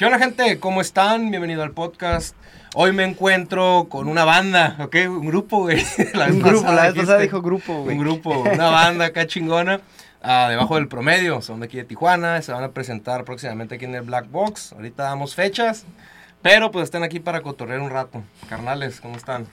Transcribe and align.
¿Qué 0.00 0.06
onda, 0.06 0.18
gente? 0.18 0.58
¿Cómo 0.60 0.80
están? 0.80 1.30
Bienvenido 1.30 1.62
al 1.62 1.72
podcast. 1.72 2.34
Hoy 2.74 2.90
me 2.90 3.04
encuentro 3.04 3.86
con 3.90 4.08
una 4.08 4.24
banda, 4.24 4.78
¿ok? 4.80 4.96
Un 5.10 5.26
grupo, 5.26 5.58
güey. 5.58 5.84
un 6.30 6.40
grupo, 6.40 6.72
la 6.72 6.84
vez 6.84 6.94
pasada 6.94 7.18
dijo 7.18 7.42
grupo, 7.42 7.82
güey. 7.82 7.98
Un 7.98 8.02
grupo, 8.02 8.30
una 8.38 8.70
banda 8.70 9.04
acá 9.04 9.26
chingona. 9.26 9.82
Ah, 10.22 10.46
debajo 10.48 10.76
del 10.76 10.88
promedio, 10.88 11.42
son 11.42 11.60
de 11.60 11.66
aquí 11.66 11.76
de 11.76 11.84
Tijuana, 11.84 12.40
se 12.40 12.50
van 12.50 12.64
a 12.64 12.70
presentar 12.70 13.26
próximamente 13.26 13.74
aquí 13.74 13.84
en 13.84 13.94
el 13.94 14.00
Black 14.00 14.30
Box. 14.30 14.72
Ahorita 14.72 15.02
damos 15.02 15.34
fechas, 15.34 15.84
pero 16.40 16.70
pues 16.70 16.84
están 16.84 17.02
aquí 17.02 17.20
para 17.20 17.42
cotorrear 17.42 17.80
un 17.80 17.90
rato. 17.90 18.22
Carnales, 18.48 19.02
¿cómo 19.02 19.18
están? 19.18 19.48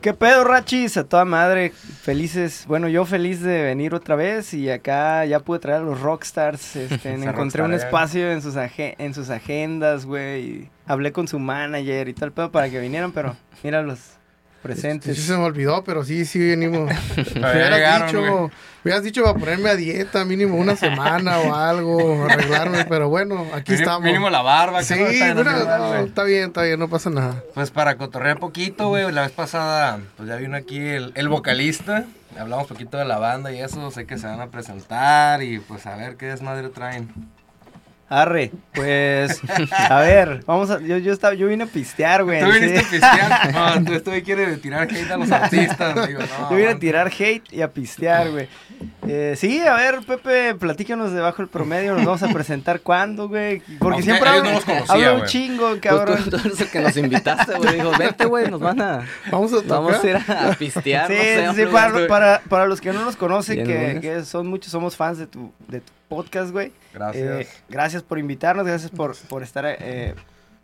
¿Qué 0.00 0.14
pedo, 0.14 0.44
Rachis? 0.44 0.96
A 0.96 1.04
toda 1.04 1.24
madre, 1.24 1.70
felices. 1.70 2.66
Bueno, 2.68 2.88
yo 2.88 3.04
feliz 3.04 3.42
de 3.42 3.62
venir 3.62 3.94
otra 3.94 4.14
vez 4.14 4.54
y 4.54 4.70
acá 4.70 5.24
ya 5.24 5.40
pude 5.40 5.58
traer 5.58 5.82
a 5.82 5.84
los 5.84 6.00
rockstars. 6.00 6.76
Este, 6.88 7.12
encontré 7.12 7.62
un 7.62 7.74
espacio 7.74 8.30
en 8.30 8.40
sus, 8.40 8.54
en 8.56 9.14
sus 9.14 9.30
agendas, 9.30 10.06
güey. 10.06 10.70
Hablé 10.86 11.12
con 11.12 11.26
su 11.26 11.38
manager 11.38 12.08
y 12.08 12.14
tal 12.14 12.32
pedo 12.32 12.52
para 12.52 12.70
que 12.70 12.78
vinieran, 12.78 13.10
pero 13.10 13.36
míralos 13.64 14.17
presentes. 14.62 15.16
Sí, 15.16 15.22
se 15.22 15.36
me 15.36 15.44
olvidó, 15.44 15.84
pero 15.84 16.04
sí, 16.04 16.24
sí 16.24 16.38
venimos. 16.38 16.90
me 17.34 17.40
hubieras 17.40 18.06
dicho, 18.06 18.50
hubieras 18.84 19.02
dicho 19.02 19.22
para 19.22 19.38
ponerme 19.38 19.70
a 19.70 19.76
dieta 19.76 20.24
mínimo 20.24 20.56
una 20.56 20.76
semana 20.76 21.38
o 21.38 21.54
algo, 21.54 22.24
arreglarme, 22.24 22.84
pero 22.84 23.08
bueno, 23.08 23.46
aquí 23.54 23.74
estamos. 23.74 24.02
Mínimo 24.02 24.30
la 24.30 24.42
barba. 24.42 24.82
Sí, 24.82 24.94
está 24.94 26.24
bien, 26.24 26.44
está 26.44 26.62
bien, 26.62 26.78
no 26.78 26.88
pasa 26.88 27.10
nada. 27.10 27.42
Pues 27.54 27.70
para 27.70 27.96
cotorrear 27.96 28.38
poquito, 28.38 28.88
güey, 28.88 29.10
la 29.12 29.22
vez 29.22 29.32
pasada, 29.32 30.00
pues 30.16 30.28
ya 30.28 30.36
vino 30.36 30.56
aquí 30.56 30.78
el, 30.78 31.12
el 31.14 31.28
vocalista, 31.28 32.04
hablamos 32.38 32.66
poquito 32.66 32.98
de 32.98 33.04
la 33.04 33.18
banda 33.18 33.52
y 33.52 33.60
eso, 33.60 33.90
sé 33.90 34.06
que 34.06 34.18
se 34.18 34.26
van 34.26 34.40
a 34.40 34.48
presentar 34.48 35.42
y 35.42 35.58
pues 35.58 35.86
a 35.86 35.96
ver 35.96 36.16
qué 36.16 36.26
desmadre 36.26 36.68
traen. 36.68 37.12
Arre, 38.10 38.52
pues, 38.72 39.38
a 39.90 40.00
ver, 40.00 40.42
vamos 40.46 40.70
a, 40.70 40.80
yo, 40.80 40.96
yo, 40.96 41.12
estaba, 41.12 41.34
yo 41.34 41.46
vine 41.46 41.64
a 41.64 41.66
pistear, 41.66 42.24
güey. 42.24 42.40
Tú 42.40 42.50
viniste 42.50 42.78
a 42.78 42.82
pistear, 42.82 43.52
no, 43.78 43.84
tú 43.84 43.92
estoy 43.92 44.22
quiere 44.22 44.56
tirar 44.56 44.88
hate 44.90 45.10
a 45.10 45.18
los 45.18 45.30
artistas, 45.30 46.08
digo, 46.08 46.20
no. 46.20 46.50
Yo 46.50 46.56
vine 46.56 46.68
a 46.70 46.78
tirar 46.78 47.08
hate 47.08 47.52
y 47.52 47.60
a 47.60 47.70
pistear, 47.70 48.30
güey. 48.30 48.48
Eh, 49.06 49.34
sí, 49.36 49.60
a 49.60 49.74
ver, 49.74 50.00
Pepe, 50.06 50.54
platícanos 50.54 51.12
debajo 51.12 51.42
del 51.42 51.48
promedio, 51.48 51.94
nos 51.94 52.06
vamos 52.06 52.22
a 52.22 52.28
presentar 52.28 52.80
cuándo, 52.80 53.28
güey. 53.28 53.60
Porque 53.78 54.02
siempre 54.02 54.26
hablo, 54.26 54.52
no 54.52 55.14
un 55.16 55.26
chingo, 55.26 55.76
cabrón. 55.78 56.18
Pues 56.30 56.42
tú, 56.42 56.62
el 56.62 56.70
que 56.70 56.80
nos 56.80 56.96
invitaste, 56.96 57.56
güey, 57.56 57.74
dijo, 57.74 57.92
vente, 57.98 58.24
güey, 58.24 58.50
nos 58.50 58.60
van 58.60 58.80
a, 58.80 59.06
vamos 59.30 59.52
a, 59.52 59.56
vamos 59.66 60.02
a 60.02 60.08
ir 60.08 60.16
a, 60.16 60.56
pistear, 60.58 61.08
Sí, 61.08 61.14
no 61.44 61.52
sé, 61.52 61.66
sí, 61.66 61.70
para, 61.70 62.06
para, 62.06 62.40
para, 62.48 62.66
los 62.66 62.80
que 62.80 62.90
no 62.90 63.04
nos 63.04 63.16
conocen, 63.16 63.66
que, 63.66 63.98
que, 64.00 64.24
son 64.24 64.46
muchos, 64.46 64.72
somos 64.72 64.96
fans 64.96 65.18
de 65.18 65.26
tu, 65.26 65.52
de 65.68 65.80
tu 65.80 65.97
podcast, 66.08 66.50
güey. 66.50 66.72
Gracias. 66.92 67.46
Eh, 67.46 67.48
gracias 67.68 68.02
por 68.02 68.18
invitarnos, 68.18 68.66
gracias 68.66 68.90
por, 68.90 69.16
por 69.28 69.42
estar, 69.42 69.64
eh, 69.66 70.14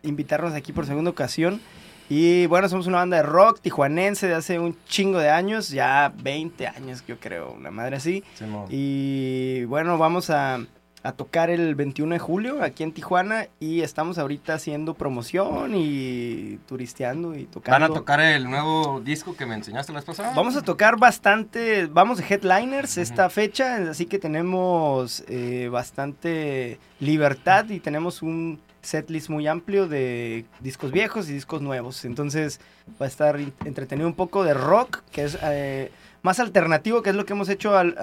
invitarnos 0.03 0.53
aquí 0.53 0.73
por 0.73 0.85
segunda 0.85 1.11
ocasión. 1.11 1.61
Y 2.07 2.45
bueno, 2.47 2.69
somos 2.69 2.85
una 2.85 2.97
banda 2.97 3.17
de 3.17 3.23
rock 3.23 3.61
tijuanense 3.61 4.27
de 4.27 4.35
hace 4.35 4.59
un 4.59 4.77
chingo 4.85 5.17
de 5.17 5.29
años, 5.29 5.69
ya 5.69 6.13
20 6.15 6.67
años 6.67 7.03
yo 7.07 7.19
creo, 7.19 7.51
una 7.51 7.71
madre 7.71 7.95
así. 7.95 8.23
y 8.69 9.63
bueno, 9.65 9.97
vamos 9.97 10.29
a, 10.29 10.59
a 11.05 11.11
tocar 11.11 11.51
el 11.51 11.75
21 11.75 12.15
de 12.15 12.19
julio 12.19 12.63
aquí 12.63 12.81
en 12.81 12.91
Tijuana 12.91 13.47
y 13.59 13.81
estamos 13.81 14.17
ahorita 14.17 14.55
haciendo 14.55 14.95
promoción 14.95 15.75
y 15.75 16.57
turisteando 16.67 17.35
y 17.35 17.43
tocando. 17.43 17.79
¿Van 17.79 17.91
a 17.91 17.93
tocar 17.93 18.19
el 18.19 18.49
nuevo 18.49 19.01
disco 19.01 19.35
que 19.37 19.45
me 19.45 19.53
enseñaste 19.53 19.93
la 19.93 19.99
vez 19.99 20.05
pasada? 20.05 20.33
Vamos 20.35 20.55
a 20.55 20.63
tocar 20.63 20.97
bastante, 20.97 21.85
vamos 21.85 22.17
de 22.17 22.25
headliners 22.27 22.97
esta 22.97 23.29
fecha, 23.29 23.75
así 23.91 24.07
que 24.07 24.17
tenemos 24.17 25.23
eh, 25.27 25.69
bastante 25.71 26.79
libertad 26.99 27.69
y 27.69 27.79
tenemos 27.79 28.23
un 28.23 28.59
setlist 28.81 29.29
muy 29.29 29.45
amplio 29.45 29.87
de 29.87 30.45
discos 30.59 30.91
viejos 30.91 31.29
y 31.29 31.33
discos 31.33 31.61
nuevos. 31.61 32.03
Entonces 32.03 32.59
va 32.99 33.05
a 33.05 33.09
estar 33.09 33.39
entretenido 33.63 34.07
un 34.07 34.15
poco 34.15 34.43
de 34.43 34.55
rock, 34.55 35.03
que 35.11 35.25
es 35.25 35.37
eh, 35.43 35.91
más 36.23 36.39
alternativo, 36.39 37.03
que 37.03 37.11
es 37.11 37.15
lo 37.15 37.27
que 37.27 37.33
hemos 37.33 37.49
hecho 37.49 37.77
al, 37.77 37.95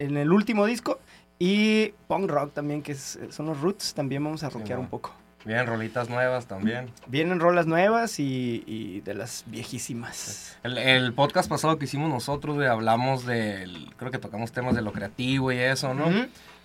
en 0.00 0.16
el 0.16 0.32
último 0.32 0.66
disco. 0.66 0.98
Y 1.38 1.94
punk 2.08 2.30
rock 2.30 2.52
también, 2.52 2.82
que 2.82 2.94
son 2.94 3.46
los 3.46 3.60
roots, 3.60 3.94
también 3.94 4.24
vamos 4.24 4.42
a 4.42 4.50
rockear 4.50 4.78
un 4.78 4.88
poco. 4.88 5.12
Vienen 5.44 5.66
rolitas 5.66 6.10
nuevas 6.10 6.46
también. 6.46 6.90
Vienen 7.06 7.38
rolas 7.38 7.66
nuevas 7.66 8.18
y, 8.18 9.00
de 9.04 9.14
las 9.14 9.44
viejísimas. 9.46 10.58
El, 10.64 11.12
podcast 11.14 11.48
pasado 11.48 11.78
que 11.78 11.84
hicimos 11.84 12.10
nosotros, 12.10 12.58
hablamos 12.66 13.24
del, 13.24 13.94
creo 13.96 14.10
que 14.10 14.18
tocamos 14.18 14.52
temas 14.52 14.74
de 14.74 14.82
lo 14.82 14.92
creativo 14.92 15.52
y 15.52 15.58
eso, 15.58 15.94
¿no? 15.94 16.06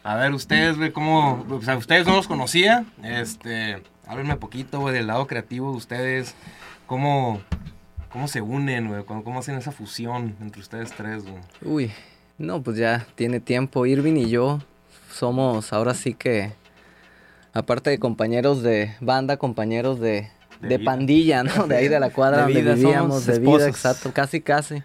A 0.03 0.16
ver, 0.16 0.34
ustedes, 0.34 0.78
güey, 0.78 0.91
cómo, 0.91 1.45
o 1.50 1.61
sea, 1.61 1.78
ustedes 1.78 2.05
no 2.05 2.16
los 2.16 2.28
conocía, 2.28 2.84
este, 3.03 3.81
háblenme 4.05 4.35
poquito, 4.35 4.81
güey, 4.81 4.94
del 4.94 5.07
lado 5.07 5.28
creativo 5.28 5.72
de 5.72 5.78
ustedes, 5.78 6.35
cómo, 6.88 7.41
cómo 8.09 8.28
se 8.28 8.41
unen, 8.41 8.90
güey, 8.90 9.05
cómo, 9.05 9.23
cómo 9.23 9.40
hacen 9.40 9.55
esa 9.55 9.72
fusión 9.72 10.35
entre 10.41 10.59
ustedes 10.59 10.91
tres, 10.91 11.23
güey. 11.23 11.41
Uy, 11.61 11.91
no, 12.38 12.62
pues 12.62 12.78
ya 12.78 13.06
tiene 13.16 13.40
tiempo. 13.40 13.86
Irving 13.86 14.16
y 14.16 14.30
yo 14.30 14.60
somos 15.12 15.72
ahora 15.74 15.94
sí 15.94 16.14
que, 16.14 16.54
aparte 17.54 17.90
de 17.90 18.00
compañeros 18.00 18.64
de 18.64 18.96
banda, 19.00 19.38
compañeros 19.38 20.00
de, 20.00 20.30
de, 20.62 20.80
pandilla, 20.80 21.44
¿no? 21.44 21.68
De 21.68 21.78
ahí 21.78 21.88
de 21.88 22.00
la 22.00 22.10
cuadra 22.12 22.46
de 22.46 22.54
donde 22.54 22.76
vivíamos, 22.76 23.26
de 23.26 23.40
vida, 23.40 23.68
exacto, 23.68 24.12
casi, 24.14 24.42
casi. 24.42 24.84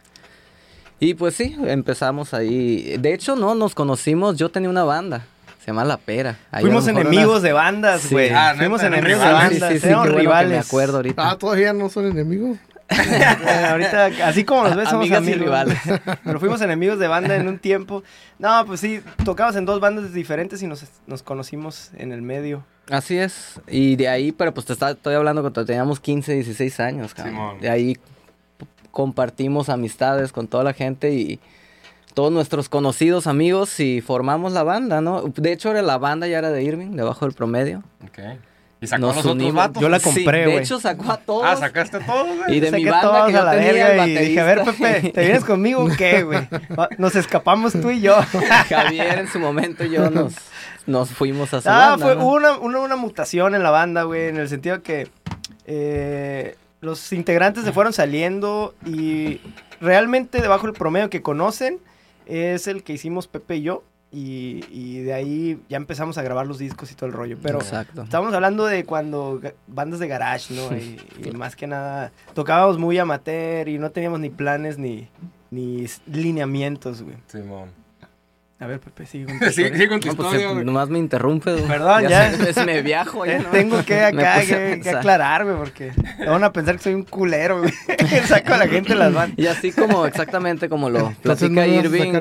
Y 1.01 1.15
pues 1.15 1.35
sí, 1.35 1.57
empezamos 1.65 2.35
ahí. 2.35 2.97
De 2.99 3.15
hecho, 3.15 3.37
no, 3.37 3.55
nos 3.55 3.75
conocimos, 3.75 4.37
yo 4.37 4.51
tenía 4.51 4.69
una 4.69 4.85
banda. 4.85 5.25
Se 5.61 5.69
llama 5.69 5.85
La 5.85 5.97
Pera. 5.97 6.39
Fuimos 6.61 6.89
enemigos 6.89 7.43
de 7.43 7.53
bandas, 7.53 8.11
güey. 8.11 8.31
Ah, 8.31 8.55
Fuimos 8.57 8.83
enemigos 8.83 9.21
de 9.21 9.33
bandas. 9.33 9.73
Sí, 9.73 9.81
sí, 9.81 9.95
rivales. 9.95 10.51
me 10.51 10.59
acuerdo 10.59 10.97
ahorita. 10.97 11.31
Ah, 11.31 11.37
todavía 11.39 11.73
no 11.73 11.89
son 11.89 12.07
enemigos. 12.07 12.59
ahorita, 13.71 14.07
así 14.25 14.45
como 14.45 14.65
nos 14.65 14.77
ves, 14.77 14.89
somos 14.89 15.11
amigos. 15.13 15.41
rivales. 15.41 15.79
Pero 16.25 16.41
fuimos 16.41 16.61
enemigos 16.61 16.99
de 16.99 17.09
banda 17.09 17.37
en 17.37 17.49
un 17.49 17.59
tiempo. 17.59 18.03
No, 18.39 18.65
pues 18.67 18.81
sí, 18.81 19.01
tocamos 19.25 19.57
en 19.57 19.67
dos 19.67 19.81
bandas 19.81 20.13
diferentes 20.13 20.63
y 20.63 20.67
nos, 20.67 20.85
nos 21.07 21.23
conocimos 21.23 21.91
en 21.97 22.13
el 22.13 22.23
medio. 22.23 22.65
Así 22.91 23.19
es. 23.19 23.61
Y 23.67 23.97
de 23.97 24.09
ahí, 24.09 24.33
pero 24.33 24.55
pues 24.55 24.65
te 24.65 24.73
estoy 24.73 25.15
hablando 25.15 25.43
cuando 25.43 25.65
teníamos 25.65 26.01
15, 26.01 26.33
16 26.35 26.81
años, 26.81 27.13
cabrón. 27.13 27.61
De 27.61 27.69
ahí 27.69 27.99
compartimos 28.91 29.69
amistades 29.69 30.33
con 30.33 30.49
toda 30.49 30.65
la 30.65 30.73
gente 30.73 31.13
y 31.13 31.39
todos 32.15 32.33
nuestros 32.33 32.69
conocidos 32.69 33.27
amigos 33.27 33.79
y 33.79 34.01
formamos 34.01 34.53
la 34.53 34.63
banda, 34.63 35.01
¿no? 35.01 35.23
De 35.23 35.53
hecho, 35.53 35.71
era 35.71 35.83
la 35.83 35.99
banda 35.99 36.27
ya 36.27 36.39
era 36.39 36.51
de 36.51 36.63
Irving, 36.63 36.97
debajo 36.97 37.27
del 37.27 37.35
promedio. 37.35 37.83
Ok. 38.05 38.19
¿Y 38.81 38.87
sacó 38.87 39.13
Nos 39.13 39.25
unimos. 39.25 39.71
Yo 39.81 39.89
la 39.89 39.99
compré, 39.99 40.45
güey. 40.45 40.57
de 40.57 40.63
hecho, 40.63 40.79
sacó 40.79 41.11
a 41.11 41.17
todos. 41.17 41.45
Ah, 41.45 41.57
¿sacaste 41.57 41.97
a 41.97 42.07
todos, 42.07 42.37
güey? 42.37 42.57
Y 42.57 42.61
de 42.61 42.71
mi 42.71 42.85
banda 42.85 43.27
que 43.27 43.33
yo 43.33 43.45
la 43.45 43.53
tenía 43.53 44.07
y 44.07 44.17
dije, 44.17 44.41
a 44.41 44.45
ver, 44.45 44.65
Pepe, 44.65 45.11
¿te 45.11 45.21
vienes 45.21 45.45
conmigo 45.45 45.85
o 45.85 45.89
qué, 45.89 46.23
güey? 46.23 46.49
Nos 46.97 47.17
escapamos 47.17 47.73
tú 47.73 47.91
y 47.91 48.01
yo. 48.01 48.17
Javier 48.69 49.19
en 49.19 49.29
su 49.29 49.41
momento 49.41 49.85
y 49.85 49.91
yo 49.91 50.11
nos, 50.11 50.35
nos 50.87 51.11
fuimos 51.11 51.53
a 51.55 51.61
su 51.61 51.69
Ah, 51.69 51.97
fue 51.99 52.15
una, 52.15 52.57
una, 52.59 52.81
una, 52.81 52.97
mutación 52.97 53.55
en 53.55 53.63
la 53.63 53.71
banda, 53.71 54.05
güey, 54.05 54.29
en 54.29 54.37
el 54.37 54.49
sentido 54.49 54.83
que 54.83 55.09
eh, 55.67 56.57
los 56.81 57.13
integrantes 57.13 57.65
se 57.65 57.73
fueron 57.73 57.93
saliendo 57.93 58.75
y 58.87 59.41
realmente 59.81 60.41
debajo 60.41 60.67
del 60.67 60.75
promedio 60.75 61.11
que 61.11 61.23
conocen 61.23 61.81
es 62.27 62.69
el 62.69 62.85
que 62.85 62.93
hicimos 62.93 63.27
Pepe 63.27 63.57
y 63.57 63.63
yo. 63.63 63.83
Y, 64.11 65.03
de 65.03 65.13
ahí 65.13 65.61
ya 65.69 65.77
empezamos 65.77 66.17
a 66.17 66.23
grabar 66.23 66.47
los 66.47 66.59
discos 66.59 66.91
y 66.91 66.95
todo 66.95 67.07
el 67.07 67.13
rollo. 67.13 67.37
Pero 67.43 67.61
estamos 67.61 68.33
hablando 68.33 68.65
de 68.67 68.85
cuando 68.85 69.41
bandas 69.67 70.01
de 70.01 70.09
garage, 70.09 70.55
¿no? 70.55 70.77
Y, 70.77 70.99
más 71.33 71.57
que 71.57 71.67
nada 71.67 72.13
tocábamos 72.35 72.79
muy 72.79 72.99
amateur 72.99 73.69
y 73.69 73.79
no 73.79 73.91
teníamos 73.91 74.21
ni 74.21 74.31
planes 74.31 74.79
ni, 74.79 75.09
ni 75.51 75.87
lineamientos, 76.07 77.03
güey. 77.03 77.17
Simón. 77.27 77.71
A 78.61 78.67
ver, 78.67 78.81
Pepe, 78.81 79.07
sigue 79.07 79.27
con 79.27 79.39
tu 79.39 79.51
sí, 79.53 79.63
con 79.87 80.01
tu 80.01 80.17
pues, 80.17 80.35
historia, 80.35 80.65
Nomás 80.65 80.89
me 80.89 80.99
interrumpe, 80.99 81.53
güey. 81.53 81.69
Perdón, 81.69 82.09
ya. 82.09 82.33
me 82.67 82.83
viajo, 82.83 83.25
ya, 83.25 83.39
Tengo 83.53 83.85
que 83.85 84.01
acá 84.01 84.41
que, 84.41 84.81
que, 84.83 84.91
aclarar, 84.91 85.45
güey, 85.45 85.57
porque 85.57 85.93
van 86.27 86.43
a 86.43 86.53
pensar 86.53 86.77
que 86.77 86.83
soy 86.83 86.95
un 86.95 87.05
culero, 87.05 87.61
güey. 87.61 87.73
Saco 88.27 88.55
a 88.55 88.59
la 88.59 88.67
gente 88.67 88.97
las 88.97 89.15
van. 89.15 89.33
Y 89.37 89.47
así 89.47 89.71
como, 89.71 90.07
exactamente 90.07 90.69
como 90.69 90.91
lo 90.91 91.13
platica 91.23 91.69
Irving, 91.69 92.13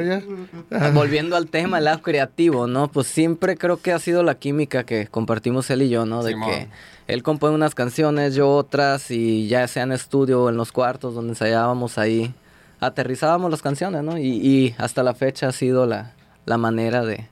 volviendo 0.94 1.36
al 1.36 1.48
tema, 1.48 1.80
el 1.80 1.86
lado 1.86 2.04
creativo, 2.04 2.68
¿no? 2.68 2.88
Pues 2.88 3.08
siempre 3.08 3.58
creo 3.58 3.78
que 3.78 3.92
ha 3.92 4.00
sido 4.00 4.22
la 4.22 4.36
química 4.36 4.84
que 4.84 5.08
compartimos 5.08 5.68
él 5.72 5.82
y 5.82 5.90
yo, 5.90 6.06
¿no? 6.06 6.22
De 6.22 6.36
que 6.36 6.68
él 7.08 7.24
compone 7.24 7.56
unas 7.56 7.74
canciones, 7.74 8.36
yo 8.36 8.52
otras, 8.52 9.10
y 9.10 9.48
ya 9.48 9.68
sea 9.68 9.84
en 9.84 9.92
estudio 9.92 10.44
o 10.44 10.50
en 10.50 10.58
los 10.58 10.72
cuartos 10.72 11.16
donde 11.16 11.32
ensayábamos 11.32 11.98
ahí, 11.98 12.32
aterrizábamos 12.80 13.50
las 13.50 13.64
canciones, 13.64 14.04
¿no? 14.04 14.20
Y, 14.20 14.28
y 14.28 14.76
hasta 14.78 15.02
la 15.02 15.16
fecha 15.16 15.48
ha 15.48 15.52
sido 15.52 15.88
la 15.88 16.14
la 16.48 16.58
manera 16.58 17.06
de 17.06 17.28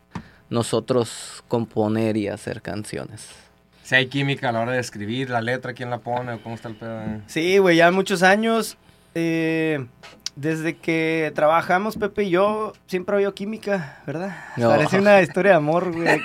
nosotros 0.50 1.44
componer 1.47 2.17
y 2.17 2.27
hacer 2.27 2.62
canciones. 2.62 3.29
Si 3.83 3.95
hay 3.95 4.07
química 4.07 4.50
a 4.50 4.51
la 4.51 4.62
hora 4.62 4.73
de 4.73 4.79
escribir, 4.79 5.29
la 5.29 5.41
letra, 5.41 5.73
¿quién 5.73 5.89
la 5.89 6.00
pone? 6.00 6.39
¿Cómo 6.41 6.56
está 6.56 6.69
el 6.69 6.75
pedo? 6.75 7.01
Sí, 7.27 7.57
güey, 7.57 7.77
ya 7.77 7.91
muchos 7.91 8.23
años. 8.23 8.77
Eh, 9.15 9.85
desde 10.35 10.75
que 10.75 11.31
trabajamos 11.33 11.95
Pepe 11.95 12.25
y 12.25 12.31
yo, 12.31 12.73
siempre 12.88 13.15
había 13.15 13.31
química, 13.31 14.00
¿verdad? 14.06 14.35
Parece 14.57 15.00
una 15.00 15.21
historia 15.21 15.51
de 15.51 15.57
amor, 15.57 15.94
güey. 15.94 16.19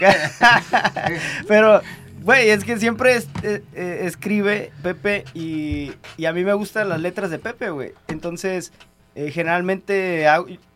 Pero 1.49 1.81
Güey, 2.23 2.51
es 2.51 2.65
que 2.65 2.79
siempre 2.79 3.17
eh, 3.17 3.63
eh, 3.75 4.01
escribe 4.03 4.73
Pepe 4.83 5.25
y, 5.33 5.93
y, 6.19 6.27
a 6.27 6.35
mí 6.35 6.45
me 6.45 6.53
gustan 6.53 6.91
las 6.91 7.01
letras 7.01 7.31
de 7.31 7.39
Pepe, 7.39 7.71
güey. 7.71 7.93
Entonces, 8.09 8.73
eh, 9.15 9.31
generalmente 9.31 10.27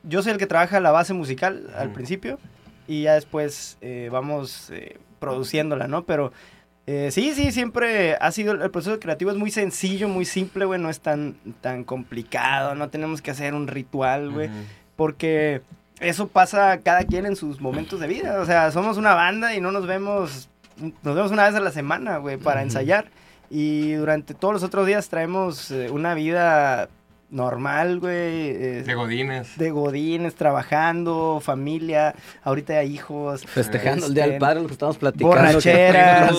yo 0.02 0.22
soy 0.22 0.32
el 0.32 0.38
que 0.38 0.46
trabaja 0.46 0.80
la 0.80 0.90
base 0.90 1.14
musical 1.14 1.70
al 1.76 1.92
principio 1.92 2.38
y 2.86 3.02
ya 3.02 3.14
después 3.14 3.78
vamos 4.10 4.72
produciéndola, 5.18 5.88
¿no? 5.88 6.04
Pero 6.04 6.32
sí, 6.86 7.32
sí, 7.34 7.50
siempre 7.52 8.16
ha 8.20 8.30
sido, 8.30 8.52
el 8.52 8.70
proceso 8.70 9.00
creativo 9.00 9.30
es 9.30 9.36
muy 9.36 9.50
sencillo, 9.50 10.08
muy 10.08 10.24
simple, 10.24 10.64
güey, 10.64 10.80
no 10.80 10.90
es 10.90 11.00
tan, 11.00 11.36
tan 11.60 11.84
complicado, 11.84 12.74
no 12.74 12.90
tenemos 12.90 13.22
que 13.22 13.30
hacer 13.30 13.54
un 13.54 13.68
ritual, 13.68 14.30
güey, 14.30 14.50
porque 14.96 15.62
eso 16.00 16.28
pasa 16.28 16.78
cada 16.82 17.04
quien 17.04 17.24
en 17.24 17.36
sus 17.36 17.60
momentos 17.60 18.00
de 18.00 18.06
vida, 18.06 18.40
o 18.40 18.44
sea, 18.44 18.70
somos 18.70 18.98
una 18.98 19.14
banda 19.14 19.54
y 19.54 19.60
no 19.60 19.72
nos 19.72 19.86
vemos 19.86 20.50
nos 20.76 21.14
vemos 21.14 21.30
una 21.30 21.46
vez 21.46 21.54
a 21.54 21.60
la 21.60 21.70
semana, 21.70 22.18
güey, 22.18 22.36
para 22.36 22.62
ensayar. 22.62 23.06
Y 23.50 23.92
durante 23.92 24.34
todos 24.34 24.54
los 24.54 24.62
otros 24.62 24.86
días 24.86 25.08
traemos 25.08 25.70
eh, 25.70 25.90
una 25.90 26.14
vida 26.14 26.88
normal, 27.34 27.98
güey. 27.98 28.82
de 28.82 28.94
godines. 28.94 29.58
De 29.58 29.70
godines, 29.70 30.34
trabajando, 30.34 31.40
familia, 31.42 32.14
ahorita 32.42 32.74
hay 32.74 32.94
hijos. 32.94 33.44
Festejando 33.44 34.06
el 34.06 34.14
Día 34.14 34.24
del 34.24 34.32
este, 34.34 34.40
Padre, 34.40 34.60
lo 34.60 34.66
que 34.68 34.72
estamos 34.72 34.96
platicando. 34.96 35.36
Borracheras, 35.36 36.32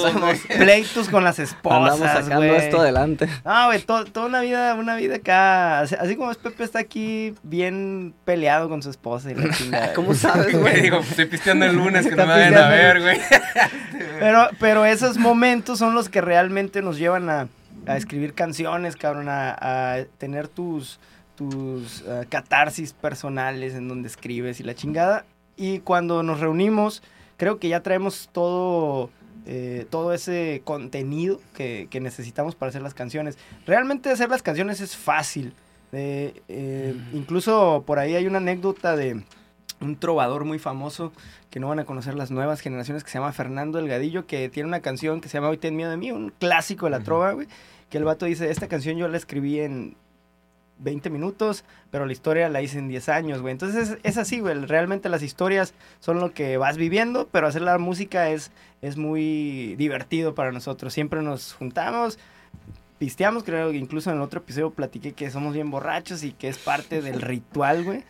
pleitos 0.58 1.10
con 1.10 1.24
las 1.24 1.38
esposas, 1.40 2.00
Andamos 2.00 2.24
sacando 2.24 2.56
esto 2.56 2.80
adelante. 2.80 3.28
No, 3.44 3.66
güey, 3.68 3.82
toda 3.82 4.26
una 4.26 4.42
vida, 4.42 4.74
una 4.76 4.96
vida 4.96 5.18
acá, 5.18 5.82
así, 5.82 6.16
como 6.16 6.32
es 6.32 6.38
Pepe 6.38 6.64
está 6.64 6.80
aquí 6.80 7.34
bien 7.44 8.14
peleado 8.24 8.70
con 8.70 8.82
su 8.82 8.90
esposa 8.90 9.32
y 9.32 9.36
la 9.36 9.54
chingada. 9.54 9.94
¿Cómo 9.96 10.14
sabes, 10.14 10.58
güey? 10.60 10.82
Digo, 10.82 11.00
estoy 11.00 11.26
pisteando 11.26 11.66
el 11.66 11.76
lunes, 11.76 12.08
que 12.08 12.16
no 12.16 12.26
me 12.26 12.34
vayan 12.34 12.58
a 12.58 12.70
ver, 12.70 13.02
güey. 13.02 13.18
pero, 14.20 14.50
pero 14.60 14.86
esos 14.86 15.18
momentos 15.18 15.78
son 15.78 15.94
los 15.94 16.08
que 16.08 16.22
realmente 16.22 16.82
nos 16.82 16.98
llevan 16.98 17.30
a 17.30 17.48
a 17.88 17.98
escribir 17.98 18.34
canciones, 18.34 18.96
cabrón, 18.96 19.28
a, 19.30 20.06
tener 20.18 20.48
tus, 20.48 21.00
tus 21.36 22.02
eh, 22.02 22.26
catarsis 22.30 22.94
personales 22.94 23.76
en 23.76 23.88
donde 23.88 24.08
escribes 24.08 24.60
y 24.60 24.64
la 24.64 24.76
chingada. 24.76 25.26
Y 25.58 25.80
cuando 25.80 26.24
nos 26.24 26.40
reunimos, 26.40 27.02
creo 27.38 27.60
que 27.60 27.70
ya 27.70 27.82
traemos 27.82 28.30
todo, 28.32 29.10
eh, 29.46 29.86
todo 29.90 30.14
ese 30.14 30.62
contenido 30.64 31.40
que, 31.54 31.88
necesitamos 32.02 32.56
para 32.56 32.70
hacer 32.70 32.82
las 32.82 32.94
canciones. 32.94 33.38
Realmente 33.66 34.10
hacer 34.10 34.30
las 34.30 34.42
canciones 34.42 34.82
es 34.82 34.96
fácil. 34.96 35.54
Eh, 35.92 36.94
incluso 37.14 37.84
por 37.86 38.00
ahí 38.00 38.16
hay 38.16 38.28
una 38.28 38.40
anécdota 38.40 38.98
de 38.98 39.24
un 39.80 39.96
trovador 39.98 40.46
muy 40.46 40.60
famoso 40.60 41.14
que 41.50 41.60
no 41.60 41.70
van 41.70 41.80
a 41.80 41.86
conocer 41.86 42.16
las 42.16 42.32
nuevas 42.32 42.60
generaciones 42.60 43.04
que 43.04 43.10
se 43.10 43.18
llama 43.18 43.32
Fernando 43.32 43.78
Delgadillo, 43.78 44.26
que 44.26 44.50
tiene 44.50 44.68
una 44.68 44.82
canción 44.82 45.22
que 45.22 45.30
se 45.30 45.38
llama 45.38 45.50
Hoy 45.50 45.58
ten 45.58 45.76
miedo 45.76 45.92
de 45.92 45.98
mí, 45.98 46.12
un 46.12 46.32
clásico 46.38 46.86
de 46.88 46.92
la 46.92 47.00
trova, 47.02 47.32
güey 47.32 47.48
que 47.90 47.98
el 47.98 48.04
vato 48.04 48.26
dice, 48.26 48.50
esta 48.50 48.68
canción 48.68 48.98
yo 48.98 49.08
la 49.08 49.18
escribí 49.18 49.60
en 49.60 49.96
20 50.80 51.10
minutos, 51.10 51.64
pero 51.90 52.06
la 52.06 52.12
historia 52.12 52.50
la 52.50 52.62
hice 52.62 52.80
en 52.80 52.88
10 52.88 53.10
años, 53.10 53.42
güey. 53.42 53.52
Entonces 53.52 53.98
es, 54.04 54.18
así, 54.18 54.40
güey. 54.40 54.56
Realmente 54.66 55.10
las 55.10 55.24
historias 55.24 55.74
son 56.00 56.20
lo 56.20 56.34
que 56.34 56.58
vas 56.58 56.78
viviendo, 56.78 57.28
pero 57.32 57.48
hacer 57.48 57.62
la 57.62 57.78
música 57.78 58.30
es, 58.30 58.52
es 58.82 58.98
muy 58.98 59.76
divertido 59.78 60.36
para 60.36 60.52
nosotros. 60.52 60.94
Siempre 60.94 61.22
nos 61.22 61.54
juntamos, 61.54 62.20
pisteamos, 62.98 63.44
creo 63.44 63.72
que 63.72 63.78
incluso 63.78 64.10
en 64.10 64.18
el 64.18 64.22
otro 64.22 64.40
episodio 64.40 64.72
platiqué 64.72 65.14
que 65.14 65.30
somos 65.30 65.54
bien 65.54 65.72
borrachos 65.72 66.24
y 66.24 66.34
que 66.34 66.50
es 66.50 66.58
parte 66.58 67.02
del 67.02 67.22
ritual, 67.22 67.84
güey. 67.84 68.04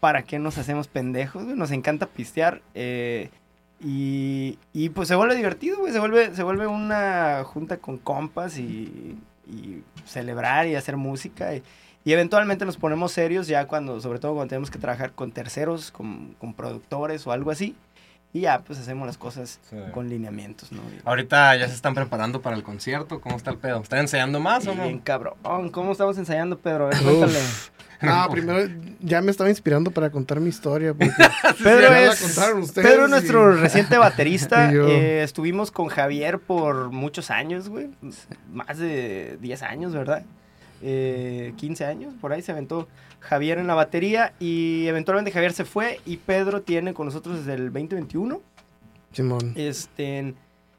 ¿Para 0.00 0.22
qué 0.22 0.38
nos 0.38 0.58
hacemos 0.58 0.86
pendejos, 0.86 1.44
güey? 1.44 1.56
Nos 1.56 1.70
encanta 1.70 2.06
pistear. 2.06 2.62
Eh, 2.74 3.30
y, 3.80 4.58
y 4.72 4.88
pues 4.90 5.08
se 5.08 5.14
vuelve 5.14 5.34
divertido, 5.34 5.78
güey. 5.78 5.92
Se 5.92 5.98
vuelve, 5.98 6.34
se 6.34 6.42
vuelve 6.42 6.66
una 6.66 7.44
junta 7.44 7.76
con 7.78 7.98
compas 7.98 8.58
y, 8.58 9.18
y 9.46 9.82
celebrar 10.06 10.66
y 10.66 10.74
hacer 10.74 10.96
música. 10.96 11.54
Y, 11.54 11.62
y, 12.04 12.12
eventualmente 12.12 12.64
nos 12.64 12.76
ponemos 12.76 13.12
serios 13.12 13.46
ya 13.46 13.66
cuando, 13.66 14.00
sobre 14.00 14.18
todo 14.18 14.34
cuando 14.34 14.50
tenemos 14.50 14.70
que 14.70 14.78
trabajar 14.78 15.12
con 15.12 15.32
terceros, 15.32 15.90
con, 15.90 16.34
con 16.38 16.54
productores 16.54 17.26
o 17.26 17.32
algo 17.32 17.50
así. 17.50 17.74
Y 18.32 18.40
ya, 18.40 18.62
pues 18.62 18.80
hacemos 18.80 19.06
las 19.06 19.16
cosas 19.16 19.60
con 19.92 20.08
lineamientos, 20.08 20.72
¿no? 20.72 20.80
Ahorita 21.04 21.54
ya 21.54 21.68
se 21.68 21.74
están 21.74 21.94
preparando 21.94 22.42
para 22.42 22.56
el 22.56 22.64
concierto. 22.64 23.20
¿Cómo 23.20 23.36
está 23.36 23.52
el 23.52 23.58
pedo? 23.58 23.80
¿Están 23.80 24.00
ensayando 24.00 24.40
más 24.40 24.66
o 24.66 24.74
no? 24.74 24.82
Bien, 24.82 24.98
cabrón. 24.98 25.34
¿Cómo 25.70 25.92
estamos 25.92 26.18
ensayando, 26.18 26.58
Pedro? 26.58 26.86
A 26.86 26.88
ver, 26.88 27.00
cuéntale. 27.00 27.38
No, 28.04 28.28
primero 28.30 28.70
ya 29.00 29.20
me 29.20 29.30
estaba 29.30 29.50
inspirando 29.50 29.90
para 29.90 30.10
contar 30.10 30.40
mi 30.40 30.48
historia. 30.48 30.94
Pedro 31.62 31.94
es, 31.94 32.72
Pedro 32.74 33.08
nuestro 33.08 33.54
reciente 33.56 33.98
baterista. 33.98 34.72
Eh, 34.84 35.22
estuvimos 35.22 35.70
con 35.70 35.88
Javier 35.88 36.38
por 36.38 36.90
muchos 36.90 37.30
años, 37.30 37.68
güey. 37.68 37.88
Más 38.52 38.78
de 38.78 39.38
10 39.40 39.62
años, 39.62 39.92
¿verdad? 39.92 40.24
Eh, 40.82 41.52
15 41.56 41.84
años, 41.84 42.14
por 42.20 42.32
ahí 42.32 42.42
se 42.42 42.52
aventó 42.52 42.88
Javier 43.20 43.58
en 43.58 43.66
la 43.66 43.74
batería 43.74 44.34
y 44.38 44.86
eventualmente 44.86 45.30
Javier 45.32 45.52
se 45.52 45.64
fue 45.64 46.00
y 46.04 46.18
Pedro 46.18 46.62
tiene 46.62 46.92
con 46.92 47.06
nosotros 47.06 47.38
desde 47.38 47.54
el 47.54 47.72
2021. 47.72 48.40
Simón. 49.12 49.52
Este, 49.56 50.34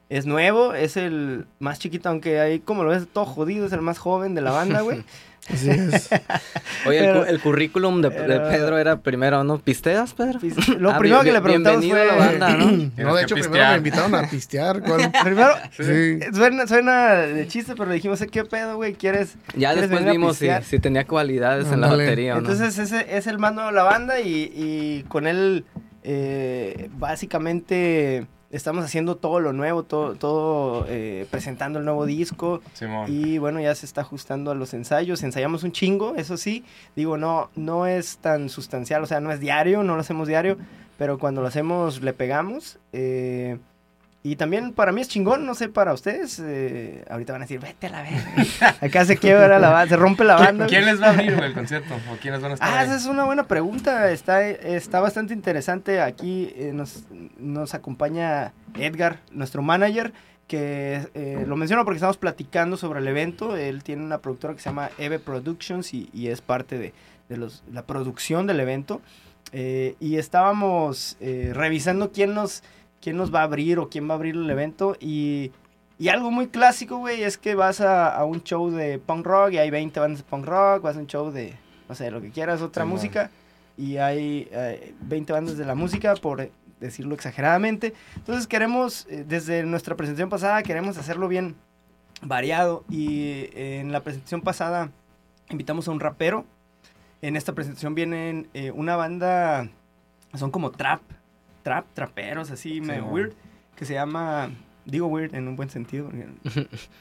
es 0.08 0.26
nuevo, 0.26 0.74
es 0.74 0.96
el 0.96 1.46
más 1.58 1.78
chiquito, 1.78 2.08
aunque 2.08 2.38
ahí 2.38 2.60
como 2.60 2.84
lo 2.84 2.90
ves 2.90 3.08
todo 3.12 3.24
jodido, 3.24 3.66
es 3.66 3.72
el 3.72 3.82
más 3.82 3.98
joven 3.98 4.34
de 4.34 4.42
la 4.42 4.52
banda, 4.52 4.80
güey. 4.82 5.04
Así 5.52 5.70
es. 5.70 6.08
Oye, 6.86 7.28
el, 7.28 7.40
currículum 7.40 8.02
de, 8.02 8.10
Pedro 8.10 8.78
era 8.78 8.98
primero, 8.98 9.44
¿no? 9.44 9.58
¿Pisteas, 9.58 10.12
Pedro? 10.14 10.40
Lo 10.78 10.90
ah, 10.90 10.98
primero 10.98 11.22
que 11.22 11.32
le 11.32 11.40
preguntamos 11.40 11.86
fue... 11.86 12.02
a 12.02 12.04
la 12.04 12.14
banda, 12.14 12.50
¿no? 12.50 12.90
no, 12.96 13.14
de 13.14 13.22
hecho, 13.22 13.34
primero 13.36 13.70
me 13.70 13.76
invitaron 13.76 14.14
a 14.14 14.28
pistear. 14.28 14.82
primero, 15.22 15.50
sí. 15.70 16.18
suena, 16.66 17.12
de 17.14 17.46
chiste, 17.48 17.74
pero 17.76 17.88
le 17.88 17.94
dijimos, 17.94 18.24
¿qué 18.30 18.44
pedo, 18.44 18.76
güey? 18.76 18.94
¿Quieres 18.94 19.36
Ya 19.56 19.74
después 19.74 20.04
vimos 20.04 20.38
si, 20.38 20.78
tenía 20.78 21.06
cualidades 21.06 21.70
en 21.70 21.80
la 21.80 21.88
batería 21.88 22.36
o 22.36 22.40
no. 22.40 22.50
Entonces, 22.50 22.78
ese 22.78 23.16
es 23.16 23.26
el 23.26 23.38
mando 23.38 23.66
de 23.66 23.72
la 23.72 23.84
banda 23.84 24.20
y, 24.20 24.52
y 24.54 25.04
con 25.08 25.26
él, 25.26 25.64
eh, 26.02 26.90
básicamente 26.92 28.26
estamos 28.56 28.84
haciendo 28.84 29.16
todo 29.16 29.40
lo 29.40 29.52
nuevo, 29.52 29.82
todo, 29.82 30.14
todo 30.14 30.86
eh, 30.88 31.26
presentando 31.30 31.78
el 31.78 31.84
nuevo 31.84 32.06
disco. 32.06 32.60
Y 33.06 33.38
bueno, 33.38 33.60
ya 33.60 33.74
se 33.74 33.86
está 33.86 34.00
ajustando 34.02 34.50
a 34.50 34.54
los 34.54 34.74
ensayos. 34.74 35.22
Ensayamos 35.22 35.62
un 35.62 35.72
chingo, 35.72 36.14
eso 36.16 36.36
sí. 36.36 36.64
Digo, 36.94 37.16
no, 37.16 37.50
no 37.54 37.86
es 37.86 38.18
tan 38.18 38.48
sustancial, 38.48 39.02
o 39.02 39.06
sea, 39.06 39.20
no 39.20 39.32
es 39.32 39.40
diario, 39.40 39.82
no 39.82 39.94
lo 39.94 40.00
hacemos 40.00 40.28
diario, 40.28 40.56
pero 40.98 41.18
cuando 41.18 41.42
lo 41.42 41.48
hacemos 41.48 42.02
le 42.02 42.12
pegamos. 42.12 42.78
Eh, 42.92 43.58
y 44.26 44.34
también 44.34 44.72
para 44.72 44.90
mí 44.90 45.00
es 45.00 45.08
chingón, 45.08 45.46
no 45.46 45.54
sé, 45.54 45.68
para 45.68 45.92
ustedes. 45.92 46.42
Eh, 46.44 47.04
ahorita 47.08 47.32
van 47.32 47.42
a 47.42 47.44
decir, 47.44 47.60
vete 47.60 47.86
a 47.86 47.90
la 47.90 48.02
verga. 48.02 48.76
Acá 48.80 49.04
se 49.04 49.18
quiebra 49.18 49.60
la 49.60 49.68
banda, 49.68 49.88
se 49.88 49.96
rompe 49.96 50.24
la 50.24 50.34
banda. 50.34 50.66
¿Quién 50.66 50.84
les 50.84 51.00
va 51.00 51.06
a 51.06 51.10
abrir 51.10 51.30
el 51.30 51.54
concierto? 51.54 51.94
¿O 52.12 52.16
quiénes 52.16 52.40
van 52.40 52.50
a 52.50 52.54
estar? 52.54 52.68
Ah, 52.68 52.82
esa 52.82 52.96
es 52.96 53.06
una 53.06 53.22
buena 53.22 53.44
pregunta. 53.44 54.10
Está, 54.10 54.44
está 54.44 54.98
bastante 54.98 55.32
interesante. 55.32 56.00
Aquí 56.00 56.52
eh, 56.56 56.72
nos, 56.74 57.04
nos 57.38 57.74
acompaña 57.74 58.52
Edgar, 58.74 59.20
nuestro 59.30 59.62
manager, 59.62 60.12
que 60.48 61.06
eh, 61.14 61.44
lo 61.46 61.54
menciono 61.54 61.84
porque 61.84 61.98
estamos 61.98 62.16
platicando 62.16 62.76
sobre 62.76 62.98
el 62.98 63.06
evento. 63.06 63.56
Él 63.56 63.84
tiene 63.84 64.02
una 64.02 64.18
productora 64.18 64.54
que 64.54 64.60
se 64.60 64.70
llama 64.70 64.90
Eve 64.98 65.20
Productions 65.20 65.94
y, 65.94 66.10
y 66.12 66.30
es 66.30 66.40
parte 66.40 66.78
de, 66.78 66.94
de 67.28 67.36
los, 67.36 67.62
la 67.72 67.86
producción 67.86 68.48
del 68.48 68.58
evento. 68.58 69.02
y 69.52 70.16
estábamos 70.16 71.16
revisando 71.20 72.10
quién 72.10 72.34
nos 72.34 72.64
quién 73.00 73.16
nos 73.16 73.34
va 73.34 73.40
a 73.40 73.44
abrir 73.44 73.78
o 73.78 73.88
quién 73.88 74.08
va 74.08 74.14
a 74.14 74.16
abrir 74.16 74.34
el 74.34 74.48
evento. 74.48 74.96
Y, 75.00 75.52
y 75.98 76.08
algo 76.08 76.30
muy 76.30 76.48
clásico, 76.48 76.98
güey, 76.98 77.22
es 77.22 77.38
que 77.38 77.54
vas 77.54 77.80
a, 77.80 78.14
a, 78.14 78.24
un 78.24 78.42
show 78.42 78.70
de 78.70 78.98
punk 78.98 79.26
rock 79.26 79.52
y 79.52 79.58
hay 79.58 79.70
20 79.70 80.00
bandas 80.00 80.18
de 80.18 80.24
punk 80.24 80.46
rock, 80.46 80.82
vas 80.82 80.96
a 80.96 81.00
un 81.00 81.06
show 81.06 81.30
de, 81.30 81.54
no 81.88 81.94
sé, 81.94 82.10
lo 82.10 82.20
que 82.20 82.30
quieras, 82.30 82.62
otra 82.62 82.84
música. 82.84 83.30
Y 83.76 83.98
hay 83.98 84.48
20 85.00 85.32
eh, 85.32 85.34
bandas 85.34 85.56
de 85.56 85.64
la 85.64 85.74
música, 85.74 86.14
por 86.14 86.50
decirlo 86.80 87.14
exageradamente. 87.14 87.94
Entonces 88.16 88.46
queremos, 88.46 89.06
eh, 89.10 89.24
desde 89.26 89.62
nuestra 89.64 89.96
presentación 89.96 90.28
pasada, 90.28 90.62
queremos 90.62 90.98
hacerlo 90.98 91.28
bien 91.28 91.56
variado. 92.22 92.84
Y 92.90 93.48
en 93.52 93.92
la 93.92 94.00
presentación 94.00 94.40
pasada 94.40 94.90
invitamos 95.50 95.88
a 95.88 95.90
un 95.90 96.00
rapero. 96.00 96.44
En 97.22 97.36
esta 97.36 97.54
presentación 97.54 97.94
vienen 97.94 98.48
eh, 98.54 98.70
una 98.70 98.96
banda, 98.96 99.68
son 100.34 100.50
como 100.50 100.70
trap, 100.70 101.00
trap, 101.66 101.84
traperos, 101.94 102.52
así, 102.52 102.80
medio 102.80 103.06
weird, 103.06 103.32
que 103.74 103.84
se 103.84 103.94
llama... 103.94 104.50
Digo 104.84 105.08
weird 105.08 105.34
en 105.34 105.48
un 105.48 105.56
buen 105.56 105.68
sentido, 105.68 106.06
porque 106.06 106.28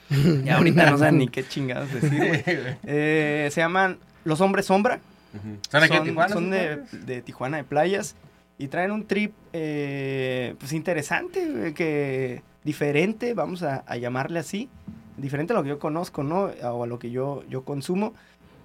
y 0.44 0.50
ahorita 0.50 0.90
no 0.90 0.98
saben 0.98 1.20
ni 1.20 1.28
qué 1.28 1.48
chingados 1.48 1.94
decir, 1.94 2.44
eh, 2.84 3.48
se 3.52 3.62
llaman 3.62 4.00
Los 4.24 4.42
Hombres 4.42 4.66
Sombra. 4.66 5.00
¿Son, 5.70 5.82
de 5.82 6.00
Tijuana? 6.02 6.34
Son 6.34 6.50
de, 6.50 7.22
Tijuana, 7.24 7.58
de 7.58 7.64
playas. 7.64 8.16
Y 8.58 8.70
traen 8.70 8.90
un 8.90 9.06
trip, 9.06 9.34
eh, 9.54 10.56
pues 10.58 10.74
interesante, 10.74 11.74
que 11.76 12.42
diferente, 12.64 13.36
vamos 13.36 13.62
a, 13.62 13.84
llamarle 13.98 14.40
así. 14.40 14.68
Diferente 15.16 15.54
a 15.54 15.58
lo 15.58 15.62
que 15.62 15.70
yo 15.70 15.78
conozco, 15.78 16.24
¿no? 16.24 16.46
O 16.64 16.84
a 16.86 16.88
lo 16.88 16.98
que 16.98 17.12
yo, 17.12 17.44
yo 17.50 17.64
consumo. 17.66 18.16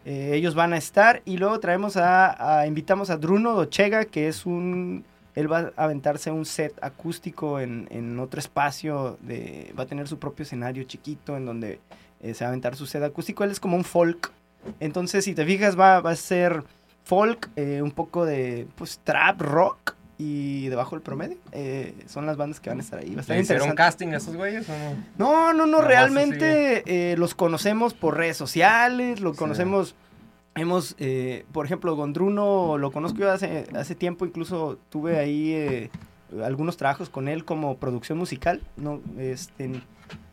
Eh, 0.07 0.30
ellos 0.33 0.54
van 0.54 0.73
a 0.73 0.78
estar 0.78 1.21
y 1.26 1.37
luego 1.37 1.61
traemos 1.61 1.99
a, 1.99 2.61
a, 2.61 2.66
invitamos 2.66 3.11
a 3.11 3.16
Bruno 3.16 3.52
Dochega, 3.52 4.07
que 4.07 4.28
es 4.28 4.47
un 4.47 5.04
él 5.40 5.52
va 5.52 5.73
a 5.76 5.85
aventarse 5.85 6.30
un 6.30 6.44
set 6.44 6.75
acústico 6.82 7.61
en, 7.61 7.88
en 7.90 8.18
otro 8.18 8.40
espacio, 8.40 9.18
de, 9.23 9.73
va 9.78 9.85
a 9.85 9.87
tener 9.87 10.09
su 10.09 10.18
propio 10.18 10.44
escenario 10.44 10.85
chiquito 10.85 11.37
en 11.37 11.47
donde 11.47 11.80
eh, 12.20 12.35
se 12.35 12.44
va 12.44 12.49
a 12.49 12.50
aventar 12.50 12.76
su 12.76 12.87
set 12.87 13.02
acústico. 13.02 13.44
Él 13.44 13.50
es 13.50 13.61
como 13.61 13.76
un 13.76 13.85
folk. 13.85 14.32
Entonces, 14.78 15.25
si 15.25 15.35
te 15.35 15.44
fijas, 15.44 15.78
va, 15.78 16.00
va 16.00 16.11
a 16.11 16.16
ser 16.16 16.62
folk, 17.04 17.50
eh, 17.56 17.82
un 17.82 17.90
poco 17.90 18.25
de 18.25 18.68
pues, 18.76 19.00
trap, 19.02 19.40
rock 19.40 19.94
y 20.18 20.68
debajo 20.68 20.97
del 20.97 21.02
promedio. 21.02 21.38
Eh, 21.52 21.94
son 22.06 22.26
las 22.26 22.37
bandas 22.37 22.61
que 22.61 22.68
van 22.68 22.78
a 22.78 22.82
estar 22.82 22.99
ahí. 22.99 23.14
Va 23.14 23.18
a 23.18 23.23
estar 23.23 23.38
¿Hicieron 23.38 23.75
casting 23.75 24.09
a 24.09 24.18
esos 24.18 24.37
güeyes 24.37 24.68
o 24.68 24.73
no? 24.73 24.94
No, 25.16 25.52
no, 25.54 25.66
no, 25.66 25.80
realmente 25.80 26.82
eh, 26.85 27.16
los 27.16 27.35
conocemos 27.35 27.94
por 27.94 28.16
redes 28.16 28.37
sociales, 28.37 29.20
lo 29.20 29.35
conocemos... 29.35 29.94
Hemos, 30.54 30.97
eh, 30.99 31.45
por 31.52 31.64
ejemplo, 31.64 31.95
Gondruno 31.95 32.76
lo 32.76 32.90
conozco 32.90 33.19
yo 33.19 33.30
hace, 33.30 33.66
hace 33.75 33.95
tiempo, 33.95 34.26
incluso 34.26 34.78
tuve 34.90 35.19
ahí 35.19 35.88
algunos 36.45 36.76
trabajos 36.76 37.09
con 37.09 37.28
él 37.28 37.45
como 37.45 37.76
producción 37.76 38.19
musical, 38.19 38.61
¿no? 38.76 39.00
Este, 39.19 39.80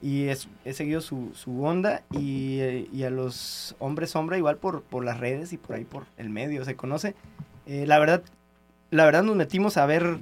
y 0.02 0.28
he 0.28 0.74
seguido 0.74 1.02
su, 1.02 1.32
su 1.36 1.64
onda 1.64 2.02
y, 2.12 2.60
y, 2.92 3.04
a 3.04 3.12
los 3.12 3.76
hombres 3.80 4.10
sombra 4.10 4.38
igual 4.38 4.58
por, 4.58 4.82
por 4.82 5.06
las 5.06 5.20
redes 5.20 5.54
y 5.54 5.58
por 5.58 5.76
ahí 5.76 5.86
por 5.86 6.06
el 6.18 6.30
medio 6.30 6.66
se 6.66 6.76
conoce. 6.76 7.16
la 7.68 8.00
verdad, 8.00 8.24
la 8.90 9.06
verdad 9.06 9.24
nos 9.24 9.36
metimos 9.36 9.78
a 9.78 9.86
ver 9.86 10.20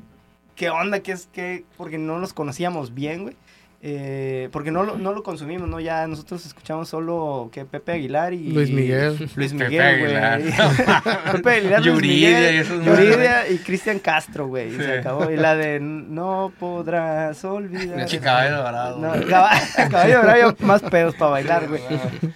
qué 0.56 0.70
onda, 0.70 1.02
qué 1.02 1.12
es, 1.12 1.30
qué, 1.32 1.66
porque 1.78 1.98
no 1.98 2.20
los 2.20 2.34
conocíamos 2.34 2.94
bien, 2.94 3.24
güey. 3.24 3.36
Eh, 3.82 4.50
porque 4.52 4.72
no 4.72 4.84
lo, 4.84 4.98
no 4.98 5.14
lo 5.14 5.22
consumimos, 5.22 5.70
¿no? 5.70 5.80
Ya 5.80 6.08
nosotros 6.08 6.46
escuchamos 6.46 6.90
solo 6.90 7.50
que 7.52 7.66
Pepe 7.66 7.92
Aguilar 7.94 8.34
y... 8.34 8.52
Luis 8.52 8.72
Miguel. 8.72 9.30
Luis 9.36 9.54
Miguel, 9.54 10.00
güey. 10.00 10.54
Pepe 11.32 11.50
Aguilar, 11.52 11.86
Luis 11.86 12.02
Miguel, 12.02 12.84
Yuridia 12.84 13.50
y 13.50 13.58
Cristian 13.60 14.00
Castro, 14.00 14.48
güey. 14.48 14.76
Se 14.76 15.00
acabó. 15.00 15.30
Y 15.30 15.36
la 15.36 15.56
de 15.56 15.80
No 15.80 16.52
podrás 16.60 17.44
olvidar... 17.46 18.08
Caballo 18.20 18.58
Dorado. 18.58 18.98
No, 18.98 19.28
caballo 19.28 20.22
Dorado 20.22 20.56
más 20.62 20.82
pedos 20.82 21.14
para 21.16 21.32
bailar, 21.32 21.68
güey. 21.68 21.82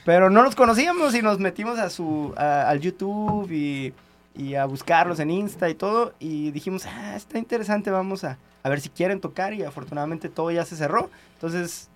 Pero 0.06 0.30
no 0.30 0.44
los 0.44 0.56
conocíamos 0.56 1.16
y 1.16 1.22
nos 1.22 1.40
metimos 1.40 1.80
a 1.80 1.90
su... 1.90 2.34
al 2.38 2.80
YouTube 2.80 3.52
y 3.52 3.94
y 4.40 4.56
a 4.56 4.66
buscarlos 4.66 5.20
en 5.20 5.30
Insta 5.30 5.70
y 5.70 5.76
todo. 5.76 6.14
Y 6.18 6.52
dijimos, 6.52 6.86
ah, 6.86 7.16
está 7.16 7.38
interesante, 7.38 7.92
vamos 7.92 8.24
a, 8.24 8.38
a 8.64 8.70
ver 8.70 8.80
si 8.80 8.88
quieren 8.90 9.20
tocar. 9.20 9.54
Y 9.54 9.64
afortunadamente 9.64 10.30
todo 10.30 10.50
ya 10.50 10.64
se 10.64 10.78
cerró. 10.78 11.10
Entonces 11.34 11.90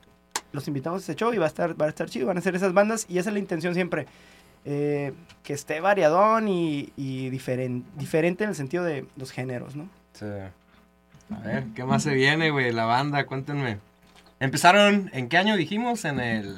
los 0.51 0.67
invitamos 0.67 1.01
a 1.01 1.03
ese 1.03 1.15
show 1.15 1.33
y 1.33 1.37
va 1.37 1.45
a 1.45 1.47
estar, 1.47 1.79
va 1.79 1.85
a 1.85 1.89
estar 1.89 2.09
chido, 2.09 2.27
van 2.27 2.37
a 2.37 2.41
ser 2.41 2.53
esas 2.53 2.73
bandas. 2.73 3.05
Y 3.07 3.17
esa 3.17 3.29
es 3.29 3.33
la 3.33 3.39
intención 3.39 3.73
siempre. 3.73 4.07
Eh, 4.65 5.13
que 5.43 5.53
esté 5.53 5.79
variadón 5.79 6.47
y, 6.47 6.91
y 6.95 7.29
diferente 7.29 8.43
en 8.43 8.49
el 8.49 8.55
sentido 8.55 8.83
de 8.83 9.05
los 9.15 9.31
géneros, 9.31 9.75
¿no? 9.75 9.89
Sí. 10.13 10.25
A 10.25 11.39
ver, 11.39 11.65
¿qué 11.75 11.83
más 11.85 12.03
se 12.03 12.13
viene, 12.13 12.51
güey? 12.51 12.71
La 12.71 12.85
banda, 12.85 13.25
cuéntenme. 13.25 13.79
Empezaron, 14.39 15.09
¿en 15.13 15.29
qué 15.29 15.37
año 15.37 15.55
dijimos? 15.55 16.03
En 16.05 16.19
el... 16.19 16.57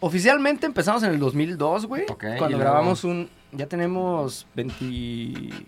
Oficialmente 0.00 0.66
empezamos 0.66 1.02
en 1.02 1.12
el 1.12 1.18
2002, 1.18 1.86
güey. 1.86 2.04
cuando 2.38 2.58
grabamos 2.58 3.04
un, 3.04 3.30
ya 3.52 3.66
tenemos 3.66 4.46
20... 4.54 5.66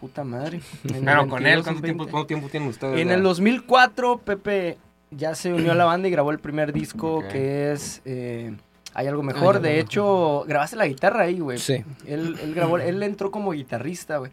Puta 0.00 0.24
madre. 0.24 0.60
Pero 0.82 1.28
con 1.28 1.46
él, 1.46 1.62
¿cuánto 1.62 1.82
tiempo, 1.82 2.06
¿cuánto 2.08 2.26
tiempo 2.26 2.48
tienen 2.48 2.68
ustedes? 2.70 3.00
En 3.00 3.10
el 3.10 3.22
2004, 3.22 4.18
Pepe 4.18 4.78
ya 5.10 5.34
se 5.34 5.52
unió 5.52 5.72
a 5.72 5.74
la 5.74 5.84
banda 5.84 6.08
y 6.08 6.10
grabó 6.10 6.30
el 6.30 6.38
primer 6.38 6.72
disco 6.72 7.22
que 7.30 7.72
es... 7.72 8.00
Eh, 8.04 8.54
hay 8.92 9.06
algo 9.06 9.22
mejor. 9.22 9.60
de 9.60 9.78
hecho, 9.78 10.44
grabaste 10.48 10.76
la 10.76 10.86
guitarra 10.86 11.24
ahí, 11.24 11.38
güey. 11.38 11.58
Sí. 11.58 11.84
Él, 12.06 12.36
él, 12.42 12.54
grabó, 12.54 12.78
él 12.78 13.00
entró 13.02 13.30
como 13.30 13.52
guitarrista, 13.52 14.18
güey. 14.18 14.32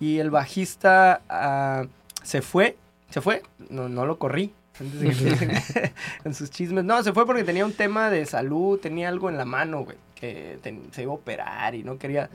Y 0.00 0.18
el 0.18 0.30
bajista 0.30 1.20
uh, 1.30 1.86
se 2.24 2.42
fue. 2.42 2.76
¿Se 3.10 3.20
fue? 3.20 3.42
No, 3.70 3.88
no 3.88 4.04
lo 4.04 4.18
corrí. 4.18 4.52
en 6.24 6.34
sus 6.34 6.50
chismes. 6.50 6.84
No, 6.84 7.00
se 7.04 7.12
fue 7.12 7.26
porque 7.26 7.44
tenía 7.44 7.64
un 7.64 7.74
tema 7.74 8.10
de 8.10 8.26
salud, 8.26 8.80
tenía 8.80 9.08
algo 9.08 9.30
en 9.30 9.36
la 9.36 9.44
mano, 9.44 9.84
güey 9.84 9.96
se 10.22 11.02
iba 11.02 11.12
a 11.12 11.14
operar 11.14 11.74
y 11.74 11.82
no 11.82 11.98
quería, 11.98 12.30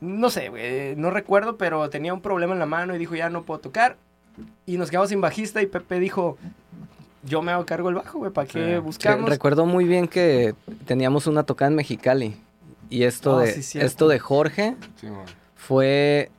no 0.00 0.30
sé, 0.30 0.48
güey, 0.48 0.96
no 0.96 1.10
recuerdo, 1.10 1.56
pero 1.56 1.88
tenía 1.88 2.12
un 2.12 2.20
problema 2.20 2.52
en 2.52 2.58
la 2.58 2.66
mano 2.66 2.94
y 2.94 2.98
dijo, 2.98 3.14
ya 3.14 3.30
no 3.30 3.42
puedo 3.42 3.60
tocar. 3.60 3.96
Y 4.66 4.76
nos 4.78 4.90
quedamos 4.90 5.10
sin 5.10 5.20
bajista 5.20 5.62
y 5.62 5.66
Pepe 5.66 6.00
dijo, 6.00 6.38
yo 7.22 7.42
me 7.42 7.52
hago 7.52 7.64
cargo 7.64 7.88
el 7.88 7.94
bajo, 7.94 8.18
güey, 8.18 8.32
¿para 8.32 8.48
qué 8.48 8.78
buscamos? 8.78 9.30
recuerdo 9.30 9.66
muy 9.66 9.84
bien 9.84 10.08
que 10.08 10.54
teníamos 10.86 11.26
una 11.26 11.44
tocada 11.44 11.70
en 11.70 11.76
Mexicali. 11.76 12.36
Y 12.90 13.04
esto, 13.04 13.38
ah, 13.38 13.44
de, 13.44 13.52
esto 13.74 14.08
de 14.08 14.18
Jorge 14.18 14.76
fue, 15.54 16.30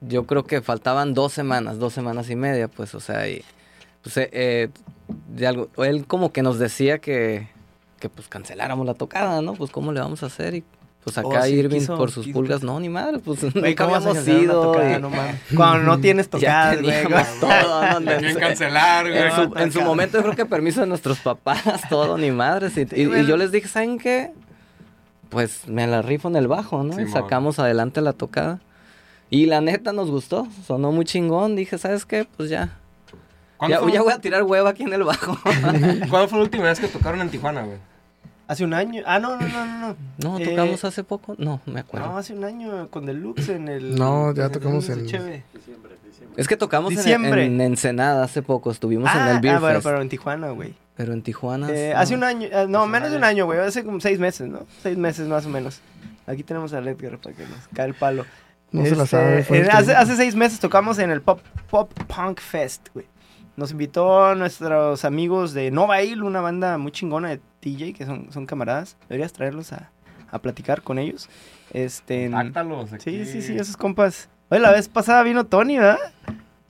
yo 0.00 0.26
creo 0.26 0.44
que 0.44 0.60
faltaban 0.60 1.14
dos 1.14 1.32
semanas, 1.32 1.78
dos 1.78 1.92
semanas 1.92 2.28
y 2.28 2.36
media, 2.36 2.68
pues, 2.68 2.94
o 2.94 3.00
sea, 3.00 3.28
y, 3.28 3.42
pues, 4.02 4.16
eh, 4.18 4.28
eh, 4.32 4.68
de 5.28 5.46
algo, 5.46 5.70
él 5.78 6.06
como 6.06 6.32
que 6.32 6.42
nos 6.42 6.58
decía 6.58 6.98
que, 6.98 7.48
que 8.02 8.08
pues 8.08 8.26
canceláramos 8.26 8.84
la 8.84 8.94
tocada, 8.94 9.40
¿no? 9.42 9.54
Pues 9.54 9.70
cómo 9.70 9.92
le 9.92 10.00
vamos 10.00 10.24
a 10.24 10.26
hacer 10.26 10.56
y 10.56 10.64
pues 11.04 11.18
acá 11.18 11.42
oh, 11.42 11.46
Irving 11.46 11.86
por 11.86 12.10
sus 12.10 12.26
pulgas, 12.26 12.64
no, 12.64 12.80
ni 12.80 12.88
madre, 12.88 13.20
pues 13.20 13.42
nunca 13.54 13.84
habíamos 13.84 14.26
ido. 14.26 14.72
Cuando 15.56 15.84
no 15.84 16.00
tienes 16.00 16.28
tocada, 16.28 16.74
güey. 16.74 17.04
todo, 17.38 18.00
¿no? 18.00 18.40
cancelar, 18.40 19.08
güey. 19.08 19.62
En 19.62 19.70
su, 19.70 19.82
momento 19.82 20.18
yo 20.18 20.24
creo 20.24 20.34
que 20.34 20.46
permiso 20.46 20.80
de 20.80 20.88
nuestros 20.88 21.20
papás, 21.20 21.82
todo, 21.88 22.18
ni 22.18 22.32
madres. 22.32 22.76
Y, 22.76 22.82
y, 22.82 23.24
yo 23.24 23.36
les 23.36 23.52
dije, 23.52 23.68
¿saben 23.68 23.98
qué? 23.98 24.32
Pues 25.28 25.68
me 25.68 25.86
la 25.86 26.02
rifo 26.02 26.26
en 26.26 26.34
el 26.34 26.48
bajo, 26.48 26.82
¿no? 26.82 27.00
y 27.00 27.08
sacamos 27.08 27.60
adelante 27.60 28.00
la 28.00 28.14
tocada. 28.14 28.58
Y 29.30 29.46
la 29.46 29.60
neta 29.60 29.92
nos 29.92 30.10
gustó, 30.10 30.48
sonó 30.66 30.90
muy 30.90 31.04
chingón. 31.04 31.54
Dije, 31.54 31.78
¿sabes 31.78 32.04
qué? 32.04 32.26
Pues 32.36 32.50
ya. 32.50 32.78
Ya, 33.60 33.80
ya, 33.92 34.02
voy 34.02 34.12
a 34.12 34.18
tirar 34.18 34.42
huevo 34.42 34.66
aquí 34.66 34.82
en 34.82 34.92
el 34.92 35.04
bajo. 35.04 35.38
¿Cuándo 36.10 36.26
fue 36.26 36.38
la 36.38 36.44
última 36.44 36.64
vez 36.64 36.80
que 36.80 36.88
tocaron 36.88 37.20
en 37.20 37.30
Tijuana, 37.30 37.62
güey? 37.62 37.91
Hace 38.52 38.64
un 38.64 38.74
año. 38.74 39.02
Ah, 39.06 39.18
no, 39.18 39.38
no, 39.38 39.48
no, 39.48 39.64
no. 39.64 39.96
No, 40.18 40.38
eh, 40.38 40.44
tocamos 40.44 40.84
hace 40.84 41.02
poco. 41.02 41.34
No, 41.38 41.62
me 41.64 41.80
acuerdo. 41.80 42.06
No, 42.06 42.18
hace 42.18 42.34
un 42.34 42.44
año 42.44 42.88
con 42.90 43.06
Deluxe 43.06 43.48
en 43.48 43.66
el. 43.66 43.94
No, 43.94 44.34
ya 44.34 44.50
tocamos 44.50 44.86
en. 44.90 45.04
Diciembre, 45.04 45.42
Es 46.36 46.46
que 46.46 46.58
tocamos 46.58 46.92
En, 46.94 47.24
en, 47.24 47.60
Ensenada 47.62 48.22
hace 48.22 48.42
poco. 48.42 48.70
Estuvimos 48.70 49.10
en 49.14 49.26
el 49.28 49.40
Beer 49.40 49.54
Ah, 49.54 49.58
bueno, 49.58 49.80
pero 49.82 50.02
en 50.02 50.10
Tijuana, 50.10 50.50
güey. 50.50 50.74
Pero 50.98 51.14
en 51.14 51.22
Tijuana. 51.22 51.70
Eh, 51.70 51.94
hace 51.94 52.14
un 52.14 52.24
año. 52.24 52.46
Eh, 52.52 52.66
no, 52.68 52.86
menos 52.86 53.10
de 53.10 53.16
un 53.16 53.24
año, 53.24 53.46
güey. 53.46 53.58
Hace 53.58 53.84
como 53.84 54.00
seis 54.00 54.18
meses, 54.18 54.46
¿no? 54.48 54.66
Seis 54.82 54.98
meses 54.98 55.26
más 55.28 55.46
o 55.46 55.48
menos. 55.48 55.80
Aquí 56.26 56.42
tenemos 56.42 56.74
a 56.74 56.80
Edgar 56.80 57.16
para 57.16 57.34
que 57.34 57.46
nos 57.46 57.68
cae 57.72 57.86
el 57.86 57.94
palo. 57.94 58.26
No 58.70 58.84
se 58.84 58.96
la 58.96 59.06
sabe. 59.06 59.38
Este, 59.40 59.62
hace, 59.70 59.94
hace 59.94 60.16
seis 60.16 60.34
meses 60.34 60.60
tocamos 60.60 60.98
en 60.98 61.10
el 61.10 61.22
Pop, 61.22 61.40
Pop 61.70 61.90
Punk 62.06 62.38
Fest, 62.38 62.88
güey. 62.92 63.06
Nos 63.56 63.72
invitó 63.72 64.34
nuestros 64.34 65.04
amigos 65.04 65.52
de 65.52 65.70
Nova 65.70 66.02
Il, 66.02 66.22
una 66.22 66.40
banda 66.40 66.78
muy 66.78 66.92
chingona 66.92 67.28
de 67.28 67.40
DJ, 67.60 67.92
que 67.92 68.06
son, 68.06 68.32
son 68.32 68.46
camaradas. 68.46 68.96
Deberías 69.08 69.32
traerlos 69.32 69.72
a, 69.72 69.90
a 70.30 70.38
platicar 70.38 70.82
con 70.82 70.98
ellos. 70.98 71.28
Este, 71.72 72.30
Sí, 72.98 73.24
sí, 73.24 73.42
sí, 73.42 73.56
esos 73.56 73.76
compas. 73.76 74.28
Oye, 74.48 74.60
la 74.60 74.72
vez 74.72 74.88
pasada 74.88 75.22
vino 75.22 75.44
Tony, 75.44 75.78
¿verdad? 75.78 75.98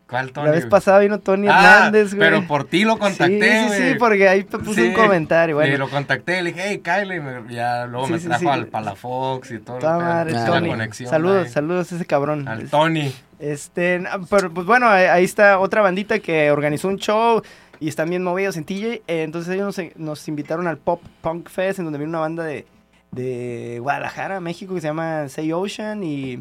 ¿Cuál 0.09 0.31
Tony? 0.31 0.47
La 0.47 0.53
vez 0.53 0.67
pasada 0.67 0.99
vino 0.99 1.21
Tony 1.21 1.49
ah, 1.49 1.77
Hernández, 1.77 2.15
güey. 2.15 2.29
Pero 2.29 2.47
por 2.47 2.65
ti 2.65 2.85
lo 2.85 2.99
contacté, 2.99 3.69
Sí, 3.69 3.75
sí, 3.75 3.93
sí, 3.93 3.95
porque 3.99 4.29
ahí 4.29 4.45
te 4.45 4.59
puse 4.59 4.89
un 4.89 4.95
comentario, 4.95 5.57
güey. 5.57 5.73
Y 5.73 5.77
lo 5.79 5.89
contacté, 5.89 6.43
le 6.43 6.53
dije, 6.53 6.65
hey, 6.69 6.83
Kyle, 6.85 7.15
y 7.49 7.55
ya 7.55 7.87
luego 7.87 8.09
me 8.09 8.19
trajo 8.19 8.53
al 8.53 8.67
Palafox 8.67 9.53
y 9.53 9.59
todo. 9.61 9.81
Madre, 9.81 10.35
Tony. 10.45 10.69
Conexión, 10.69 11.09
saludos, 11.09 11.51
saludos 11.51 11.93
a 11.93 11.97
ese 11.97 12.05
cabrón. 12.05 12.47
Al 12.47 12.69
Tony. 12.69 13.13
Este, 13.43 14.01
pero 14.31 14.55
pues 14.55 14.65
bueno, 14.69 14.89
ahí 14.89 15.25
está 15.25 15.59
otra 15.59 15.83
bandita 15.83 16.21
que 16.21 16.53
organizó 16.53 16.87
un 16.87 16.99
show 16.99 17.43
y 17.81 17.89
están 17.89 18.09
bien 18.09 18.23
movidos 18.23 18.57
en 18.57 18.65
TJ. 18.65 19.03
Entonces 19.09 19.53
ellos 19.53 19.77
nos, 19.97 20.29
invitaron 20.29 20.69
al 20.69 20.79
Pop 20.79 21.03
Punk 21.23 21.49
Fest, 21.49 21.81
en 21.81 21.87
donde 21.87 21.99
vino 21.99 22.11
una 22.11 22.21
banda 22.21 22.45
de, 22.45 22.67
de 23.11 23.81
Guadalajara, 23.81 24.39
México, 24.39 24.77
que 24.77 24.81
se 24.81 24.87
llama 24.87 25.29
Say 25.29 25.53
Ocean 25.53 26.05
y, 26.05 26.41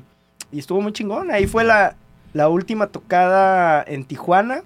y 0.52 0.60
estuvo 0.60 0.80
muy 0.80 0.94
chingón. 0.94 1.32
Ahí 1.32 1.48
fue 1.48 1.64
la, 1.64 1.96
la 2.34 2.50
última 2.50 2.86
tocada 2.86 3.84
en 3.88 4.06
Tijuana. 4.06 4.62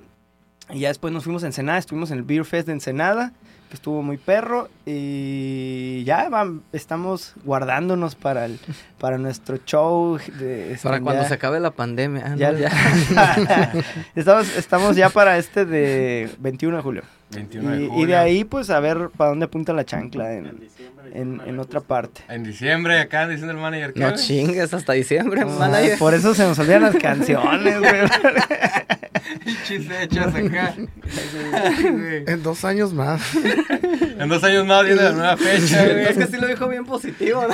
Y 0.72 0.82
ya 0.82 0.90
después 0.90 1.14
nos 1.14 1.24
fuimos 1.24 1.44
a 1.44 1.46
Ensenada, 1.46 1.78
estuvimos 1.80 2.12
en 2.12 2.18
el 2.18 2.24
Beer 2.24 2.44
Fest 2.44 2.68
de 2.68 2.74
Ensenada 2.74 3.32
que 3.76 3.80
estuvo 3.80 4.02
muy 4.02 4.18
perro 4.18 4.70
y 4.86 6.04
ya 6.06 6.30
estamos 6.72 7.34
guardándonos 7.44 8.16
para 8.16 8.46
el 8.46 8.60
para 9.00 9.18
nuestro 9.18 9.58
show 9.66 10.18
de, 10.40 10.74
este, 10.74 10.88
para 10.88 11.02
cuando 11.02 11.26
se 11.26 11.34
acabe 11.34 11.60
la 11.60 11.72
pandemia 11.72 12.24
ah, 12.26 12.36
ya, 12.36 12.54
estamos 14.16 14.56
estamos 14.56 14.96
ya 14.96 15.10
para 15.10 15.38
este 15.38 15.66
de 15.66 16.30
21 16.40 16.78
de 16.78 16.84
julio 16.84 17.04
21 17.32 17.70
de 17.70 17.84
y, 17.84 17.88
julio. 17.88 18.04
y 18.04 18.08
de 18.08 18.16
ahí 18.16 18.44
pues 18.46 18.70
a 18.70 18.80
ver 18.80 19.10
para 19.16 19.32
dónde 19.32 19.46
apunta 19.46 19.74
la 19.74 19.84
chancla 19.84 20.34
en, 20.34 20.70
en, 21.14 21.42
en, 21.46 21.60
otra 21.60 21.82
parte. 21.82 22.22
En 22.30 22.44
diciembre, 22.44 23.00
acá 23.00 23.28
diciendo 23.28 23.54
el 23.54 23.60
manager. 23.60 23.94
No 23.96 24.16
chingues, 24.16 24.74
hasta 24.74 24.94
diciembre, 24.94 25.46
manager. 25.46 25.98
Por 25.98 26.14
eso 26.14 26.34
se 26.34 26.44
nos 26.44 26.60
olvidan 26.60 26.84
las 26.84 26.96
canciones, 26.96 27.80
güey. 27.80 27.92
hechas 30.02 30.36
acá. 30.36 30.76
en 32.28 32.44
dos 32.44 32.66
años 32.66 32.94
más. 32.94 33.22
en 34.20 34.30
dos 34.30 34.44
años 34.44 34.66
más 34.66 34.86
viene 34.86 35.02
la 35.02 35.12
nueva 35.12 35.38
fecha, 35.38 35.86
güey. 35.86 36.06
Es 36.06 36.18
que 36.18 36.28
sí 36.28 36.38
lo 36.38 36.48
dijo 36.48 36.68
bien 36.68 36.86
positivo, 36.86 37.46
¿no? 37.48 37.54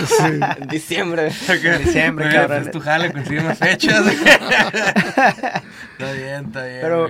En 0.60 0.68
diciembre. 0.68 1.32
En 1.48 1.84
diciembre, 1.84 2.30
cabrón. 2.32 2.64
Pues 2.64 2.72
tu 2.72 2.80
jale 2.80 3.14
más 3.42 3.58
fechas. 3.58 4.06
Está 4.08 6.14
bien, 6.14 6.46
está 6.46 6.66
bien. 6.66 6.80
Pero, 6.82 7.08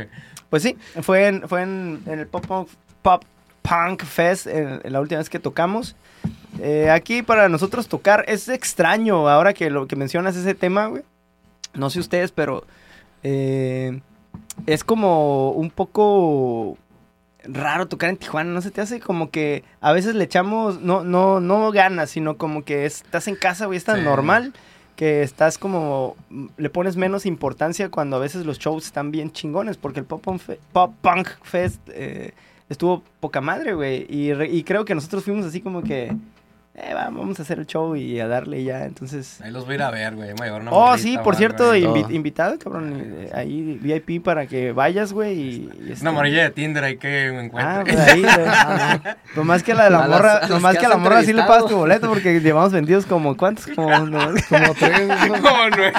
pues 0.50 0.64
sí, 0.64 0.78
fue 1.02 1.28
en, 1.28 1.48
fue 1.48 1.64
en, 1.64 2.02
el 2.08 2.28
Pop 2.28 2.46
Punk, 2.46 2.70
Pop 3.02 3.24
Punk 3.62 4.04
Fest 4.04 4.48
en, 4.48 4.82
la 4.84 5.02
última 5.02 5.20
vez 5.20 5.30
que 5.30 5.40
tocamos. 5.40 5.96
Eh, 6.60 6.90
aquí 6.90 7.24
para 7.24 7.50
nosotros 7.50 7.88
tocar 7.88 8.26
es 8.28 8.50
extraño 8.50 9.30
ahora 9.30 9.54
que 9.54 9.70
lo 9.70 9.88
que 9.88 9.96
mencionas 9.96 10.36
ese 10.36 10.54
tema, 10.54 10.88
güey. 10.88 11.04
No 11.74 11.90
sé 11.90 12.00
ustedes, 12.00 12.32
pero 12.32 12.66
eh, 13.24 14.02
es 14.66 14.84
como 14.84 15.52
un 15.52 15.70
poco 15.70 16.78
raro 17.44 17.88
tocar 17.88 18.10
en 18.10 18.18
Tijuana, 18.18 18.52
no 18.52 18.62
se 18.62 18.72
te 18.72 18.82
hace 18.82 19.00
como 19.00 19.32
que 19.32 19.64
a 19.80 19.92
veces 19.94 20.16
le 20.16 20.24
echamos, 20.24 20.82
no, 20.82 21.04
no, 21.04 21.40
no 21.40 21.72
ganas, 21.72 22.12
sino 22.12 22.38
como 22.38 22.64
que 22.64 22.86
estás 22.86 23.28
en 23.28 23.36
casa, 23.36 23.66
güey, 23.66 23.78
es 23.78 23.84
tan 23.84 24.04
normal 24.04 24.54
que 24.96 25.24
estás 25.24 25.58
como, 25.58 26.16
le 26.58 26.70
pones 26.70 26.96
menos 26.96 27.26
importancia 27.26 27.90
cuando 27.90 28.18
a 28.18 28.20
veces 28.20 28.46
los 28.46 28.60
shows 28.60 28.86
están 28.86 29.10
bien 29.10 29.32
chingones, 29.32 29.78
porque 29.78 30.00
el 30.00 30.06
Pop, 30.06 30.24
Pop 30.72 30.94
Punk 31.02 31.28
Fest 31.42 31.82
eh, 31.90 32.34
estuvo 32.70 33.02
poca 33.20 33.42
madre, 33.42 33.74
güey, 33.74 34.06
y, 34.08 34.32
y 34.32 34.64
creo 34.64 34.86
que 34.86 34.94
nosotros 34.94 35.24
fuimos 35.24 35.46
así 35.46 35.62
como 35.62 35.82
que 35.82 36.16
eh, 36.74 36.94
vamos 36.94 37.38
a 37.38 37.42
hacer 37.44 37.60
el 37.60 37.68
show 37.68 37.98
y 37.98 38.18
a 38.22 38.30
darle 38.30 38.64
ya, 38.64 38.86
entonces... 38.86 39.42
Ahí 39.42 39.52
los 39.52 39.66
voy 39.66 39.74
a 39.74 39.76
ir 39.76 39.82
a 39.84 39.92
ver, 39.92 40.16
güey, 40.16 40.30
Oh, 40.70 40.98
sí, 40.98 41.18
por 41.22 41.36
cierto, 41.36 41.76
invitado, 41.76 42.58
cabrón, 42.58 42.94
eh, 42.98 43.30
ahí 43.34 43.78
VIP 43.82 44.24
para 44.24 44.48
que 44.48 44.72
vayas, 44.72 45.12
güey, 45.12 45.38
y... 45.38 45.70
Este... 45.90 46.02
Una 46.04 46.12
amarilla 46.12 46.44
de 46.44 46.52
Tinder 46.52 46.82
ahí 46.82 46.96
que 46.96 47.30
me 47.34 47.46
encuentre. 47.46 47.62
Ah, 47.62 47.84
pues 47.84 48.00
ahí, 48.00 48.26
no, 49.36 49.44
más 49.44 49.64
que 49.64 49.74
la 49.74 49.84
de 49.84 49.90
la 49.90 50.08
morra, 50.08 50.48
nomás 50.48 50.78
que 50.78 50.86
a 50.86 50.90
la 50.90 50.96
morra 50.96 51.24
sí 51.24 51.34
le 51.34 51.44
pagas 51.44 51.66
tu 51.66 51.76
boleto 51.76 52.08
porque 52.08 52.40
llevamos 52.40 52.72
vendidos 52.72 53.06
como, 53.06 53.36
¿cuántos? 53.36 53.68
Como, 53.68 53.90
como 54.50 54.74
tres, 54.80 55.10
Como 55.42 55.70
nueve. 55.76 55.94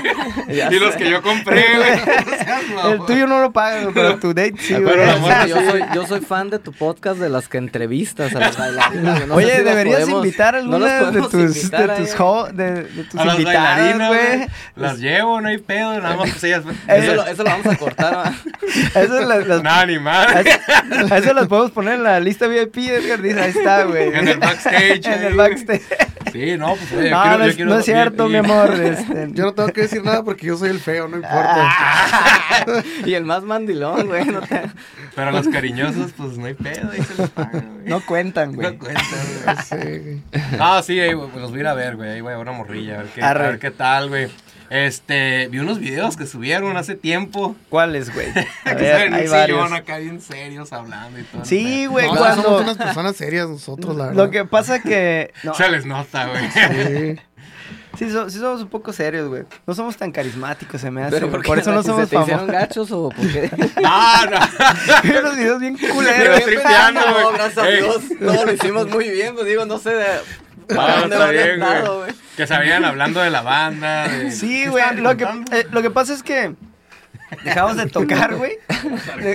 y 0.48 0.78
los 0.78 0.96
que 0.96 1.10
yo 1.10 1.20
compré, 1.20 1.64
güey. 1.76 2.92
el 2.94 3.04
tuyo 3.04 3.26
no 3.26 3.42
lo 3.42 3.52
pagas, 3.52 3.88
pero 3.92 4.18
tu 4.18 4.28
date 4.28 4.54
sí, 4.58 4.74
güey. 4.74 4.96
yo, 5.48 5.70
soy, 5.70 5.82
yo 5.94 6.06
soy 6.06 6.20
fan 6.20 6.48
de 6.48 6.58
tu 6.58 6.72
podcast 6.72 7.20
de 7.20 7.28
las 7.28 7.48
que 7.48 7.58
entrevistas 7.58 8.34
a 8.34 8.40
las 8.40 8.56
bailarinas. 8.56 9.28
Oye, 9.30 9.62
deberías 9.62 10.08
invitar 10.08 10.62
a 10.72 10.98
alguna 10.98 11.10
de 11.10 11.20
tus, 11.20 11.32
de 11.32 11.46
tus, 11.48 12.56
de, 12.56 12.82
de 12.84 13.04
tus 13.04 13.20
invitadas, 13.20 14.08
güey. 14.08 14.46
Las 14.76 14.98
llevo, 14.98 15.40
no 15.40 15.48
hay 15.48 15.58
pedo, 15.58 15.98
nada 16.00 16.16
más 16.16 16.30
pues 16.30 16.44
ellas. 16.44 16.64
Eso, 16.88 17.14
lo, 17.14 17.26
eso 17.26 17.42
lo 17.42 17.50
vamos 17.50 17.66
a 17.66 17.76
cortar, 17.76 18.32
Eso 18.94 19.20
las, 19.20 19.46
las, 19.46 19.62
Nada, 19.62 19.86
ni 19.86 19.98
más. 19.98 20.34
Eso, 20.34 21.14
eso 21.14 21.34
las 21.34 21.46
podemos 21.46 21.70
poner 21.70 21.94
en 21.94 22.02
la 22.02 22.20
lista 22.20 22.46
VIP, 22.46 22.76
Edgar. 22.78 23.22
Dice, 23.22 23.40
ahí 23.40 23.50
está, 23.50 23.84
güey. 23.84 24.14
En 24.14 24.28
el 24.28 24.38
backstage. 24.38 25.06
en 25.06 25.24
el 25.24 25.34
backstage. 25.34 25.82
Sí, 26.32 26.56
no, 26.56 26.76
pues 26.76 26.92
oye, 26.92 27.10
no, 27.10 27.22
quiero, 27.22 27.38
no, 27.38 27.44
yo 27.44 27.50
es, 27.50 27.56
quiero, 27.56 27.70
no 27.70 27.78
es 27.78 27.84
cierto, 27.84 28.28
mi 28.28 28.36
amor. 28.36 28.72
Este... 28.72 29.28
Yo 29.32 29.44
no 29.44 29.54
tengo 29.54 29.68
que 29.68 29.82
decir 29.82 30.02
nada 30.02 30.22
porque 30.22 30.46
yo 30.46 30.56
soy 30.56 30.70
el 30.70 30.80
feo, 30.80 31.08
no 31.08 31.16
importa. 31.16 31.70
y 33.04 33.14
el 33.14 33.24
más 33.24 33.42
mandilón, 33.42 34.06
güey. 34.06 34.24
No 34.24 34.40
te... 34.40 34.62
Pero 35.14 35.30
los 35.30 35.48
cariñosos, 35.48 36.12
pues 36.12 36.38
no 36.38 36.46
hay 36.46 36.54
pedo, 36.54 36.90
ahí 36.90 37.02
se 37.02 37.14
los 37.16 37.30
pagan, 37.30 37.74
güey. 37.74 37.88
No 37.88 38.00
cuentan, 38.06 38.54
güey. 38.54 38.72
No 38.72 38.78
cuentan, 38.78 39.04
güey. 39.44 40.22
Sí. 40.22 40.22
Ah, 40.60 40.82
sí, 40.84 41.00
ahí, 41.00 41.14
pues 41.14 41.34
los 41.34 41.50
voy 41.50 41.58
a 41.58 41.62
ir 41.62 41.66
a 41.66 41.74
ver, 41.74 41.96
güey. 41.96 42.10
Ahí 42.10 42.20
voy 42.20 42.32
a 42.32 42.36
ver 42.36 42.48
una 42.48 42.56
morrilla, 42.56 42.94
a 42.94 43.02
ver 43.02 43.12
qué, 43.14 43.22
a 43.22 43.34
ver 43.34 43.58
qué 43.58 43.70
tal, 43.70 44.08
güey. 44.08 44.28
Este, 44.72 45.48
vi 45.48 45.58
unos 45.58 45.78
videos 45.78 46.16
que 46.16 46.26
subieron 46.26 46.78
hace 46.78 46.94
tiempo. 46.94 47.54
¿Cuáles, 47.68 48.10
güey? 48.14 48.28
A 48.64 48.72
ver, 48.72 49.12
hay 49.12 49.28
varios. 49.28 49.70
acá 49.70 49.98
bien 49.98 50.18
serios 50.22 50.72
hablando 50.72 51.20
y 51.20 51.24
todo. 51.24 51.44
Sí, 51.44 51.84
güey, 51.84 52.06
no, 52.06 52.16
cuando... 52.16 52.42
somos 52.42 52.62
unas 52.62 52.78
personas 52.78 53.16
serias 53.16 53.50
nosotros, 53.50 53.94
la 53.94 54.06
verdad. 54.06 54.24
Lo 54.24 54.30
que 54.30 54.46
pasa 54.46 54.80
que... 54.80 55.34
No. 55.42 55.52
Se 55.54 55.68
les 55.68 55.84
nota, 55.84 56.26
güey. 56.26 56.50
Sí. 56.50 57.20
Sí, 57.98 58.08
sí, 58.08 58.38
somos 58.38 58.62
un 58.62 58.68
poco 58.68 58.92
serios, 58.92 59.28
güey. 59.28 59.44
No 59.66 59.74
somos 59.74 59.96
tan 59.96 60.10
carismáticos, 60.12 60.80
se 60.80 60.90
me 60.90 61.02
hace. 61.02 61.20
Por, 61.26 61.42
por, 61.42 61.58
eso 61.58 61.72
no 61.72 61.82
somos 61.82 62.08
¿Se 62.08 62.16
te 62.16 62.22
hicieron 62.22 62.46
gachos 62.46 62.90
o 62.90 63.10
por 63.10 63.30
qué? 63.30 63.50
no, 63.82 64.26
no. 64.26 64.38
Unos 65.20 65.36
videos 65.36 65.60
bien 65.60 65.76
culeros. 65.76 66.42
Tripeando, 66.42 67.00
güey. 67.00 67.22
No, 67.24 67.32
gracias 67.32 67.58
a 67.58 67.68
Dios. 67.68 68.02
No, 68.20 68.44
lo 68.44 68.52
hicimos 68.52 68.88
muy 68.88 69.10
bien, 69.10 69.34
pues 69.34 69.46
digo, 69.46 69.66
no 69.66 69.78
sé 69.78 69.90
de... 69.90 70.06
¿Para 70.74 71.00
dónde 71.00 71.16
está 71.16 71.30
bien, 71.30 71.60
güey. 71.60 72.14
Que 72.36 72.46
sabían 72.46 72.84
hablando 72.84 73.20
de 73.20 73.30
la 73.30 73.42
banda. 73.42 74.08
De... 74.08 74.30
Sí, 74.30 74.66
güey. 74.66 74.96
Lo 74.96 75.16
que, 75.16 75.24
eh, 75.52 75.66
lo 75.70 75.82
que 75.82 75.90
pasa 75.90 76.14
es 76.14 76.22
que 76.22 76.54
dejamos 77.44 77.76
de 77.76 77.86
tocar, 77.86 78.36
güey. 78.36 78.58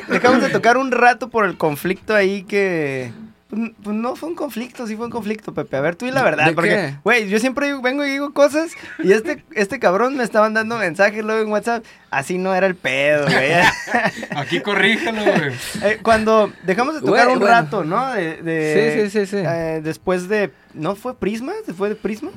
Dejamos 0.08 0.42
de 0.42 0.50
tocar 0.50 0.78
un 0.78 0.92
rato 0.92 1.30
por 1.30 1.46
el 1.46 1.58
conflicto 1.58 2.16
ahí 2.16 2.44
que 2.44 3.12
pues, 3.50 3.72
pues, 3.82 3.96
no 3.96 4.16
fue 4.18 4.30
un 4.30 4.36
conflicto, 4.36 4.86
sí 4.88 4.98
fue 4.98 5.06
un 5.06 5.12
conflicto, 5.12 5.54
Pepe. 5.54 5.78
A 5.78 5.82
ver, 5.82 5.96
tú 5.96 6.06
y 6.06 6.12
la 6.12 6.22
verdad. 6.22 6.54
porque, 6.54 6.96
güey, 7.04 7.30
yo 7.30 7.40
siempre 7.40 7.74
vengo 7.82 8.06
y 8.06 8.12
digo 8.12 8.34
cosas 8.34 8.72
y 9.00 9.14
este, 9.14 9.44
este 9.56 9.80
cabrón 9.80 10.18
me 10.18 10.24
estaba 10.24 10.50
dando 10.50 10.78
mensajes 10.78 11.24
luego 11.24 11.42
en 11.42 11.50
WhatsApp. 11.50 11.86
Así 12.10 12.38
no 12.38 12.54
era 12.54 12.68
el 12.68 12.76
pedo, 12.76 13.26
güey. 13.26 13.52
Aquí 14.36 14.60
corrígelo, 14.60 15.24
güey. 15.24 15.54
Eh, 15.84 16.00
cuando 16.02 16.52
dejamos 16.64 16.96
de 16.96 17.02
tocar 17.02 17.28
un 17.30 17.40
rato, 17.40 17.84
¿no? 17.84 18.14
De, 18.14 19.02
sí, 19.02 19.10
sí, 19.10 19.26
sí, 19.26 19.38
sí. 19.38 19.44
Eh, 19.46 19.82
después 19.84 20.28
de. 20.28 20.52
¿No 20.74 20.96
fue 20.96 21.16
Prismas? 21.16 21.56
¿Después 21.66 21.90
de 21.90 21.96
Prismas? 21.96 22.34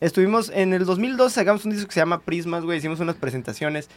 Estuvimos 0.00 0.50
en 0.54 0.74
el 0.74 0.84
2002, 0.84 1.32
sacamos 1.32 1.64
un 1.64 1.72
disco 1.72 1.88
que 1.88 1.94
se 1.94 2.00
llama 2.00 2.20
Prismas, 2.20 2.64
güey. 2.64 2.78
Hicimos 2.78 3.00
unas 3.00 3.16
presentaciones 3.16 3.88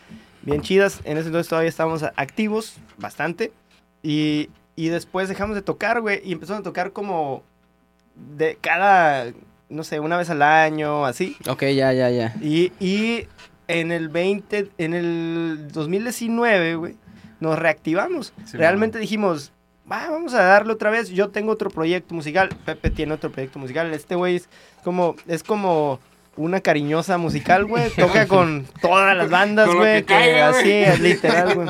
bien 0.41 0.61
chidas. 0.61 1.01
En 1.03 1.17
ese 1.17 1.27
entonces 1.27 1.49
todavía 1.49 1.69
estábamos 1.69 2.03
activos, 2.15 2.77
bastante. 2.97 3.51
Y, 4.01 4.49
y 4.79 4.87
después 4.87 5.27
dejamos 5.27 5.57
de 5.57 5.61
tocar, 5.61 5.99
güey, 5.99 6.21
y 6.23 6.31
empezamos 6.31 6.61
a 6.61 6.63
tocar 6.63 6.93
como 6.93 7.43
de 8.15 8.57
cada, 8.61 9.25
no 9.67 9.83
sé, 9.83 9.99
una 9.99 10.15
vez 10.15 10.29
al 10.29 10.41
año, 10.41 11.05
así. 11.05 11.35
Ok, 11.49 11.63
ya, 11.63 11.91
ya, 11.91 12.09
ya. 12.09 12.33
Y, 12.41 12.71
y 12.79 13.27
en 13.67 13.91
el 13.91 14.07
20, 14.07 14.69
en 14.77 14.93
el 14.93 15.67
2019, 15.73 16.75
güey, 16.75 16.95
nos 17.41 17.59
reactivamos. 17.59 18.31
Realmente 18.53 18.99
dijimos, 18.99 19.51
vamos 19.83 20.33
a 20.33 20.43
darle 20.43 20.71
otra 20.71 20.91
vez. 20.91 21.09
Yo 21.09 21.27
tengo 21.27 21.51
otro 21.51 21.69
proyecto 21.69 22.15
musical, 22.15 22.47
Pepe 22.63 22.89
tiene 22.89 23.13
otro 23.13 23.33
proyecto 23.33 23.59
musical. 23.59 23.93
Este 23.93 24.15
güey 24.15 24.37
es 24.37 24.47
como, 24.85 25.17
es 25.27 25.43
como 25.43 25.99
una 26.39 26.61
cariñosa 26.61 27.17
musical, 27.17 27.65
güey. 27.65 27.89
Toca 27.91 28.27
con 28.27 28.65
todas 28.81 29.15
las 29.15 29.29
bandas, 29.29 29.69
güey. 29.73 30.03
Que, 30.03 30.41
así, 30.41 30.71
es 30.71 30.99
literal, 30.99 31.53
güey. 31.53 31.67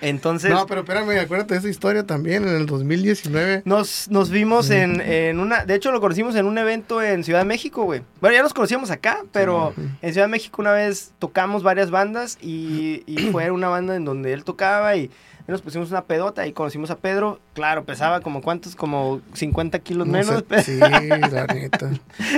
Entonces. 0.00 0.50
No, 0.50 0.66
pero 0.66 0.80
espérame, 0.80 1.20
acuérdate 1.20 1.54
de 1.54 1.60
esa 1.60 1.68
historia 1.68 2.06
también 2.06 2.48
en 2.48 2.56
el 2.56 2.66
2019. 2.66 3.62
Nos, 3.66 4.08
nos 4.08 4.30
vimos 4.30 4.70
en, 4.70 5.02
en, 5.02 5.38
una. 5.38 5.66
De 5.66 5.74
hecho, 5.74 5.92
lo 5.92 6.00
conocimos 6.00 6.34
en 6.36 6.46
un 6.46 6.56
evento 6.56 7.02
en 7.02 7.22
Ciudad 7.24 7.40
de 7.40 7.44
México, 7.44 7.84
güey. 7.84 8.00
Bueno, 8.22 8.34
ya 8.34 8.42
nos 8.42 8.54
conocíamos 8.54 8.90
acá, 8.90 9.22
pero 9.32 9.74
en 9.76 10.12
Ciudad 10.12 10.26
de 10.26 10.30
México 10.30 10.62
una 10.62 10.72
vez 10.72 11.12
tocamos 11.18 11.62
varias 11.62 11.90
bandas 11.90 12.38
y, 12.40 13.02
y 13.06 13.30
fue 13.30 13.50
una 13.50 13.68
banda 13.68 13.94
en 13.96 14.06
donde 14.06 14.32
él 14.32 14.44
tocaba 14.44 14.96
y 14.96 15.10
nos 15.46 15.62
pusimos 15.62 15.90
una 15.90 16.02
pedota 16.02 16.46
y 16.46 16.52
conocimos 16.52 16.90
a 16.90 16.96
Pedro. 16.96 17.40
Claro, 17.54 17.84
pesaba 17.84 18.20
como 18.20 18.42
cuántos, 18.42 18.76
como 18.76 19.20
50 19.34 19.78
kilos 19.80 20.06
menos. 20.06 20.44
sí, 20.64 20.76
la 20.78 21.46
neta. 21.46 21.90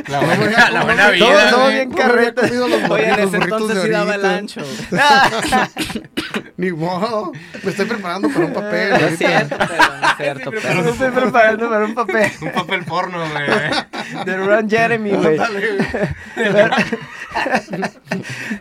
La 0.09 0.21
buena, 0.21 0.71
la 0.71 0.85
buena 0.85 1.11
vida. 1.11 1.51
Todo, 1.51 1.69
bien 1.69 1.91
carreta. 1.91 2.43
Oye, 2.91 3.09
en 3.09 3.21
ese 3.21 3.37
entonces 3.37 3.83
sí 3.83 3.89
daba 3.89 4.15
el 4.15 4.25
ancho. 4.25 4.63
Ni 6.57 6.73
modo. 6.73 7.33
Me 7.63 7.71
estoy 7.71 7.87
preparando 7.87 8.29
para 8.29 8.47
un 8.47 8.53
papel. 8.53 8.91
No 8.91 8.97
es 8.97 9.19
cierto, 9.19 9.57
pero 9.59 10.01
no 10.01 10.07
es 10.07 10.17
cierto. 10.17 10.51
Pero 10.51 10.83
me 10.83 10.91
estoy 10.91 11.11
preparando 11.11 11.69
para 11.69 11.85
un 11.85 11.95
papel. 11.95 12.31
un 12.41 12.53
papel 12.53 12.85
porno, 12.85 13.19
güey. 13.19 14.25
De 14.25 14.37
Ron 14.37 14.71
Jeremy, 14.71 15.11
güey. 15.11 15.39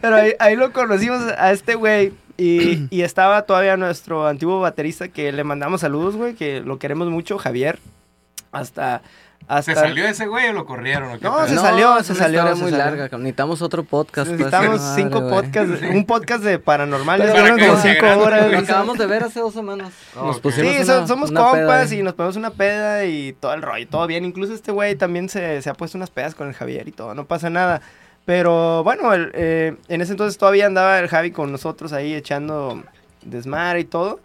pero 0.01 0.15
ahí, 0.15 0.33
ahí 0.39 0.55
lo 0.55 0.71
conocimos 0.71 1.21
a 1.37 1.51
este 1.51 1.75
güey 1.75 2.13
y, 2.37 3.01
estaba 3.01 3.43
todavía 3.43 3.77
nuestro 3.77 4.27
antiguo 4.27 4.59
baterista 4.59 5.07
que 5.07 5.31
le 5.31 5.43
mandamos 5.43 5.81
saludos, 5.81 6.15
güey, 6.15 6.35
que 6.35 6.61
lo 6.61 6.79
queremos 6.79 7.09
mucho, 7.09 7.37
Javier. 7.37 7.79
Hasta... 8.51 9.01
Hasta... 9.47 9.73
¿Se 9.73 9.79
salió 9.79 10.07
ese 10.07 10.27
güey 10.27 10.49
o 10.49 10.53
lo 10.53 10.65
corrieron? 10.65 11.19
no, 11.19 11.47
se 11.47 11.55
salió, 11.55 12.01
se 12.03 12.15
salió. 12.15 12.47
Es 12.47 12.59
muy 12.59 12.71
larga. 12.71 13.09
Necesitamos 13.17 13.61
otro 13.61 13.83
podcast. 13.83 14.29
Pues, 14.29 14.39
Necesitamos 14.39 14.81
cinco 14.95 15.27
podcasts. 15.27 15.81
Un 15.91 16.05
podcast 16.05 16.43
de 16.43 16.59
paranormal. 16.59 17.21
como 17.59 17.75
cinco 17.77 18.05
horas. 18.19 18.51
Lo 18.51 18.59
acabamos 18.59 18.97
de 18.97 19.07
ver 19.07 19.23
hace 19.23 19.39
dos 19.39 19.53
semanas. 19.53 19.91
nos 20.15 20.39
pusimos 20.39 20.71
sí, 20.73 20.85
somos 20.85 21.31
compas 21.31 21.91
y 21.91 22.03
nos 22.03 22.13
ponemos 22.13 22.35
una 22.35 22.51
peda 22.51 23.03
y 23.05 23.33
todo 23.33 23.53
el 23.53 23.61
rollo, 23.61 23.87
todo 23.87 24.07
bien. 24.07 24.23
Incluso 24.25 24.53
este 24.53 24.71
güey 24.71 24.95
también 24.95 25.27
se, 25.27 25.61
se 25.61 25.69
ha 25.69 25.73
puesto 25.73 25.97
unas 25.97 26.11
pedas 26.11 26.35
con 26.35 26.47
el 26.47 26.53
Javier 26.53 26.87
y 26.87 26.91
todo. 26.91 27.13
No 27.13 27.25
pasa 27.25 27.49
nada. 27.49 27.81
Pero 28.25 28.83
bueno, 28.83 29.11
eh, 29.13 29.75
en 29.87 30.01
ese 30.01 30.13
entonces 30.13 30.37
todavía 30.37 30.67
andaba 30.67 30.99
el 30.99 31.07
Javi 31.07 31.31
con 31.31 31.51
nosotros 31.51 31.91
ahí 31.93 32.13
echando 32.13 32.83
desmar 33.23 33.79
y 33.79 33.85
todo. 33.85 34.19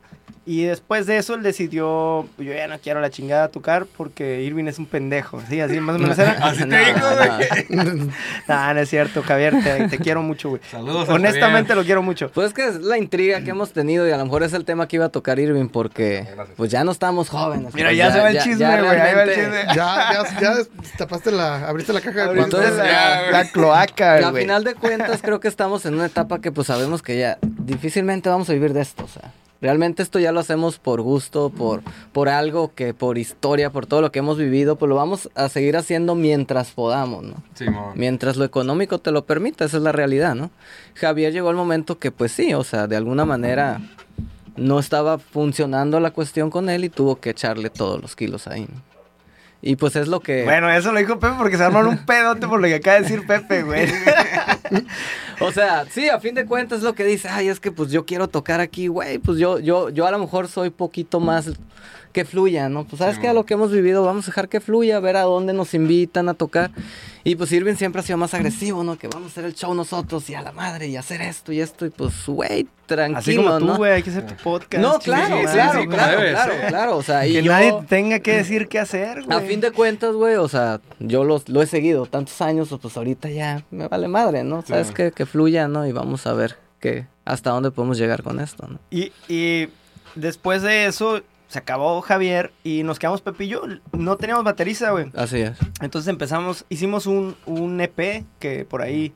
Y 0.49 0.63
después 0.63 1.07
de 1.07 1.17
eso 1.17 1.35
él 1.35 1.43
decidió, 1.43 2.25
yo 2.39 2.55
ya 2.55 2.69
no 2.69 2.79
quiero 2.79 3.01
la 3.01 3.11
chingada 3.11 3.49
tocar 3.49 3.85
porque 3.97 4.43
Irving 4.43 4.67
es 4.67 4.79
un 4.79 4.87
pendejo. 4.87 5.43
Sí, 5.49 5.61
así 5.61 5.81
más 5.81 5.97
o 5.97 5.99
menos 5.99 6.17
era. 6.17 6.31
así 6.41 6.65
te 6.65 6.93
güey. 6.93 8.11
No, 8.47 8.75
no 8.75 8.81
es 8.81 8.89
cierto, 8.89 9.25
Javier, 9.25 9.55
te, 9.91 9.99
quiero 9.99 10.23
mucho, 10.23 10.51
güey. 10.51 10.63
Saludos. 10.71 11.09
Honestamente 11.09 11.75
lo 11.75 11.83
quiero 11.83 12.01
mucho. 12.01 12.31
Pues 12.33 12.47
es 12.47 12.55
que 12.55 12.69
es 12.69 12.77
la 12.77 12.97
intriga 12.97 13.41
que 13.41 13.51
hemos 13.51 13.73
tenido 13.73 14.07
y 14.07 14.13
a 14.13 14.17
lo 14.17 14.25
mejor 14.25 14.45
es 14.45 14.53
el 14.53 14.65
tema 14.65 14.87
que 14.87 14.97
iba 14.97 15.07
a 15.07 15.09
tocar 15.09 15.41
Irving 15.41 15.67
porque 15.69 16.25
pues 16.57 16.71
ya 16.71 16.85
no 16.85 16.93
estamos 16.93 17.29
jóvenes. 17.29 17.75
Mira, 17.75 17.89
pues 17.89 17.99
ya, 17.99 18.13
se 18.13 18.21
va 18.21 18.31
el 18.31 18.39
chisme, 18.39 18.83
güey. 18.83 18.97
Ya, 18.97 19.23
el 19.23 19.35
chisme. 19.35 19.65
ya, 19.75 20.13
ya, 20.13 20.41
ya 20.41 20.55
tapaste 20.97 21.33
la, 21.33 21.67
abriste 21.67 21.93
la 21.93 22.01
caja 22.01 22.33
de 22.33 22.41
Entonces, 22.41 22.77
la, 22.77 23.33
la, 23.33 23.51
cloaca, 23.51 24.21
güey. 24.21 24.25
A 24.25 24.43
final 24.43 24.63
de 24.63 24.75
cuentas 24.75 25.23
creo 25.23 25.41
que 25.41 25.49
estamos 25.49 25.85
en 25.87 25.95
una 25.95 26.07
etapa 26.07 26.41
que 26.41 26.53
pues 26.53 26.69
sabemos 26.69 27.03
que 27.03 27.19
ya 27.19 27.37
difícilmente 27.43 28.29
vamos 28.29 28.49
a 28.49 28.53
vivir 28.53 28.73
de 28.73 28.83
esto, 28.83 29.03
o 29.03 29.09
sea. 29.09 29.33
Realmente 29.61 30.03
esto 30.03 30.19
ya 30.19 30.33
lo 30.33 30.41
hacemos 30.41 30.79
por 30.79 31.01
gusto, 31.01 31.51
por, 31.51 31.83
por 32.13 32.29
algo 32.29 32.75
que 32.75 32.93
por 32.93 33.17
historia, 33.17 33.71
por 33.71 33.87
todo 33.87 34.03
lo 34.03 34.13
que 34.13 34.19
hemos 34.19 34.37
vivido, 34.37 34.77
pues 34.77 34.89
lo 34.89 34.97
vamos 34.97 35.31
a 35.35 35.49
seguir 35.49 35.77
haciendo 35.77 36.15
mientras 36.15 36.73
podamos, 36.73 37.25
¿no? 37.25 37.43
mientras 37.95 38.37
lo 38.37 38.45
económico 38.45 38.99
te 38.99 39.13
lo 39.13 39.25
permita, 39.25 39.65
esa 39.65 39.79
es 39.79 39.83
la 39.83 39.93
realidad, 39.93 40.35
¿no? 40.35 40.51
Javier 40.95 41.33
llegó 41.33 41.49
al 41.49 41.57
momento 41.57 41.99
que 41.99 42.11
pues 42.11 42.33
sí, 42.33 42.53
o 42.53 42.65
sea, 42.65 42.87
de 42.87 42.97
alguna 42.97 43.25
manera 43.25 43.81
no 44.57 44.79
estaba 44.79 45.19
funcionando 45.19 46.01
la 46.01 46.11
cuestión 46.11 46.51
con 46.51 46.69
él 46.69 46.85
y 46.85 46.89
tuvo 46.91 47.17
que 47.17 47.31
echarle 47.31 47.71
todos 47.71 48.01
los 48.01 48.15
kilos 48.15 48.47
ahí, 48.47 48.63
¿no? 48.63 48.97
Y 49.63 49.77
pues 49.77 49.97
es 49.97 50.07
lo 50.07 50.21
que. 50.21 50.45
Bueno, 50.45 50.71
eso 50.71 50.93
lo 50.93 50.99
dijo 51.01 51.19
Pepe 51.19 51.35
porque 51.39 51.57
se 51.57 51.65
armó 51.65 51.81
un 51.81 51.99
pedote 52.07 52.47
por 52.47 52.61
lo 52.61 52.69
que 52.69 52.77
acaba 52.77 52.97
de 52.97 53.03
decir 53.03 53.27
Pepe, 53.27 53.63
güey. 53.63 53.89
o 55.41 55.53
sea, 55.53 55.87
sí, 55.91 56.09
a 56.09 56.21
fin 56.21 56.35
de 56.35 56.47
cuentas 56.47 56.79
es 56.79 56.85
lo 56.85 56.95
que 56.95 57.05
dice, 57.05 57.29
ay, 57.29 57.49
es 57.49 57.61
que 57.61 57.73
pues 57.73 57.91
yo 57.91 58.07
quiero 58.07 58.29
tocar 58.29 58.61
aquí, 58.61 58.89
güey. 58.89 59.19
Pues 59.19 59.39
yo, 59.39 59.59
yo, 59.59 59.91
yo 59.91 60.07
a 60.07 60.11
lo 60.11 60.19
mejor 60.19 60.49
soy 60.49 60.71
poquito 60.71 61.21
más 61.21 61.51
que 62.17 62.25
fluya, 62.25 62.71
¿no? 62.71 62.85
Pues 62.87 63.01
sabes 63.01 63.19
que 63.19 63.29
a 63.29 63.35
lo 63.35 63.45
que 63.45 63.53
hemos 63.53 63.71
vivido 63.71 64.03
vamos 64.03 64.25
a 64.25 64.29
dejar 64.29 64.49
que 64.49 64.61
fluya, 64.61 64.97
a 64.97 65.01
ver 65.01 65.19
a 65.19 65.25
dónde 65.25 65.53
nos 65.53 65.75
invitan 65.75 66.31
a 66.31 66.35
tocar. 66.35 66.71
Y 67.25 67.37
pues 67.37 67.53
Irving 67.53 67.75
siempre 67.75 68.01
ha 68.01 68.03
sido 68.03 68.17
más 68.17 68.33
agresivo, 68.33 68.85
¿no? 68.85 68.97
Que 68.97 69.07
vamos 69.07 69.27
a 69.29 69.33
hacer 69.33 69.45
el 69.45 69.55
show 69.55 69.75
nosotros 69.75 70.31
y 70.31 70.35
a 70.35 70.41
la 70.41 70.53
madre 70.53 70.87
y 70.87 70.97
hacer 70.97 71.21
esto 71.21 71.53
y 71.53 71.61
esto. 71.61 71.85
Y 71.85 71.91
pues, 71.91 72.15
güey, 72.27 72.67
tranquilo, 72.87 73.19
Así 73.19 73.37
como 73.37 73.59
tú, 73.59 73.77
güey, 73.77 73.93
hay 73.93 74.03
que 74.03 74.09
hacer 74.09 74.27
tu 74.27 74.35
podcast. 74.43 74.83
No, 74.83 74.99
claro, 74.99 75.43
claro, 75.43 75.87
claro, 75.91 76.21
claro, 76.31 76.55
claro, 76.69 76.97
O 76.97 77.03
sea, 77.03 77.27
y 77.27 77.35
que 77.35 77.43
nadie 77.43 77.75
tenga 77.87 78.21
que 78.21 78.35
decir 78.35 78.67
qué 78.69 78.79
hacer, 78.79 79.25
güey. 79.25 79.37
A 79.37 79.43
fin 79.43 79.61
de 79.61 79.73
cuentas, 79.73 80.15
güey, 80.15 80.37
o 80.37 80.49
sea, 80.49 80.81
yo 80.99 81.23
los, 81.23 81.51
lo 81.51 81.61
he 81.61 81.67
seguido 81.67 82.07
tantos 82.07 82.41
años, 82.41 82.75
pues 82.81 82.97
ahorita 82.97 83.29
ya 83.29 83.63
me 83.71 83.89
vale 83.89 84.09
madre, 84.09 84.43
¿no? 84.43 84.56
Sabes 84.63 84.91
que, 84.91 85.13
que 85.13 85.27
fluya, 85.27 85.69
¿no? 85.69 85.87
Y 85.87 85.93
vamos 85.93 86.27
a 86.27 86.33
ver 86.33 86.57
que, 86.81 87.07
hasta 87.25 87.51
dónde 87.51 87.71
podemos 87.71 87.99
llegar 87.99 88.23
con 88.23 88.41
esto, 88.41 88.67
¿no? 88.69 88.79
Y, 88.91 89.13
y 89.29 89.69
después 90.15 90.63
de 90.63 90.87
eso, 90.87 91.23
se 91.49 91.59
acabó 91.59 92.01
Javier 92.01 92.53
y 92.65 92.83
nos 92.83 92.99
quedamos 92.99 93.23
yo. 93.39 93.63
No 93.93 94.17
teníamos 94.17 94.45
baterista, 94.45 94.91
güey. 94.91 95.11
Así 95.15 95.41
es. 95.41 95.59
Entonces 95.81 96.09
empezamos, 96.09 96.65
hicimos 96.69 97.07
un, 97.07 97.37
un 97.47 97.81
EP 97.81 98.25
que 98.39 98.65
por 98.65 98.83
ahí 98.83 99.13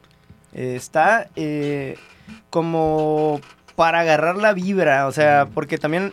eh, 0.52 0.74
está 0.76 1.28
eh, 1.36 1.96
como 2.50 3.40
para 3.76 4.00
agarrar 4.00 4.36
la 4.36 4.52
vibra, 4.52 5.06
o 5.06 5.12
sea, 5.12 5.48
porque 5.54 5.78
también 5.78 6.12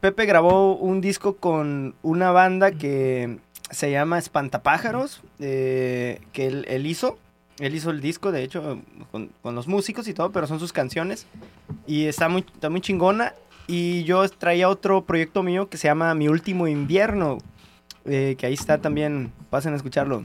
Pepe 0.00 0.26
grabó 0.26 0.76
un 0.76 1.00
disco 1.00 1.36
con 1.36 1.94
una 2.02 2.32
banda 2.32 2.72
que 2.72 3.38
se 3.70 3.90
llama 3.90 4.18
Espantapájaros, 4.18 5.22
eh, 5.38 6.20
que 6.32 6.46
él, 6.46 6.86
hizo. 6.86 7.18
Él 7.58 7.74
hizo 7.74 7.90
el 7.90 8.00
disco, 8.00 8.32
de 8.32 8.42
hecho, 8.42 8.80
con, 9.10 9.30
los 9.42 9.66
músicos 9.66 10.08
y 10.08 10.14
todo, 10.14 10.30
pero 10.30 10.46
son 10.46 10.60
sus 10.60 10.72
canciones. 10.72 11.26
Y 11.86 12.06
está 12.06 12.28
muy, 12.28 12.44
está 12.54 12.68
muy 12.68 12.80
chingona. 12.80 13.34
Y 13.66 14.04
yo 14.04 14.28
traía 14.28 14.68
otro 14.68 15.04
proyecto 15.04 15.42
mío 15.42 15.68
que 15.68 15.76
se 15.76 15.88
llama 15.88 16.14
Mi 16.14 16.28
Último 16.28 16.68
Invierno, 16.68 17.38
eh, 18.04 18.36
que 18.38 18.46
ahí 18.46 18.54
está 18.54 18.78
también, 18.78 19.32
pasen 19.50 19.72
a 19.72 19.76
escucharlo. 19.76 20.24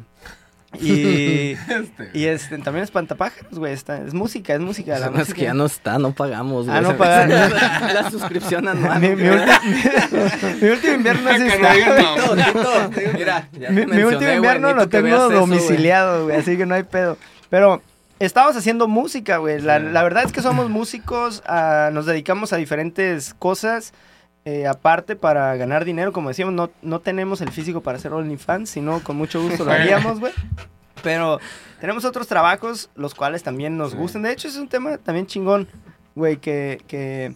Y, 0.80 1.52
este. 1.68 2.10
y 2.14 2.26
este, 2.26 2.58
también 2.60 2.84
espantapájaros, 2.84 3.60
güey. 3.60 3.74
Es 3.74 4.14
música, 4.14 4.54
es 4.54 4.62
música. 4.62 4.98
La 5.00 5.10
música. 5.10 5.30
es 5.30 5.34
que 5.34 5.42
ya 5.44 5.54
no 5.54 5.66
está, 5.66 6.00
no 6.00 6.14
pagamos, 6.14 6.66
güey. 6.66 6.78
Ah, 6.78 6.82
no 6.82 6.96
pagamos. 6.96 7.52
la, 7.94 8.10
suscripción 8.10 8.68
anual. 8.68 9.00
Mi, 9.02 9.10
mi, 9.10 9.16
mi, 10.62 10.70
último 10.70 10.94
invierno 10.94 11.30
sí 11.36 11.48
está. 11.48 11.74
Mira, 13.14 13.50
mi, 13.70 14.04
último 14.04 14.32
invierno 14.32 14.74
lo 14.74 14.88
tengo 14.88 15.30
domiciliado, 15.30 16.26
güey. 16.26 16.38
Así 16.38 16.58
que 16.58 16.66
no 16.66 16.76
hay 16.76 16.84
pedo. 16.84 17.18
Pero 17.50 17.82
Estamos 18.22 18.56
haciendo 18.56 18.88
música, 18.88 19.38
güey. 19.38 19.60
La, 19.62 19.80
verdad 19.80 20.24
es 20.24 20.32
que 20.32 20.44
somos 20.44 20.70
músicos, 20.70 21.42
ah, 21.48 21.90
nos 21.92 22.06
dedicamos 22.06 22.54
a 22.54 22.58
diferentes 22.58 23.34
cosas. 23.34 23.94
Eh, 24.44 24.66
aparte 24.66 25.16
para 25.16 25.56
ganar 25.56 25.86
dinero, 25.86 26.12
como 26.12 26.30
decíamos, 26.30 26.54
no, 26.56 26.72
no 26.82 27.00
tenemos 27.00 27.42
el 27.42 27.52
físico 27.52 27.82
para 27.82 27.98
hacer 28.00 28.12
OnlyFans, 28.12 28.70
sino 28.70 29.00
con 29.04 29.16
mucho 29.16 29.42
gusto 29.42 29.66
lo 29.66 29.72
haríamos, 29.72 30.20
güey. 30.20 30.34
Pero 31.04 31.40
tenemos 31.80 32.06
otros 32.06 32.28
trabajos, 32.28 32.90
los 32.96 33.14
cuales 33.14 33.44
también 33.44 33.78
nos 33.78 33.94
gustan. 33.96 34.24
De 34.24 34.32
hecho, 34.32 34.48
es 34.48 34.56
un 34.56 34.68
tema 34.68 34.98
también 34.98 35.28
chingón, 35.28 35.68
güey, 36.16 36.38
que, 36.38 36.82
que 36.88 37.34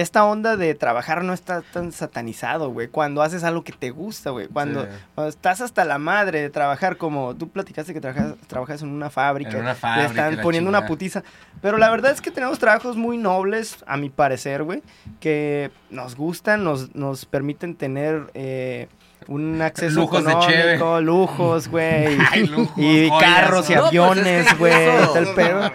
esta 0.00 0.24
onda 0.24 0.56
de 0.56 0.74
trabajar 0.74 1.24
no 1.24 1.32
está 1.32 1.62
tan 1.62 1.92
satanizado, 1.92 2.70
güey. 2.70 2.88
Cuando 2.88 3.22
haces 3.22 3.42
algo 3.42 3.64
que 3.64 3.72
te 3.72 3.90
gusta, 3.90 4.30
güey. 4.30 4.46
Cuando, 4.46 4.86
estás 5.26 5.60
hasta 5.60 5.84
la 5.84 5.98
madre 5.98 6.40
de 6.40 6.50
trabajar 6.50 6.96
como 6.96 7.34
tú 7.34 7.48
platicaste 7.48 7.92
que 7.92 8.00
trabajas, 8.00 8.34
trabajas 8.46 8.82
en 8.82 8.90
una 8.90 9.10
fábrica. 9.10 9.50
En 9.50 9.60
una 9.60 9.74
fábrica. 9.74 10.08
Le 10.08 10.30
están 10.30 10.42
poniendo 10.42 10.68
una 10.68 10.86
putiza. 10.86 11.24
Pero 11.60 11.78
la 11.78 11.90
verdad 11.90 12.12
es 12.12 12.20
que 12.20 12.30
tenemos 12.30 12.58
trabajos 12.58 12.96
muy 12.96 13.18
nobles, 13.18 13.84
a 13.86 13.96
mi 13.96 14.08
parecer, 14.08 14.62
güey. 14.62 14.82
Que 15.18 15.70
nos 15.90 16.14
gustan, 16.14 16.62
nos, 16.62 16.94
nos 16.94 17.24
permiten 17.24 17.74
tener... 17.74 18.30
Eh, 18.34 18.88
un 19.28 19.60
acceso 19.60 20.00
lujos 20.00 20.20
económico, 20.20 20.96
de 20.96 21.02
lujos, 21.02 21.68
güey. 21.68 22.16
y 22.76 23.10
carros 23.10 23.68
y 23.68 23.74
pues 23.74 23.86
aviones, 23.86 24.58
güey. 24.58 24.72
el 24.72 25.28
perro. 25.34 25.70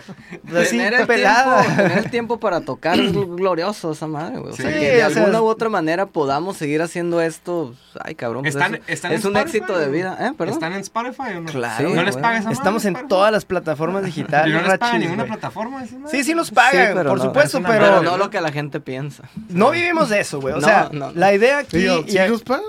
Pues 0.50 0.68
así, 0.68 0.78
tener, 0.78 0.94
el 0.96 1.08
pelada. 1.08 1.62
Tiempo, 1.62 1.82
tener 1.84 1.98
el 2.00 2.12
tiempo 2.12 2.40
para 2.40 2.62
tocar 2.62 3.00
es 3.00 3.14
glorioso 3.14 3.92
esa 3.92 4.08
madre, 4.08 4.40
güey. 4.40 4.54
O 4.54 4.56
sea, 4.56 4.72
que 4.72 4.96
de 4.96 5.04
alguna 5.04 5.42
u 5.42 5.46
otra 5.46 5.70
manera 5.70 6.08
podamos 6.08 6.58
seguir 6.58 6.82
haciendo 6.82 7.22
esto. 7.22 7.76
Ay, 8.04 8.16
cabrón. 8.16 8.42
Pues 8.42 8.56
¿Están, 8.56 8.82
es, 8.88 9.06
es 9.06 9.24
un 9.24 9.38
éxito 9.38 9.78
de 9.78 9.88
vida. 9.88 10.18
¿Eh? 10.20 10.32
¿Perdón? 10.36 10.56
¿Están 10.56 10.74
en 10.74 10.80
Spotify 10.80 11.36
o 11.38 11.42
no? 11.42 11.52
Claro. 11.52 11.90
¿No 11.90 12.02
les 12.02 12.18
pagan 12.18 12.42
esa 12.42 12.52
Estamos 12.52 12.86
en 12.86 13.08
todas 13.08 13.32
las 13.32 13.46
plataformas 13.46 14.04
digitales. 14.04 14.48
¿Y 14.50 14.58
no 14.58 14.68
les 14.68 14.80
pagan 14.80 15.00
ninguna 15.00 15.26
plataforma? 15.26 15.86
Sí, 16.10 16.24
sí 16.24 16.34
nos 16.34 16.50
pagan, 16.50 17.06
por 17.06 17.22
supuesto, 17.22 17.62
pero... 17.62 17.84
Pero 17.84 18.02
no 18.02 18.18
lo 18.18 18.32
que 18.32 18.42
la 18.42 18.52
gente 18.52 18.80
piensa. 18.80 19.24
No 19.50 19.70
vivimos 19.70 20.10
de 20.10 20.22
eso, 20.22 20.42
güey. 20.42 20.56
O 20.56 20.62
sea, 20.62 20.90
la 20.92 21.34
idea 21.34 21.60
aquí... 21.60 21.86
¿Sí 22.08 22.18
nos 22.28 22.42
pagan? 22.42 22.64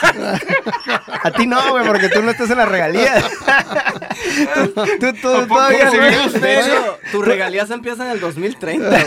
A 1.22 1.30
ti 1.32 1.46
no, 1.46 1.70
güey, 1.70 1.86
porque 1.86 2.08
tú 2.08 2.22
no 2.22 2.30
estás 2.30 2.50
en 2.50 2.58
las 2.58 2.68
regalías. 2.68 3.24
tú, 4.54 4.72
tú, 4.98 5.12
tú 5.12 5.46
todavía 5.46 5.90
no 5.90 6.96
tus 7.12 7.24
regalías 7.24 7.70
empiezan 7.70 8.06
en 8.06 8.12
el 8.12 8.20
2030, 8.20 8.88
güey. 8.88 9.02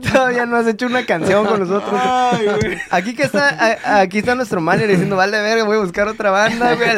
todavía 0.12 0.46
no 0.46 0.56
has 0.56 0.66
hecho 0.66 0.86
una 0.86 1.04
canción 1.06 1.46
con 1.46 1.60
nosotros. 1.60 1.92
Ay, 1.94 2.46
güey. 2.46 2.78
Aquí 2.90 3.14
que 3.14 3.24
está, 3.24 4.00
aquí 4.00 4.18
está 4.18 4.34
nuestro 4.34 4.60
manager 4.60 4.88
diciendo, 4.90 5.16
vale 5.16 5.40
verga, 5.40 5.64
voy 5.64 5.76
a 5.76 5.80
buscar 5.80 6.08
otra 6.08 6.30
banda, 6.30 6.74
güey. 6.74 6.88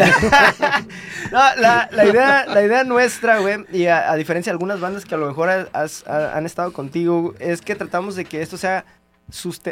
no, 1.30 1.40
la, 1.56 1.88
la, 1.90 2.04
idea, 2.06 2.46
la 2.46 2.62
idea 2.62 2.84
nuestra, 2.84 3.38
güey, 3.38 3.64
y 3.72 3.86
a, 3.86 4.14
diferencia 4.14 4.50
de 4.50 4.54
algunas 4.54 4.80
bandas 4.80 5.04
que 5.04 5.14
a 5.14 5.18
lo 5.18 5.26
mejor 5.26 5.50
han 5.50 6.46
estado 6.46 6.72
contigo, 6.72 7.34
es 7.38 7.60
que 7.60 7.74
tratamos 7.74 8.16
de 8.16 8.24
que 8.24 8.42
esto 8.42 8.56
sea 8.56 8.84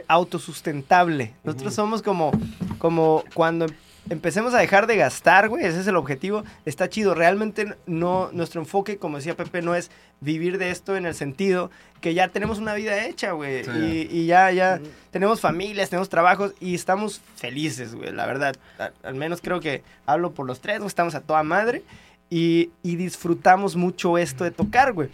autosustentable. 0.09 1.35
Nosotros 1.45 1.75
somos 1.75 2.03
como, 2.03 2.33
como 2.79 3.25
cuando 3.35 3.67
empecemos 4.09 4.55
a 4.55 4.59
dejar 4.59 4.87
de 4.87 4.97
gastar, 4.97 5.49
güey, 5.49 5.65
ese 5.65 5.81
es 5.81 5.87
el 5.87 5.97
objetivo, 5.97 6.45
está 6.65 6.89
chido. 6.89 7.15
Realmente 7.15 7.75
no, 7.87 8.31
nuestro 8.33 8.61
enfoque, 8.61 8.99
como 8.99 9.19
decía 9.19 9.37
Pepe, 9.37 9.63
no 9.63 9.75
es 9.75 9.91
vivir 10.21 10.59
de 10.59 10.71
esto 10.71 10.97
en 10.97 11.07
el 11.07 11.15
sentido 11.15 11.71
que 12.01 12.15
ya 12.15 12.29
tenemos 12.29 12.59
una 12.59 12.75
vida 12.75 13.07
hecha, 13.07 13.33
güey, 13.33 13.63
y, 14.11 14.27
ya, 14.27 14.51
ya 14.53 14.81
tenemos 15.11 15.41
familias, 15.41 15.91
tenemos 15.91 16.09
trabajos 16.09 16.55
y 16.59 16.75
estamos 16.75 17.21
felices, 17.37 17.95
güey, 17.95 18.11
la 18.11 18.27
verdad. 18.27 18.57
Al, 19.03 19.15
menos 19.15 19.41
creo 19.43 19.61
que 19.61 19.83
hablo 20.07 20.33
por 20.33 20.47
los 20.47 20.61
tres, 20.61 20.83
estamos 20.83 21.15
a 21.15 21.21
toda 21.21 21.43
madre 21.43 21.83
y, 22.31 22.71
y 22.83 22.97
disfrutamos 22.97 23.77
mucho 23.77 24.17
esto 24.17 24.45
de 24.45 24.51
tocar, 24.51 24.93
güey. 24.93 25.11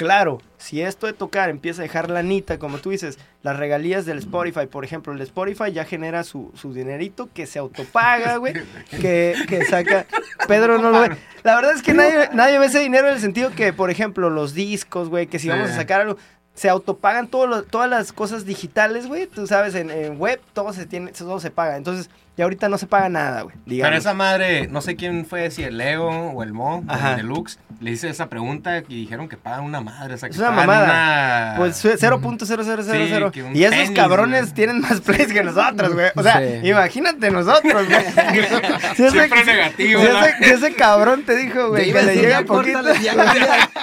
Claro, 0.00 0.40
si 0.56 0.80
esto 0.80 1.06
de 1.06 1.12
tocar 1.12 1.50
empieza 1.50 1.82
a 1.82 1.84
dejar 1.84 2.08
la 2.08 2.22
nita, 2.22 2.58
como 2.58 2.78
tú 2.78 2.88
dices, 2.88 3.18
las 3.42 3.58
regalías 3.58 4.06
del 4.06 4.16
Spotify, 4.16 4.64
por 4.66 4.82
ejemplo, 4.82 5.12
el 5.12 5.20
Spotify 5.20 5.72
ya 5.72 5.84
genera 5.84 6.24
su, 6.24 6.50
su 6.54 6.72
dinerito 6.72 7.28
que 7.34 7.46
se 7.46 7.58
autopaga, 7.58 8.36
güey, 8.38 8.54
que, 8.90 9.34
que, 9.46 9.66
saca... 9.66 10.06
Pedro 10.48 10.78
no 10.78 10.90
lo 10.90 11.02
ve. 11.02 11.18
La 11.42 11.54
verdad 11.54 11.74
es 11.74 11.82
que 11.82 11.92
nadie, 11.92 12.30
nadie 12.32 12.58
ve 12.58 12.64
ese 12.64 12.78
dinero 12.78 13.08
en 13.08 13.12
el 13.12 13.20
sentido 13.20 13.50
que, 13.50 13.74
por 13.74 13.90
ejemplo, 13.90 14.30
los 14.30 14.54
discos, 14.54 15.10
güey, 15.10 15.26
que 15.26 15.38
si 15.38 15.50
vamos 15.50 15.68
a 15.68 15.76
sacar 15.76 16.00
algo, 16.00 16.16
se 16.54 16.70
autopagan 16.70 17.28
todo 17.28 17.62
todas 17.64 17.90
las 17.90 18.14
cosas 18.14 18.46
digitales, 18.46 19.06
güey, 19.06 19.26
tú 19.26 19.46
sabes, 19.46 19.74
en, 19.74 20.18
web 20.18 20.40
todo 20.54 20.72
se, 20.72 20.86
tiene, 20.86 21.12
todo 21.12 21.40
se 21.40 21.50
paga. 21.50 21.76
Entonces, 21.76 22.08
y 22.40 22.42
ahorita 22.42 22.70
no 22.70 22.78
se 22.78 22.86
paga 22.86 23.10
nada, 23.10 23.42
güey. 23.42 23.54
Pero 23.66 23.94
esa 23.94 24.14
madre, 24.14 24.66
no 24.68 24.80
sé 24.80 24.96
quién 24.96 25.26
fue, 25.26 25.50
si 25.50 25.62
el 25.62 25.76
Leo 25.76 26.08
o 26.08 26.42
el 26.42 26.54
Mo, 26.54 26.82
el 26.88 27.16
Deluxe, 27.16 27.58
le 27.80 27.90
hice 27.90 28.08
esa 28.08 28.30
pregunta 28.30 28.78
y 28.78 28.94
dijeron 28.94 29.28
que 29.28 29.36
pagan 29.36 29.62
una 29.62 29.82
madre. 29.82 30.14
O 30.14 30.16
sea, 30.16 30.30
que 30.30 30.36
es 30.36 30.40
una 30.40 30.50
mamada. 30.50 31.56
Pues 31.58 31.84
0.0000. 31.84 33.54
y 33.54 33.64
esos 33.64 33.90
cabrones 33.90 34.54
tienen 34.54 34.80
más 34.80 35.02
plays 35.02 35.30
que 35.30 35.44
nosotros, 35.44 35.92
güey. 35.92 36.06
O 36.16 36.22
sea, 36.22 36.42
imagínate 36.64 37.30
nosotros, 37.30 37.86
güey. 37.86 38.04
si 38.96 39.04
ese, 39.04 39.10
Siempre 39.10 39.44
negativo. 39.44 40.00
Si 40.00 40.50
ese, 40.50 40.72
cabrón 40.72 41.24
te 41.24 41.36
dijo, 41.36 41.68
güey, 41.68 41.92
que 41.92 42.02
le 42.02 42.16
llega 42.16 42.42
poquito. 42.44 42.80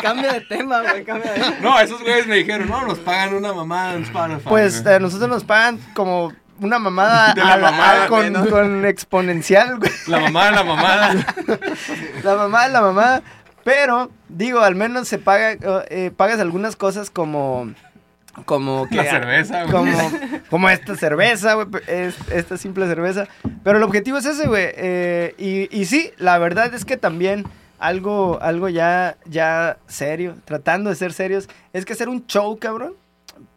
cambia, 0.02 0.34
de 0.34 0.41
tema, 0.41 0.82
güey, 0.82 1.04
cambia 1.04 1.34
de 1.34 1.41
tema. 1.41 1.58
No, 1.62 1.80
esos 1.80 2.02
güeyes 2.02 2.26
me 2.26 2.38
dijeron, 2.38 2.67
no, 2.67 2.88
nos 2.88 2.98
pagan 2.98 3.36
una 3.36 3.54
mamada 3.54 3.93
en 3.93 4.02
Spotify. 4.02 4.41
Pues 4.46 4.84
a 4.84 4.98
nosotros 4.98 5.30
nos 5.30 5.43
pagan 5.43 5.78
como 5.93 6.34
una 6.60 6.80
mamada, 6.80 7.34
la 7.36 7.58
mamada 7.58 8.08
con, 8.08 8.34
con, 8.50 8.86
exponencial, 8.86 9.78
güey. 9.78 9.91
La 10.08 10.20
mamada, 10.20 10.52
la 10.52 10.63
mamada. 10.63 11.13
la 12.24 12.36
mamada, 12.36 12.67
la 12.67 12.82
mamada. 12.82 13.22
Pero, 13.63 14.10
digo, 14.30 14.62
al 14.62 14.76
menos 14.76 15.08
se 15.08 15.20
paga, 15.20 15.58
eh, 15.89 16.12
pagas 16.15 16.39
algunas 16.39 16.76
cosas 16.76 17.10
como 17.10 17.70
como 18.46 18.88
que... 18.88 18.98
La 18.98 19.04
cerveza, 19.06 19.63
güey. 19.63 19.72
Como, 19.72 20.12
como 20.50 20.70
esta 20.70 20.96
cerveza, 20.96 21.56
güey, 21.56 21.67
esta 22.32 22.58
simple 22.58 22.88
cerveza. 22.88 23.28
Pero 23.63 23.78
el 23.78 23.84
objetivo 23.84 24.17
es 24.20 24.26
ese, 24.26 24.48
güey. 24.48 24.67
Eh, 24.76 25.36
y, 25.38 25.76
y 25.76 25.86
sí, 25.86 26.12
la 26.17 26.38
verdad 26.38 26.74
es 26.74 26.86
que 26.86 26.98
también 26.98 27.46
algo, 27.80 28.39
algo 28.41 28.70
ya, 28.70 29.17
ya 29.26 29.78
serio, 29.88 30.36
tratando 30.46 30.89
de 30.89 30.96
ser 30.96 31.13
serios, 31.13 31.50
es 31.74 31.86
que 31.86 31.93
hacer 31.93 32.10
un 32.10 32.26
show, 32.28 32.58
cabrón. 32.58 32.93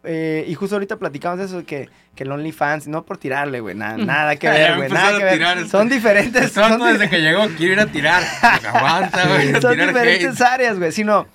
Eh, 0.03 0.45
y 0.47 0.53
justo 0.55 0.75
ahorita 0.75 0.97
platicamos 0.97 1.39
de 1.39 1.45
eso, 1.45 1.65
que, 1.65 1.89
que 2.15 2.23
el 2.23 2.31
OnlyFans, 2.31 2.87
no 2.87 3.03
por 3.03 3.17
tirarle, 3.17 3.61
güey, 3.61 3.75
nada, 3.75 3.97
nada 3.97 4.35
que 4.35 4.49
ver, 4.49 4.75
güey, 4.77 4.89
nada 4.89 5.17
que 5.17 5.23
ver. 5.23 5.67
Son 5.69 5.87
diferentes. 5.87 6.51
Son 6.51 6.79
desde 6.79 7.09
que 7.09 7.21
llegó, 7.21 7.47
quiero 7.57 7.73
ir 7.73 7.79
a 7.79 7.87
tirar. 7.87 8.23
Aguanta, 8.41 9.27
güey. 9.27 9.61
Son 9.61 9.77
diferentes 9.77 10.41
áreas, 10.41 10.77
güey. 10.77 10.91
Sino, 10.91 11.27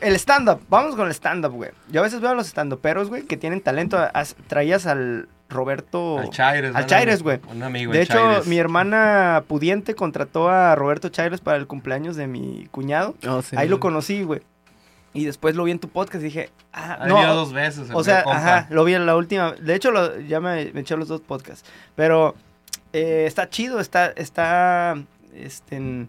el 0.00 0.14
stand-up, 0.16 0.60
vamos 0.68 0.94
con 0.96 1.06
el 1.06 1.14
stand-up, 1.14 1.52
güey. 1.52 1.70
Yo 1.90 2.00
a 2.00 2.04
veces 2.04 2.20
veo 2.20 2.30
a 2.30 2.34
los 2.34 2.46
stand-uperos, 2.46 3.08
güey, 3.08 3.22
que 3.22 3.36
tienen 3.36 3.60
talento. 3.60 3.98
traías 4.46 4.86
al 4.86 5.28
Roberto. 5.48 6.18
Al 6.18 6.30
Chaires. 6.30 6.74
Al 6.74 6.86
Chaires, 6.86 7.22
güey. 7.22 7.40
Un 7.50 7.62
amigo. 7.62 7.92
De 7.92 8.02
hecho, 8.02 8.42
mi 8.46 8.58
hermana 8.58 9.44
pudiente 9.46 9.94
contrató 9.94 10.48
a 10.48 10.74
Roberto 10.74 11.08
Chaires 11.08 11.40
para 11.40 11.56
el 11.58 11.66
cumpleaños 11.66 12.16
de 12.16 12.26
mi 12.26 12.66
cuñado. 12.70 13.14
Oh, 13.26 13.42
Ahí 13.56 13.68
lo 13.68 13.80
conocí, 13.80 14.22
güey. 14.22 14.42
Y 15.14 15.24
después 15.24 15.54
lo 15.54 15.64
vi 15.64 15.70
en 15.70 15.78
tu 15.78 15.88
podcast 15.88 16.22
y 16.22 16.26
dije, 16.26 16.50
ah, 16.72 17.04
no. 17.06 17.34
dos 17.34 17.52
veces. 17.52 17.88
O 17.92 18.02
sea, 18.02 18.24
ajá, 18.26 18.66
lo 18.70 18.84
vi 18.84 18.94
en 18.94 19.06
la 19.06 19.16
última. 19.16 19.52
De 19.52 19.74
hecho, 19.74 19.90
ya 20.26 20.40
me, 20.40 20.62
eché 20.62 20.96
los 20.96 21.08
dos 21.08 21.20
podcasts. 21.20 21.68
Pero 21.94 22.34
eh, 22.92 23.24
está 23.26 23.48
chido, 23.48 23.78
está, 23.78 24.08
está, 24.16 24.96
este, 25.32 26.06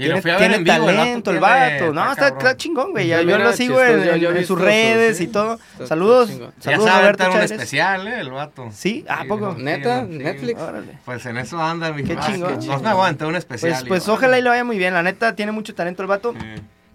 y 0.00 0.04
tiene, 0.04 0.22
tiene 0.22 0.64
talento 0.64 1.30
el 1.30 1.40
vato. 1.40 1.92
no, 1.92 2.10
está, 2.10 2.56
chingón, 2.56 2.92
güey. 2.92 3.08
Yo, 3.08 3.22
lo 3.22 3.52
sigo 3.52 3.82
en, 3.82 4.46
sus 4.46 4.58
redes 4.58 5.20
y 5.20 5.26
todo. 5.26 5.58
Saludos. 5.84 6.30
Saludos, 6.58 6.86
ya 6.86 7.00
Roberto 7.00 7.30
un 7.30 7.40
especial, 7.40 8.08
¿eh? 8.08 8.20
El 8.20 8.30
vato. 8.30 8.68
Sí, 8.72 9.04
¿a 9.08 9.24
poco? 9.24 9.54
¿Neta? 9.58 10.02
¿Netflix? 10.02 10.60
Pues 11.04 11.26
en 11.26 11.36
eso 11.36 11.62
anda, 11.62 11.92
mi 11.92 12.02
Qué 12.02 12.16
chingón. 12.16 12.66
No 12.66 12.80
me 12.80 12.88
aguanta 12.88 13.26
un 13.26 13.36
especial. 13.36 13.72
Pues, 13.72 13.84
pues 13.88 14.08
ojalá 14.08 14.38
y 14.38 14.42
lo 14.42 14.50
vaya 14.50 14.64
muy 14.64 14.78
bien. 14.78 14.94
La 14.94 15.02
neta, 15.02 15.36
tiene 15.36 15.52
mucho 15.52 15.74
talento 15.74 16.02
el 16.02 16.08
vato. 16.08 16.34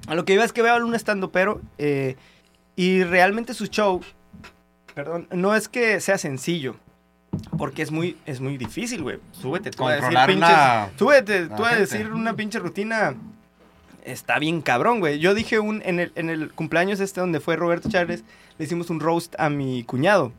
A 0.08 0.16
lo 0.16 0.26
que 0.26 0.34
iba 0.34 0.44
es 0.44 0.54
que 0.54 0.62
veo 0.62 0.76
a 0.76 0.84
un 0.84 0.96
estando 0.96 1.32
pero 1.32 1.62
eh, 1.78 2.16
y 2.76 3.04
realmente 3.04 3.54
su 3.54 3.68
show, 3.68 4.02
perdón, 4.94 5.28
no 5.32 5.56
es 5.56 5.68
que 5.68 6.00
sea 6.02 6.18
sencillo. 6.18 6.76
Porque 7.58 7.82
es 7.82 7.92
muy, 7.92 8.16
es 8.26 8.40
muy 8.40 8.58
difícil, 8.58 9.04
güey. 9.04 9.20
Súbete 9.34 9.70
tú 9.70 9.86
a 9.86 9.96
decir 9.96 10.18
pinches. 10.26 10.98
Súbete 10.98 11.48
tú 11.50 11.66
a 11.66 11.76
decir 11.76 12.12
una 12.14 12.34
pinche 12.34 12.60
rutina. 12.60 13.14
Está 14.06 14.40
bien 14.40 14.62
cabrón, 14.62 15.00
güey. 15.02 15.20
Yo 15.20 15.34
dije 15.34 15.60
un, 15.60 15.82
en, 15.84 16.00
el, 16.00 16.12
en 16.16 16.30
el 16.30 16.52
cumpleaños 16.54 17.02
este 17.02 17.20
donde 17.20 17.42
fue 17.42 17.58
Roberto 17.58 17.90
Charles, 17.90 18.24
le 18.58 18.66
hicimos 18.66 18.90
un 18.90 19.02
roast 19.02 19.36
a 19.38 19.50
mi 19.50 19.84
cuñado. 19.84 20.32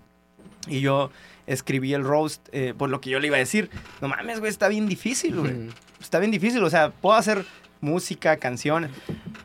Y 0.68 0.80
yo 0.80 1.10
escribí 1.46 1.92
el 1.92 2.02
roast 2.02 2.48
eh, 2.52 2.74
por 2.76 2.88
lo 2.88 3.00
que 3.00 3.10
yo 3.10 3.18
le 3.18 3.26
iba 3.26 3.36
a 3.36 3.40
decir. 3.40 3.68
No 4.00 4.08
mames, 4.08 4.38
güey, 4.40 4.50
está 4.50 4.68
bien 4.68 4.88
difícil, 4.88 5.36
güey. 5.36 5.68
Está 6.00 6.18
bien 6.18 6.30
difícil. 6.30 6.62
O 6.64 6.70
sea, 6.70 6.90
puedo 6.90 7.16
hacer 7.16 7.44
música, 7.80 8.36
canciones. 8.38 8.90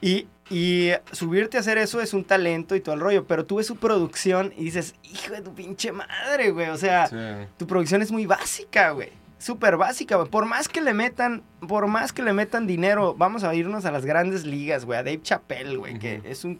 Y, 0.01 0.27
y 0.49 0.91
subirte 1.11 1.57
a 1.57 1.59
hacer 1.59 1.77
eso 1.77 2.01
es 2.01 2.13
un 2.13 2.23
talento 2.23 2.75
y 2.75 2.81
todo 2.81 2.95
el 2.95 3.01
rollo, 3.01 3.25
pero 3.25 3.45
tú 3.45 3.57
ves 3.57 3.67
su 3.67 3.77
producción 3.77 4.51
y 4.57 4.65
dices, 4.65 4.95
hijo 5.03 5.33
de 5.33 5.41
tu 5.41 5.53
pinche 5.53 5.91
madre, 5.91 6.51
güey. 6.51 6.69
O 6.69 6.77
sea, 6.77 7.47
tu 7.57 7.67
producción 7.67 8.01
es 8.01 8.11
muy 8.11 8.25
básica, 8.25 8.91
güey. 8.91 9.09
Súper 9.37 9.77
básica, 9.77 10.17
güey. 10.17 10.29
Por 10.29 10.45
más 10.45 10.67
que 10.67 10.81
le 10.81 10.93
metan, 10.93 11.43
por 11.67 11.87
más 11.87 12.13
que 12.13 12.21
le 12.21 12.33
metan 12.33 12.67
dinero, 12.67 13.15
vamos 13.15 13.43
a 13.43 13.55
irnos 13.55 13.85
a 13.85 13.91
las 13.91 14.05
grandes 14.05 14.45
ligas, 14.45 14.85
güey. 14.85 14.99
A 14.99 15.03
Dave 15.03 15.21
Chappelle, 15.21 15.77
güey, 15.77 15.97
que 15.97 16.21
es 16.25 16.43
un 16.43 16.59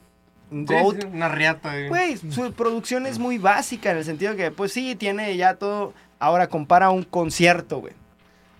goat. 0.52 1.04
una 1.06 1.30
riata. 1.30 1.74
Güey, 1.88 2.18
su 2.18 2.54
producción 2.58 3.06
es 3.06 3.20
muy 3.20 3.38
básica 3.38 3.92
en 3.92 3.98
el 3.98 4.04
sentido 4.06 4.36
que, 4.36 4.52
pues 4.52 4.72
sí, 4.74 4.96
tiene 4.96 5.36
ya 5.38 5.56
todo. 5.56 5.94
Ahora 6.20 6.48
compara 6.48 6.92
un 6.92 7.04
concierto, 7.04 7.80
güey. 7.80 7.94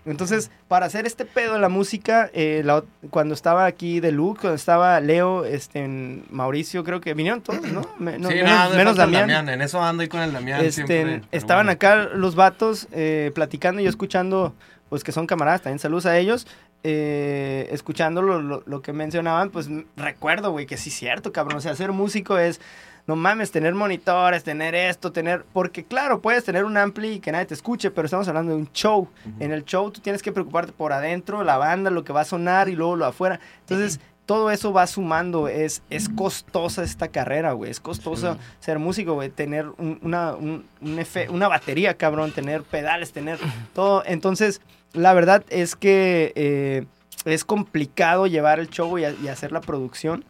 Entonces, 0.04 0.50
para 0.66 0.86
hacer 0.86 1.06
este 1.06 1.24
pedo 1.24 1.54
de 1.54 1.60
la 1.60 1.68
música, 1.68 2.28
eh, 2.34 2.64
cuando 3.10 3.34
estaba 3.34 3.66
aquí 3.66 4.00
de 4.00 4.10
Luke, 4.10 4.40
cuando 4.40 4.56
estaba 4.56 4.98
Leo, 5.00 5.44
este, 5.44 5.86
Mauricio, 6.30 6.82
creo 6.82 7.00
que 7.00 7.14
vinieron 7.14 7.40
todos, 7.40 7.62
¿no? 7.62 7.82
sí, 7.82 8.04
menos, 8.04 8.96
Damián. 8.96 9.48
En 9.48 9.62
eso 9.62 9.82
ando 9.82 10.02
y 10.02 10.08
con 10.08 10.20
el 10.20 10.32
Damián. 10.32 10.64
Este, 10.64 11.22
estaban 11.30 11.68
acá 11.68 12.08
los 12.14 12.34
vatos 12.34 12.88
eh, 12.92 13.30
platicando 13.34 13.80
y 13.80 13.84
yo 13.84 13.90
escuchando, 13.90 14.54
pues 14.88 15.04
que 15.04 15.12
son 15.12 15.26
camaradas, 15.26 15.62
también 15.62 15.78
saludos 15.78 16.06
a 16.06 16.18
ellos. 16.18 16.46
Eh, 16.84 17.68
escuchando 17.70 18.22
lo, 18.22 18.64
lo, 18.66 18.82
que 18.82 18.92
mencionaban, 18.92 19.50
pues 19.50 19.68
recuerdo, 19.96 20.50
güey, 20.50 20.66
que 20.66 20.76
sí 20.76 20.88
es 20.88 20.96
cierto, 20.96 21.32
cabrón. 21.32 21.58
O 21.58 21.60
sea, 21.60 21.76
ser 21.76 21.92
músico 21.92 22.38
es 22.38 22.60
no 23.06 23.16
mames, 23.16 23.50
tener 23.50 23.74
monitores, 23.74 24.44
tener 24.44 24.74
esto, 24.74 25.12
tener... 25.12 25.44
Porque 25.52 25.84
claro, 25.84 26.20
puedes 26.20 26.44
tener 26.44 26.64
un 26.64 26.76
ampli 26.76 27.14
y 27.14 27.20
que 27.20 27.32
nadie 27.32 27.46
te 27.46 27.54
escuche, 27.54 27.90
pero 27.90 28.06
estamos 28.06 28.28
hablando 28.28 28.52
de 28.52 28.58
un 28.58 28.72
show. 28.72 29.08
En 29.40 29.52
el 29.52 29.64
show 29.64 29.90
tú 29.90 30.00
tienes 30.00 30.22
que 30.22 30.32
preocuparte 30.32 30.72
por 30.72 30.92
adentro, 30.92 31.42
la 31.42 31.56
banda, 31.56 31.90
lo 31.90 32.04
que 32.04 32.12
va 32.12 32.20
a 32.20 32.24
sonar 32.24 32.68
y 32.68 32.76
luego 32.76 32.96
lo 32.96 33.06
afuera. 33.06 33.40
Entonces... 33.60 34.00
todo 34.24 34.52
eso 34.52 34.72
va 34.72 34.86
sumando. 34.86 35.48
Es, 35.48 35.82
es 35.90 36.08
costosa 36.08 36.84
esta 36.84 37.08
carrera, 37.08 37.52
güey. 37.52 37.72
Es 37.72 37.80
costoso 37.80 38.38
ser 38.60 38.78
músico, 38.78 39.14
güey. 39.14 39.30
Tener 39.30 39.66
una, 39.78 40.34
un, 40.34 40.64
una 41.28 41.48
batería, 41.48 41.94
cabrón. 41.94 42.30
Tener 42.30 42.62
pedales, 42.62 43.12
tener 43.12 43.40
todo. 43.74 44.04
Entonces, 44.06 44.60
la 44.92 45.12
verdad 45.12 45.44
es 45.48 45.74
que 45.74 46.32
eh, 46.36 46.84
es 47.24 47.44
complicado 47.44 48.28
llevar 48.28 48.60
el 48.60 48.70
show 48.70 48.96
y 48.96 49.04
hacer 49.28 49.50
la 49.50 49.60
producción. 49.60 50.24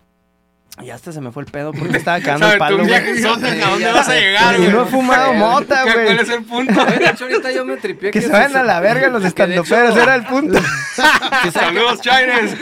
Y 0.80 0.88
hasta 0.88 1.12
se 1.12 1.20
me 1.20 1.30
fue 1.30 1.42
el 1.42 1.50
pedo 1.50 1.72
porque 1.72 1.96
estaba 1.98 2.18
cagando 2.20 2.50
el 2.50 2.58
palo, 2.58 2.84
güey. 2.84 2.94
¿A 2.94 3.70
dónde 3.70 3.92
vas 3.92 4.08
a 4.08 4.14
llegar, 4.14 4.56
güey? 4.56 4.68
Y 4.68 4.72
no 4.72 4.82
he 4.82 4.86
fumado 4.86 5.32
mota, 5.34 5.82
güey. 5.82 6.06
¿Cuál 6.06 6.20
es 6.20 6.28
el 6.30 6.44
punto? 6.44 6.84
De 6.84 7.06
hecho, 7.06 7.24
ahorita 7.24 7.52
yo 7.52 7.64
me 7.64 7.76
tripié 7.76 8.10
que... 8.10 8.22
se 8.22 8.28
vayan 8.28 8.56
a 8.56 8.62
la 8.62 8.80
verga 8.80 9.08
los 9.08 9.22
estandoperos, 9.24 9.96
era 9.96 10.14
el 10.14 10.24
punto. 10.24 10.58
Saludos, 11.52 12.00
Chaires. 12.00 12.56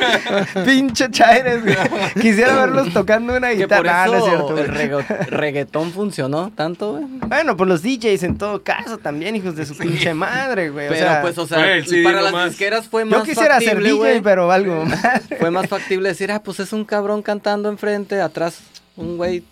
Pinche 0.65 1.09
Chaires, 1.11 1.63
güey. 1.63 1.77
Quisiera 2.21 2.57
verlos 2.57 2.93
tocando 2.93 3.37
una 3.37 3.51
guitarra. 3.51 4.05
Que 4.05 4.11
por 4.11 4.17
eso 4.17 4.59
el 4.59 5.27
reggaetón 5.29 5.93
funcionó 5.93 6.51
tanto, 6.51 6.93
güey. 6.93 7.05
Bueno, 7.27 7.57
pues 7.57 7.69
los 7.69 7.83
DJs 7.83 8.25
en 8.25 8.39
todo 8.39 8.63
caso 8.63 8.99
también, 8.99 9.37
hijos 9.37 9.55
de 9.55 9.65
su 9.65 9.77
pinche 9.77 10.15
madre, 10.15 10.71
güey. 10.71 10.89
Pero 10.89 11.21
pues, 11.23 11.39
o 11.39 11.47
sea, 11.47 11.59
para 12.03 12.23
las 12.23 12.51
disqueras 12.51 12.89
fue 12.89 13.05
más 13.05 13.21
Yo 13.21 13.25
quisiera 13.25 13.61
ser 13.61 13.81
DJ, 13.81 14.21
pero 14.23 14.51
algo 14.51 14.85
más. 14.85 15.23
Fue 15.39 15.51
más 15.51 15.69
factible 15.69 16.09
decir, 16.09 16.33
ah, 16.33 16.43
pues 16.43 16.59
es 16.59 16.73
un 16.73 16.85
cabrón 16.85 17.23
cantando 17.23 17.69
enfrente 17.69 18.00
atrás 18.23 18.61
un 18.97 19.17
güey 19.17 19.45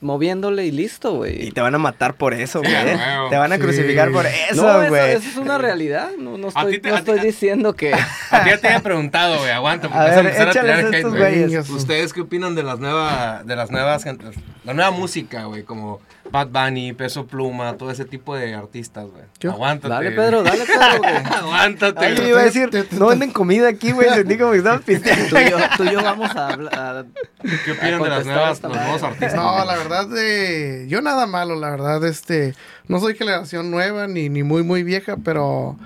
moviéndole 0.00 0.66
y 0.66 0.70
listo, 0.70 1.14
güey. 1.14 1.46
Y 1.46 1.50
te 1.52 1.60
van 1.60 1.74
a 1.74 1.78
matar 1.78 2.14
por 2.14 2.34
eso, 2.34 2.60
güey. 2.60 2.72
te 3.30 3.36
van 3.36 3.52
a 3.52 3.58
crucificar 3.58 4.10
por 4.10 4.26
eso, 4.26 4.88
güey. 4.88 5.12
eso, 5.12 5.28
es 5.28 5.36
una 5.36 5.58
realidad. 5.58 6.10
No, 6.18 6.38
no 6.38 6.48
estoy, 6.48 6.80
no 6.82 6.96
estoy 6.96 7.20
diciendo 7.20 7.74
que. 7.74 7.92
A 7.94 8.44
ti 8.44 8.50
ya 8.50 8.58
te 8.58 8.68
había 8.68 8.80
preguntado, 8.80 9.38
güey. 9.38 9.50
Aguanta. 9.50 9.88
a 9.88 10.04
ver, 10.04 10.26
échales 10.26 10.94
estos 10.94 11.16
güeyes. 11.16 11.68
¿Ustedes 11.70 12.12
qué 12.12 12.20
opinan 12.20 12.54
de 12.54 12.62
las 12.62 12.78
nuevas, 12.78 13.46
de 13.46 13.56
las 13.56 13.70
nuevas, 13.70 14.04
la 14.64 14.74
nueva 14.74 14.90
música, 14.90 15.44
güey? 15.44 15.62
Como 15.62 16.00
Bad 16.30 16.48
Bunny, 16.48 16.92
Peso 16.92 17.26
Pluma, 17.26 17.76
todo 17.76 17.90
ese 17.90 18.04
tipo 18.04 18.36
de 18.36 18.54
artistas, 18.54 19.06
güey. 19.06 19.24
Aguántate. 19.52 19.92
Dale, 19.92 20.10
Pedro, 20.12 20.42
dale, 20.42 20.64
Pedro, 20.64 20.98
güey. 20.98 21.16
Aguántate. 21.24 22.06
Ay, 22.06 22.28
iba 22.28 22.40
a 22.40 22.44
decir, 22.44 22.88
no 22.92 23.08
venden 23.08 23.32
comida 23.32 23.68
aquí, 23.68 23.92
güey. 23.92 24.08
Sentí 24.10 24.38
como 24.38 24.52
que 24.52 24.58
estamos 24.58 24.82
pisteando. 24.82 25.28
Tú 25.28 25.36
y 25.38 25.50
yo, 25.50 25.58
tú 25.76 25.84
y 25.84 25.92
yo 25.92 26.02
vamos 26.02 26.30
a 26.36 26.48
hablar. 26.48 27.06
¿Qué 27.64 27.72
opinan 27.72 28.02
de 28.02 28.08
las 28.08 28.26
nuevas, 28.26 28.62
los 28.62 28.72
nuevos 28.72 29.02
artistas? 29.02 29.34
No, 29.34 29.64
la 29.64 29.76
verdad, 29.76 30.06
de, 30.08 30.86
yo 30.88 31.00
nada 31.00 31.26
malo, 31.26 31.56
la 31.56 31.70
verdad, 31.70 32.04
este, 32.04 32.54
no 32.86 33.00
soy 33.00 33.16
generación 33.16 33.70
nueva 33.70 34.06
ni, 34.06 34.28
ni 34.28 34.42
muy, 34.42 34.62
muy 34.62 34.82
vieja, 34.82 35.16
pero 35.24 35.76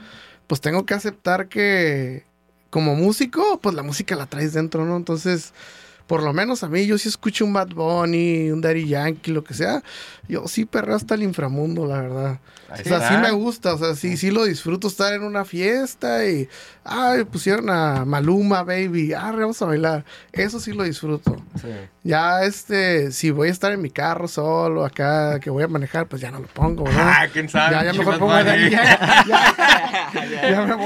pues 0.46 0.60
tengo 0.60 0.84
que 0.84 0.94
aceptar 0.94 1.48
que 1.48 2.24
como 2.70 2.96
músico, 2.96 3.60
pues 3.62 3.74
la 3.74 3.82
música 3.82 4.16
la 4.16 4.26
traes 4.26 4.52
dentro, 4.52 4.84
¿no? 4.84 4.96
Entonces 4.96 5.52
por 6.06 6.22
lo 6.22 6.32
menos 6.32 6.62
a 6.62 6.68
mí, 6.68 6.86
yo 6.86 6.98
sí 6.98 7.08
escucho 7.08 7.44
un 7.44 7.52
Bad 7.52 7.68
Bunny, 7.68 8.50
un 8.50 8.60
Daddy 8.60 8.86
Yankee, 8.86 9.32
lo 9.32 9.42
que 9.42 9.54
sea, 9.54 9.82
yo 10.28 10.46
sí 10.48 10.66
perreo 10.66 10.96
hasta 10.96 11.14
el 11.14 11.22
inframundo, 11.22 11.86
la 11.86 12.02
verdad. 12.02 12.40
o 12.70 12.76
sea, 12.76 13.08
sí 13.08 13.16
me 13.16 13.30
gusta, 13.30 13.74
o 13.74 13.78
sea, 13.78 13.94
sí, 13.94 14.16
sí 14.16 14.30
lo 14.30 14.44
disfruto 14.44 14.88
estar 14.88 15.14
en 15.14 15.22
una 15.22 15.44
fiesta 15.44 16.26
y, 16.28 16.48
ay, 16.84 17.24
pusieron 17.24 17.70
a 17.70 18.04
Maluma, 18.04 18.62
baby, 18.62 19.12
ah, 19.14 19.32
vamos 19.32 19.60
a 19.62 19.66
bailar. 19.66 20.04
Eso 20.32 20.60
sí 20.60 20.72
lo 20.72 20.84
disfruto. 20.84 21.36
Ya, 22.02 22.42
este, 22.44 23.10
si 23.10 23.30
voy 23.30 23.48
a 23.48 23.52
estar 23.52 23.72
en 23.72 23.80
mi 23.80 23.90
carro 23.90 24.28
solo, 24.28 24.84
acá, 24.84 25.40
que 25.40 25.48
voy 25.48 25.64
a 25.64 25.68
manejar, 25.68 26.06
pues 26.06 26.20
ya 26.20 26.30
no 26.30 26.40
lo 26.40 26.46
pongo, 26.46 26.84
Ah, 26.96 27.26
quién 27.32 27.48
sabe. 27.48 27.74
Ya, 27.74 27.84
ya 27.84 27.92
mejor 27.94 28.18
pongo 28.18 28.32
a 28.34 28.44
Daddy 28.44 28.76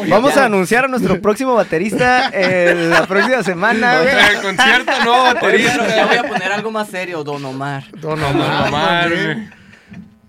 Vamos 0.08 0.37
a 0.37 0.44
anunciar 0.44 0.84
a 0.84 0.88
nuestro 0.88 1.20
próximo 1.20 1.54
baterista 1.54 2.30
la 2.30 3.06
próxima 3.06 3.42
semana. 3.42 4.02
El 4.02 4.40
concierto 4.40 4.92
no, 5.04 5.24
baterista. 5.24 5.88
Ya 5.88 6.06
voy 6.06 6.16
a 6.16 6.22
poner 6.24 6.52
algo 6.52 6.70
más 6.70 6.88
serio, 6.88 7.24
Don 7.24 7.44
Omar. 7.44 7.84
Don 8.00 8.22
Omar. 8.22 9.11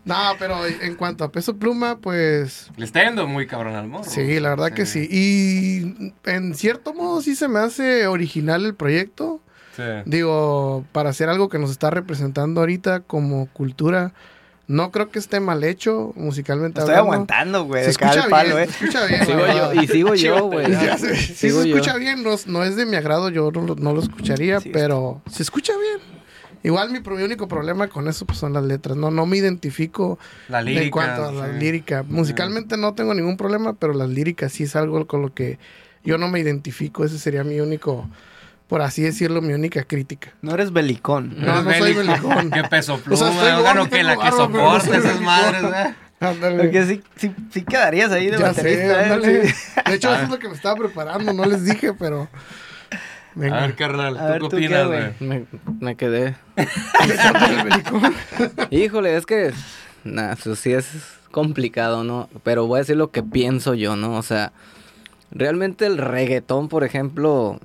No, 0.10 0.36
pero 0.38 0.66
en 0.66 0.96
cuanto 0.96 1.24
a 1.24 1.32
peso 1.32 1.56
pluma, 1.58 2.00
pues. 2.00 2.70
Le 2.76 2.86
está 2.86 3.04
yendo 3.04 3.28
muy 3.28 3.48
cabrón 3.48 3.76
al 3.76 3.88
modo. 3.88 4.04
Sí, 4.04 4.40
la 4.40 4.50
verdad 4.50 4.72
que 4.72 4.86
sí. 4.86 5.08
Y 5.10 6.14
en 6.30 6.56
cierto 6.56 6.94
modo 6.94 7.22
sí 7.22 7.36
se 7.36 7.48
me 7.48 7.60
hace 7.60 8.08
original 8.08 8.66
el 8.66 8.76
proyecto. 8.76 9.42
Sí. 9.76 9.84
Digo, 10.06 10.86
para 10.92 11.12
hacer 11.12 11.30
algo 11.30 11.48
que 11.48 11.60
nos 11.60 11.72
está 11.72 11.90
representando 11.90 12.62
ahorita 12.62 13.02
como 13.02 13.48
cultura. 13.48 14.14
No 14.68 14.92
creo 14.92 15.10
que 15.10 15.18
esté 15.18 15.40
mal 15.40 15.64
hecho 15.64 16.14
musicalmente 16.16 16.80
Estoy 16.80 16.94
aguantando, 16.94 17.66
güey. 17.66 17.86
Se 17.86 17.90
escucha 17.90 18.14
bien, 18.14 18.30
palo, 18.30 18.60
¿eh? 18.60 18.68
se 18.68 18.72
escucha 18.72 19.06
bien. 19.08 19.26
Sigo 19.26 19.48
yo, 19.48 19.74
y 19.82 19.88
sigo 19.88 20.14
yo, 20.14 20.46
güey. 20.46 20.68
Si 21.00 21.34
se 21.34 21.48
escucha 21.48 21.98
bien, 21.98 22.24
no, 22.24 22.64
es 22.64 22.76
de 22.76 22.86
mi 22.86 22.96
agrado, 22.96 23.30
yo 23.30 23.50
no, 23.52 23.94
lo 23.94 24.00
escucharía, 24.00 24.60
pero 24.72 25.24
se 25.28 25.42
escucha 25.42 25.74
bien. 25.76 26.19
Igual 26.64 26.92
mi, 26.92 27.00
único 27.24 27.48
problema 27.48 27.88
con 27.88 28.08
eso 28.08 28.26
pues, 28.26 28.38
son 28.38 28.54
las 28.54 28.64
letras. 28.64 28.98
No, 28.98 29.12
no 29.12 29.26
me 29.26 29.38
identifico 29.38 30.20
la 30.48 30.62
lírica, 30.62 30.84
en 30.84 30.92
cuanto 30.92 31.26
a 31.26 31.32
la 31.32 31.48
lírica. 31.48 32.04
Musicalmente 32.08 32.78
no 32.78 32.94
tengo 32.94 33.14
ningún 33.14 33.38
problema, 33.38 33.74
pero 33.74 33.94
las 33.94 34.10
líricas 34.10 34.52
sí 34.52 34.64
es 34.64 34.76
algo 34.76 35.08
con 35.08 35.22
lo 35.22 35.34
que 35.34 35.58
yo 36.04 36.18
no 36.18 36.28
me 36.28 36.40
identifico. 36.40 37.06
Ese 37.06 37.18
sería 37.18 37.44
mi 37.44 37.60
único 37.60 38.10
por 38.68 38.84
así 38.84 39.02
decirlo, 39.02 39.42
mi 39.42 39.54
única 39.54 39.84
crítica. 39.84 40.32
No 40.44 40.54
eres 40.54 40.72
belicón. 40.72 41.34
No, 41.38 41.64
no, 41.64 41.74
soy 41.74 41.94
belicón. 41.94 42.52
Qué 42.54 42.64
peso 42.66 43.00
pluma, 43.00 43.26
o 43.26 43.34
sea, 43.34 43.60
bueno, 43.62 43.90
que 43.90 44.04
la 44.04 44.16
que 44.16 44.30
soporta 44.30 44.96
esas 44.96 45.20
madres, 45.22 45.64
¿eh? 45.64 45.96
Porque 46.20 46.86
sí, 46.86 47.02
sí, 47.16 47.32
sí, 47.52 47.64
quedarías 47.64 48.12
ahí 48.12 48.28
de 48.28 48.38
ya 48.38 48.48
baterista, 48.48 49.16
¿eh? 49.16 49.54
De 49.88 49.96
hecho, 49.96 50.14
eso 50.14 50.24
es 50.24 50.30
lo 50.30 50.38
que 50.38 50.50
me 50.50 50.54
estaba 50.54 50.76
preparando, 50.76 51.34
no 51.34 51.46
les 51.46 51.66
dije, 51.66 51.94
pero... 51.94 52.30
Venga. 53.36 53.58
A 53.58 53.62
ver, 53.62 53.76
carnal, 53.76 54.40
¿tú, 54.40 54.50
qué 54.50 54.56
opinas, 54.56 54.88
güey? 54.88 55.14
Me, 55.20 55.46
me, 55.80 55.96
quedé. 55.96 56.36
Híjole, 58.72 59.16
es 59.16 59.26
que... 59.26 59.54
Nah, 60.04 60.34
eso 60.34 60.56
sí 60.56 60.74
es 60.74 60.88
complicado, 61.32 62.04
¿no? 62.04 62.30
Pero 62.44 62.68
voy 62.68 62.78
a 62.78 62.80
decir 62.80 62.98
lo 62.98 63.12
que 63.12 63.22
pienso 63.22 63.76
yo, 63.76 63.96
¿no? 63.96 64.18
O 64.18 64.24
sea, 64.24 64.52
realmente 65.32 65.86
el 65.86 65.98
reggaetón, 65.98 66.70
por 66.70 66.84
ejemplo, 66.84 67.60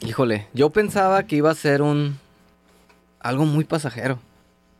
Híjole, 0.00 0.48
yo 0.52 0.70
pensaba 0.70 1.22
que 1.24 1.36
iba 1.36 1.50
a 1.50 1.54
ser 1.54 1.82
un... 1.82 2.18
algo 3.20 3.46
muy 3.46 3.64
pasajero. 3.64 4.18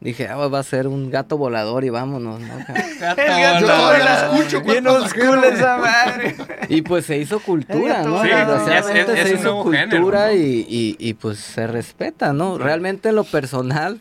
Dije, 0.05 0.29
ah, 0.29 0.37
va 0.37 0.59
a 0.59 0.63
ser 0.63 0.87
un 0.87 1.11
gato 1.11 1.39
volador 1.39 1.83
y 1.83 1.89
vámonos, 1.89 2.39
¿no? 2.39 2.55
el 2.69 2.99
gato 3.01 3.67
volador. 3.67 4.35
escucho 4.37 4.61
Bien 4.61 4.87
oscuro 4.87 5.43
esa 5.43 5.79
madre. 5.79 6.37
Y 6.69 6.83
pues 6.83 7.07
se 7.07 7.17
hizo 7.17 7.41
cultura, 7.41 8.03
¿no? 8.03 8.23
Sí, 8.23 8.29
Desgraciadamente 8.29 9.23
se 9.23 9.35
hizo 9.35 9.63
cultura 9.63 10.35
y, 10.35 10.67
y, 10.69 10.97
y, 10.99 11.15
pues 11.15 11.39
se 11.39 11.67
respeta, 11.67 12.35
¿no? 12.35 12.59
Realmente 12.59 13.09
en 13.09 13.17
lo 13.17 13.25
personal, 13.25 13.99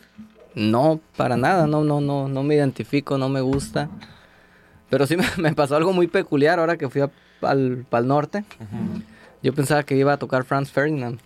no, 0.54 1.00
para 1.16 1.38
nada, 1.38 1.66
no, 1.66 1.84
no, 1.84 2.02
no, 2.02 2.28
no 2.28 2.42
me 2.42 2.54
identifico, 2.54 3.16
no 3.16 3.30
me 3.30 3.40
gusta. 3.40 3.88
Pero 4.90 5.06
sí 5.06 5.16
me, 5.38 5.54
pasó 5.54 5.74
algo 5.74 5.94
muy 5.94 6.06
peculiar 6.06 6.58
ahora 6.58 6.76
que 6.76 6.90
fui 6.90 7.00
al, 7.40 7.86
al 7.90 8.06
norte. 8.06 8.44
Yo 9.42 9.54
pensaba 9.54 9.82
que 9.84 9.96
iba 9.96 10.12
a 10.12 10.18
tocar 10.18 10.44
Franz 10.44 10.70
Ferdinand. 10.70 11.18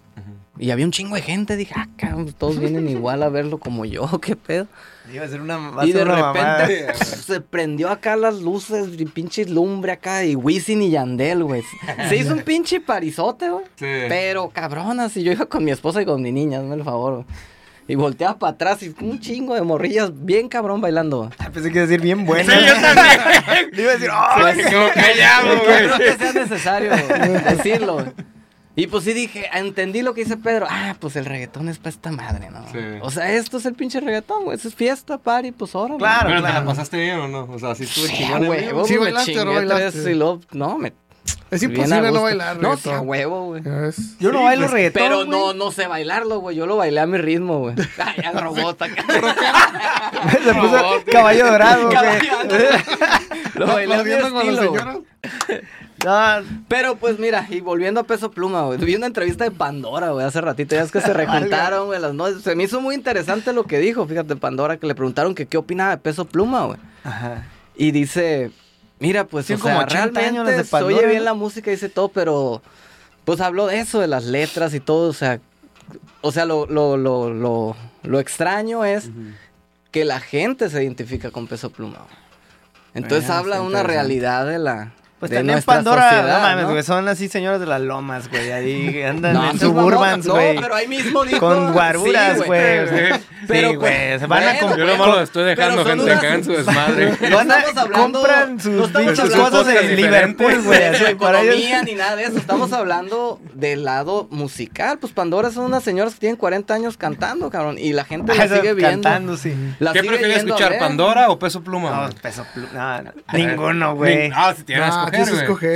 Y 0.58 0.70
había 0.70 0.84
un 0.84 0.92
chingo 0.92 1.14
de 1.14 1.22
gente. 1.22 1.56
Dije, 1.56 1.74
ah, 1.76 1.88
cabrón, 1.96 2.32
todos 2.36 2.58
vienen 2.58 2.88
igual 2.88 3.22
a 3.22 3.28
verlo 3.28 3.58
como 3.58 3.84
yo, 3.84 4.06
qué 4.22 4.36
pedo. 4.36 4.66
Iba 5.12 5.24
a 5.24 5.28
ser 5.28 5.40
una, 5.40 5.58
y 5.84 5.92
de 5.92 6.04
repente 6.04 6.94
se 7.04 7.40
prendió 7.40 7.88
acá 7.88 8.14
las 8.16 8.42
luces 8.42 8.88
y 8.98 9.06
pinche 9.06 9.46
lumbre 9.46 9.92
acá 9.92 10.22
y 10.24 10.34
Wisin 10.34 10.82
y 10.82 10.90
Yandel, 10.90 11.44
güey. 11.44 11.62
Se 12.10 12.16
hizo 12.16 12.34
un 12.34 12.42
pinche 12.42 12.80
parizote, 12.80 13.48
güey. 13.48 13.64
Sí. 13.76 13.86
Pero 14.08 14.50
cabrona, 14.50 15.08
si 15.08 15.22
yo 15.22 15.32
iba 15.32 15.46
con 15.46 15.64
mi 15.64 15.70
esposa 15.70 16.02
y 16.02 16.04
con 16.04 16.20
mi 16.20 16.30
niña, 16.30 16.58
hazme 16.58 16.74
el 16.74 16.84
favor, 16.84 17.14
güey. 17.14 17.26
Y 17.90 17.94
volteaba 17.94 18.38
para 18.38 18.52
atrás 18.52 18.82
y 18.82 18.94
un 19.00 19.18
chingo 19.18 19.54
de 19.54 19.62
morrillas 19.62 20.10
bien 20.12 20.50
cabrón 20.50 20.82
bailando. 20.82 21.30
Ah, 21.38 21.48
pensé 21.50 21.70
que 21.70 21.78
iba 21.78 21.84
a 21.84 21.86
decir 21.86 22.02
bien 22.02 22.26
bueno. 22.26 22.52
Sí, 22.52 22.58
yo 22.66 22.74
también. 22.74 23.70
iba 23.72 23.90
a 23.90 23.94
decir, 23.94 24.10
¡ay! 24.12 24.56
Sí, 24.56 24.62
como 24.74 24.88
callado, 24.92 25.64
güey. 25.64 25.86
No 25.86 25.94
creo 25.94 25.98
que 25.98 26.18
sea 26.18 26.32
necesario 26.34 26.90
decirlo. 26.90 28.04
Y 28.78 28.86
pues 28.86 29.02
sí 29.02 29.12
dije, 29.12 29.50
entendí 29.54 30.02
lo 30.02 30.14
que 30.14 30.22
dice 30.22 30.36
Pedro. 30.36 30.68
Ah, 30.70 30.94
pues 31.00 31.16
el 31.16 31.24
reggaetón 31.24 31.68
es 31.68 31.78
para 31.78 31.90
esta 31.90 32.12
madre, 32.12 32.48
¿no? 32.48 32.64
Sí. 32.70 32.78
O 33.02 33.10
sea, 33.10 33.32
esto 33.32 33.56
es 33.56 33.66
el 33.66 33.74
pinche 33.74 33.98
reggaetón, 33.98 34.44
güey. 34.44 34.56
Eso 34.56 34.68
es 34.68 34.74
fiesta, 34.76 35.18
party, 35.18 35.50
pues 35.50 35.74
ahora. 35.74 35.96
Claro, 35.96 36.28
Pero 36.28 36.40
claro. 36.40 36.54
¿te 36.54 36.60
la 36.60 36.64
pasaste 36.64 36.96
bien 36.96 37.18
o 37.18 37.26
no? 37.26 37.48
O 37.52 37.58
sea, 37.58 37.74
si 37.74 37.82
estuve 37.82 38.08
chingón. 38.08 38.46
güey. 38.46 38.68
Sí, 38.86 38.96
bailaste 38.96 39.40
o 39.40 39.44
no 39.44 39.54
bailaste. 39.54 40.14
no, 40.52 40.78
me 40.78 40.92
es 41.50 41.62
imposible 41.62 42.12
no 42.12 42.22
bailar 42.22 42.60
No, 42.60 42.76
sí, 42.76 42.90
a 42.90 43.00
huevo, 43.00 43.46
güey. 43.46 43.62
Yo 44.20 44.32
no 44.32 44.44
bailo 44.44 44.62
pues, 44.62 44.72
reggaetón, 44.72 45.02
Pero 45.02 45.24
no, 45.24 45.54
no 45.54 45.72
sé 45.72 45.86
bailarlo, 45.86 46.40
güey. 46.40 46.56
Yo 46.56 46.66
lo 46.66 46.76
bailé 46.76 47.00
a 47.00 47.06
mi 47.06 47.18
ritmo, 47.18 47.58
güey. 47.60 47.74
Ay, 47.98 48.24
al 48.24 48.40
robot 48.40 48.82
acá. 48.82 49.04
Se 50.44 50.54
puso 50.54 51.04
caballo 51.10 51.46
dorado, 51.46 51.88
güey. 51.88 52.68
lo 53.54 53.66
bailé 53.66 53.94
a 53.94 54.04
mi 54.04 54.10
estilo, 54.10 55.04
no, 56.04 56.44
pero 56.68 56.96
pues 56.96 57.18
mira, 57.18 57.46
y 57.50 57.60
volviendo 57.60 58.00
a 58.00 58.04
Peso 58.04 58.30
Pluma, 58.30 58.62
güey. 58.62 58.78
Vi 58.78 58.94
una 58.94 59.06
entrevista 59.06 59.44
de 59.44 59.50
Pandora, 59.50 60.10
güey, 60.10 60.24
hace 60.24 60.40
ratito. 60.40 60.74
Ya 60.74 60.82
es 60.82 60.92
que 60.92 61.00
se 61.00 61.12
rejuntaron, 61.14 61.86
güey, 61.86 62.00
las 62.00 62.14
noches. 62.14 62.42
Se 62.42 62.54
me 62.54 62.64
hizo 62.64 62.80
muy 62.80 62.94
interesante 62.94 63.52
lo 63.52 63.64
que 63.64 63.78
dijo, 63.78 64.06
fíjate, 64.06 64.36
Pandora, 64.36 64.76
que 64.76 64.86
le 64.86 64.94
preguntaron 64.94 65.34
que 65.34 65.46
qué 65.46 65.56
opinaba 65.56 65.90
de 65.90 65.98
Peso 65.98 66.24
Pluma, 66.24 66.66
güey. 66.66 66.78
Ajá. 67.04 67.46
Y 67.76 67.92
dice, 67.92 68.52
Mira, 69.00 69.26
pues, 69.26 69.48
o 69.50 69.58
sea, 69.58 69.86
realmente 69.86 70.64
se 70.64 70.76
oye 70.76 71.06
bien 71.06 71.24
la 71.24 71.34
música, 71.34 71.70
dice 71.70 71.88
todo, 71.88 72.08
pero 72.08 72.62
pues 73.24 73.40
habló 73.40 73.66
de 73.66 73.78
eso, 73.78 74.00
de 74.00 74.08
las 74.08 74.24
letras 74.24 74.74
y 74.74 74.80
todo, 74.80 75.10
o 75.10 75.12
sea, 75.12 75.40
o 76.20 76.32
sea, 76.32 76.44
lo, 76.46 76.66
lo, 76.66 76.96
lo, 76.96 77.30
lo, 77.32 77.76
lo 78.02 78.20
extraño 78.20 78.84
es 78.84 79.10
que 79.92 80.04
la 80.04 80.18
gente 80.18 80.68
se 80.68 80.82
identifica 80.82 81.30
con 81.30 81.46
Peso 81.46 81.70
Pluma. 81.70 82.06
Entonces 82.94 83.30
habla 83.30 83.56
de 83.56 83.62
una 83.62 83.84
realidad 83.84 84.46
de 84.46 84.58
la, 84.58 84.92
pues 85.18 85.32
también 85.32 85.60
Pandora, 85.62 86.22
no 86.22 86.40
mames, 86.40 86.66
güey, 86.66 86.82
son 86.84 87.08
así 87.08 87.28
señoras 87.28 87.58
de 87.58 87.66
las 87.66 87.80
lomas, 87.80 88.28
güey, 88.28 88.52
ahí 88.52 89.02
andan 89.06 89.36
en 89.50 89.58
suburbans, 89.58 90.26
güey. 90.28 90.54
No, 90.54 90.60
pero 90.60 90.74
ahí 90.76 90.86
mismo 90.86 91.24
dijo. 91.24 91.40
Con 91.40 91.72
guaruras, 91.72 92.36
güey. 92.38 92.86
pero, 93.48 93.70
sí, 93.70 93.74
güey, 93.74 94.18
se 94.18 94.26
van 94.26 94.44
a 94.44 94.58
comprar. 94.60 94.78
Yo 94.78 94.96
no 94.96 95.06
lo 95.06 95.20
estoy 95.20 95.44
dejando 95.44 95.84
gente 95.84 96.12
acá 96.12 96.34
en 96.34 96.44
su 96.44 96.52
desmadre. 96.56 97.16
No 97.30 97.40
estamos 97.40 97.76
hablando, 97.76 98.20
compran 98.20 98.60
sus 98.60 98.88
pinches 98.90 99.30
cosas 99.30 99.68
en 99.68 99.96
Liverpool, 99.96 100.62
güey. 100.62 100.84
Así 100.84 101.04
economía 101.04 101.82
ni 101.82 101.94
nada 101.94 102.14
de 102.14 102.24
eso, 102.24 102.38
estamos 102.38 102.72
hablando 102.72 103.40
del 103.54 103.84
lado 103.84 104.28
musical. 104.30 104.98
Pues 104.98 105.12
Pandora 105.12 105.50
son 105.50 105.64
unas 105.64 105.82
señoras 105.82 106.14
que 106.14 106.20
tienen 106.20 106.36
40 106.36 106.72
años 106.74 106.96
cantando, 106.96 107.50
cabrón, 107.50 107.76
y 107.76 107.92
la 107.92 108.04
gente 108.04 108.36
la 108.36 108.46
sigue 108.46 108.74
viendo. 108.74 109.02
Cantando, 109.02 109.36
sí. 109.36 109.52
¿Qué 109.92 110.04
prefieres 110.04 110.44
escuchar, 110.44 110.78
Pandora 110.78 111.30
o 111.30 111.40
Peso 111.40 111.62
Pluma? 111.62 112.08
No, 112.08 112.14
Peso 112.22 112.46
Pluma, 112.54 113.02
ninguno, 113.32 113.96
güey. 113.96 114.30
Ah, 114.32 114.54
si 114.56 114.62
tienes 114.62 114.94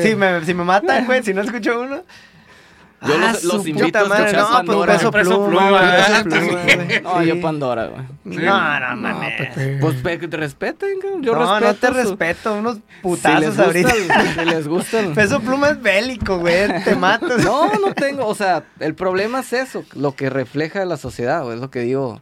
si 0.03 0.16
me, 0.16 0.45
si 0.45 0.55
me 0.55 0.64
matan, 0.64 1.07
güey, 1.07 1.23
si 1.23 1.35
no 1.35 1.42
escucho 1.42 1.81
uno. 1.81 2.03
Yo 3.07 3.18
los, 3.18 3.29
ah, 3.29 3.38
los 3.42 3.66
invito 3.66 3.99
a 3.99 4.03
escuchar 4.03 4.37
no, 4.37 4.51
Pandora. 4.51 4.99
Pues 4.99 5.11
peso 5.11 5.45
pluma, 5.45 5.68
pluma, 5.68 6.23
pluma, 6.23 7.01
No, 7.03 7.23
yo 7.25 7.40
Pandora, 7.40 7.87
güey. 7.87 8.03
No, 8.45 8.81
no, 8.81 8.97
mames. 8.97 9.81
Pues 9.81 10.18
que 10.18 10.29
te 10.29 10.37
respeten, 10.37 11.01
yo 11.21 11.35
no, 11.35 11.40
respeto. 11.40 11.66
No, 11.66 11.75
te 11.75 11.90
respeto, 11.90 12.55
unos 12.55 12.79
putazos 13.03 13.55
si 13.57 13.61
ahorita. 13.61 13.95
si 14.35 14.45
les 14.45 14.68
gustan. 14.68 15.14
Peso 15.14 15.40
pluma 15.40 15.71
es 15.71 15.83
bélico, 15.83 16.38
güey, 16.38 16.85
te 16.85 16.95
matas. 16.95 17.42
No, 17.45 17.73
no 17.75 17.92
tengo, 17.92 18.27
o 18.27 18.35
sea, 18.37 18.62
el 18.79 18.95
problema 18.95 19.40
es 19.40 19.53
eso, 19.53 19.85
lo 19.95 20.14
que 20.14 20.31
refleja 20.31 20.85
la 20.85 20.97
sociedad, 20.97 21.42
güey, 21.42 21.57
es 21.57 21.61
lo 21.61 21.71
que 21.71 21.81
digo. 21.81 22.21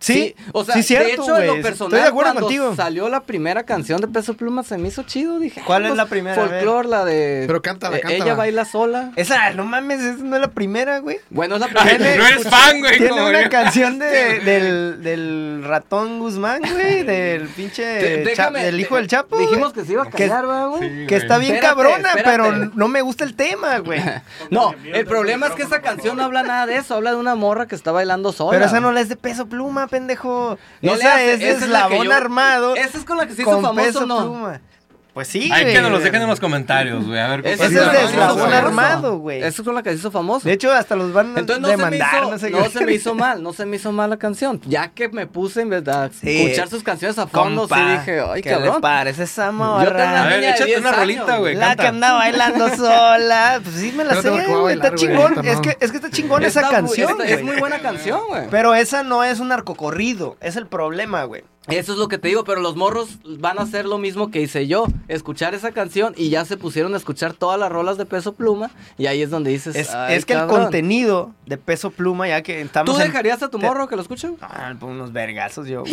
Sí, 0.00 0.36
o 0.52 0.64
sea, 0.64 0.76
sí, 0.76 0.84
cierto, 0.84 1.06
de 1.08 1.12
hecho, 1.14 1.38
en 1.38 1.46
lo 1.48 1.52
personal, 1.60 1.92
Estoy 1.94 2.00
de 2.02 2.06
acuerdo 2.08 2.32
cuando 2.32 2.40
contigo. 2.42 2.76
salió 2.76 3.08
la 3.08 3.20
primera 3.24 3.64
canción 3.64 4.00
de 4.00 4.06
Peso 4.06 4.34
Pluma, 4.34 4.62
se 4.62 4.78
me 4.78 4.86
hizo 4.88 5.02
chido, 5.02 5.40
dije. 5.40 5.60
¿Cuál 5.66 5.82
ah, 5.82 5.86
es 5.86 5.90
pues, 5.90 5.96
la 5.96 6.06
primera? 6.06 6.36
A 6.40 6.46
ver. 6.46 6.50
Folklore, 6.64 6.88
la 6.88 7.04
de... 7.04 7.44
Pero 7.48 7.60
cántala, 7.62 7.96
eh, 7.96 8.00
cántala. 8.02 8.24
Ella 8.24 8.34
baila 8.36 8.64
sola. 8.64 9.10
Esa, 9.16 9.50
no 9.54 9.64
mames, 9.64 10.00
esa 10.00 10.22
no 10.22 10.36
es 10.36 10.42
la 10.42 10.52
primera, 10.52 11.00
güey. 11.00 11.18
Bueno, 11.30 11.56
es 11.56 11.60
la 11.62 11.66
Ay, 11.74 11.96
primera. 11.96 12.16
no 12.16 12.26
eres 12.28 12.48
fan, 12.48 12.78
güey. 12.78 12.98
Tiene 12.98 13.22
una 13.28 13.42
yo. 13.42 13.50
canción 13.50 13.98
de, 13.98 14.38
del, 14.38 15.02
del 15.02 15.64
ratón 15.64 16.20
Guzmán, 16.20 16.60
güey, 16.62 17.02
del 17.02 17.48
pinche 17.48 17.84
De- 17.84 18.24
déjame- 18.24 18.62
del 18.62 18.78
hijo 18.78 18.94
del 18.94 19.08
Chapo. 19.08 19.34
güey. 19.34 19.48
Dijimos 19.48 19.72
que 19.72 19.84
se 19.84 19.94
iba 19.94 20.04
a 20.04 20.10
callar, 20.10 20.46
¿verdad, 20.46 20.68
güey? 20.68 20.88
Sí, 21.00 21.06
que 21.08 21.16
está 21.16 21.38
bien 21.38 21.56
Espérate, 21.56 21.74
cabrona, 21.76 22.08
espérate. 22.10 22.30
pero 22.30 22.70
no 22.76 22.86
me 22.86 23.00
gusta 23.02 23.24
el 23.24 23.34
tema, 23.34 23.78
güey. 23.78 24.00
No, 24.50 24.74
el 24.84 25.04
problema 25.06 25.48
es 25.48 25.52
que 25.54 25.62
esa 25.64 25.80
canción 25.82 26.16
no 26.16 26.22
habla 26.22 26.44
nada 26.44 26.66
de 26.66 26.76
eso, 26.76 26.94
habla 26.94 27.10
de 27.10 27.16
una 27.16 27.34
morra 27.34 27.66
que 27.66 27.74
está 27.74 27.90
bailando 27.90 28.32
sola. 28.32 28.52
Pero 28.52 28.64
esa 28.66 28.78
no 28.78 28.92
la 28.92 29.00
es 29.00 29.08
de 29.08 29.16
peso 29.16 29.46
pluma, 29.46 29.87
pendejo. 29.88 30.58
No 30.82 30.92
esa 30.94 31.14
hace- 31.14 31.34
es 31.34 31.40
es 31.42 31.62
eslabón 31.62 32.12
armado. 32.12 32.76
Esa 32.76 32.98
es 32.98 33.04
con 33.04 33.16
la 33.16 33.26
que 33.26 33.34
se 33.34 33.42
hizo 33.42 33.60
famoso, 33.60 34.06
¿no? 34.06 34.20
pluma. 34.20 34.60
Pues 35.18 35.26
sí, 35.26 35.50
Ay, 35.52 35.62
güey. 35.64 35.74
que 35.74 35.82
nos 35.82 35.90
los 35.90 36.04
dejen 36.04 36.22
en 36.22 36.28
los 36.28 36.38
comentarios, 36.38 37.04
güey. 37.04 37.18
A 37.18 37.26
ver, 37.26 37.44
Ese 37.44 37.56
¿cuál 37.56 37.68
es 37.70 37.74
de 37.92 38.04
eslabón 38.04 38.38
famosa? 38.38 38.58
armado, 38.58 39.18
güey. 39.18 39.38
Esa 39.42 39.48
es 39.48 39.62
con 39.62 39.74
la 39.74 39.82
que 39.82 39.90
se 39.90 39.96
hizo 39.96 40.12
famoso. 40.12 40.46
De 40.46 40.54
hecho, 40.54 40.70
hasta 40.72 40.94
los 40.94 41.12
van 41.12 41.36
a 41.36 41.40
Entonces 41.40 41.60
no 41.60 41.66
se, 41.70 41.76
me 41.76 41.84
demandar, 41.90 42.22
hizo, 42.22 42.30
no 42.30 42.38
sé 42.38 42.50
no 42.50 42.62
qué. 42.62 42.68
se 42.70 42.84
me 42.86 42.92
hizo 42.92 43.14
mal, 43.16 43.42
no 43.42 43.52
se 43.52 43.66
me 43.66 43.74
hizo 43.74 43.90
mal 43.90 44.10
la 44.10 44.16
canción. 44.16 44.60
Ya 44.66 44.90
que 44.92 45.08
me 45.08 45.26
puse 45.26 45.62
en 45.62 45.70
verdad 45.70 46.04
a 46.04 46.10
Sí. 46.12 46.42
escuchar 46.42 46.68
sus 46.68 46.84
canciones 46.84 47.18
a 47.18 47.26
fondo, 47.26 47.62
Compa, 47.62 47.76
sí 47.76 47.82
dije, 47.98 48.20
ay, 48.20 48.42
¿qué 48.42 48.50
le 48.50 48.54
cabrón. 48.58 48.80
parece 48.80 49.24
esa 49.24 49.50
morra? 49.50 50.22
A 50.22 50.26
ver, 50.28 50.44
échate 50.44 50.66
10 50.66 50.78
una 50.78 50.88
años, 50.90 51.00
rolita, 51.00 51.36
güey. 51.38 51.54
La 51.56 51.66
canta. 51.66 51.82
que 51.82 51.88
anda 51.88 52.12
bailando 52.12 52.68
sola. 52.76 53.60
Pues 53.60 53.74
sí 53.74 53.92
me 53.96 54.04
la 54.04 54.22
sé, 54.22 54.30
güey. 54.30 54.74
Está 54.76 54.94
chingón. 54.94 55.44
Es 55.44 55.58
que, 55.58 55.76
es 55.80 55.90
que 55.90 55.96
está 55.96 56.10
chingón 56.10 56.44
esa 56.44 56.70
canción, 56.70 57.18
Es 57.24 57.42
muy 57.42 57.56
buena 57.56 57.80
canción, 57.80 58.20
güey. 58.28 58.42
Pero 58.52 58.72
esa 58.76 59.02
no 59.02 59.24
es 59.24 59.40
un 59.40 59.48
narcocorrido. 59.48 60.36
Es 60.40 60.54
el 60.54 60.68
problema, 60.68 61.24
güey. 61.24 61.42
Eso 61.68 61.92
es 61.92 61.98
lo 61.98 62.08
que 62.08 62.18
te 62.18 62.28
digo, 62.28 62.44
pero 62.44 62.60
los 62.60 62.76
morros 62.76 63.18
van 63.38 63.58
a 63.58 63.62
hacer 63.62 63.84
lo 63.86 63.98
mismo 63.98 64.30
que 64.30 64.40
hice 64.40 64.66
yo, 64.66 64.86
escuchar 65.08 65.54
esa 65.54 65.72
canción 65.72 66.14
y 66.16 66.30
ya 66.30 66.44
se 66.44 66.56
pusieron 66.56 66.94
a 66.94 66.96
escuchar 66.96 67.34
todas 67.34 67.58
las 67.60 67.70
rolas 67.70 67.98
de 67.98 68.06
Peso 68.06 68.32
Pluma 68.34 68.70
y 68.96 69.06
ahí 69.06 69.22
es 69.22 69.30
donde 69.30 69.50
dices, 69.50 69.76
Es, 69.76 69.94
"Ay, 69.94 70.14
es 70.16 70.24
que 70.24 70.32
el 70.32 70.38
cabrón". 70.40 70.62
contenido 70.62 71.32
de 71.46 71.56
peso 71.58 71.90
pluma, 71.90 72.26
ya 72.28 72.42
que 72.42 72.60
estamos. 72.62 72.94
¿Tú 72.94 73.00
en- 73.00 73.08
dejarías 73.08 73.42
a 73.42 73.48
tu 73.48 73.58
morro 73.58 73.86
que 73.88 73.96
lo 73.96 74.02
escuche? 74.02 74.28
Ah, 74.40 74.74
pues 74.78 74.90
unos 74.92 75.12
vergazos 75.12 75.66
yo. 75.68 75.84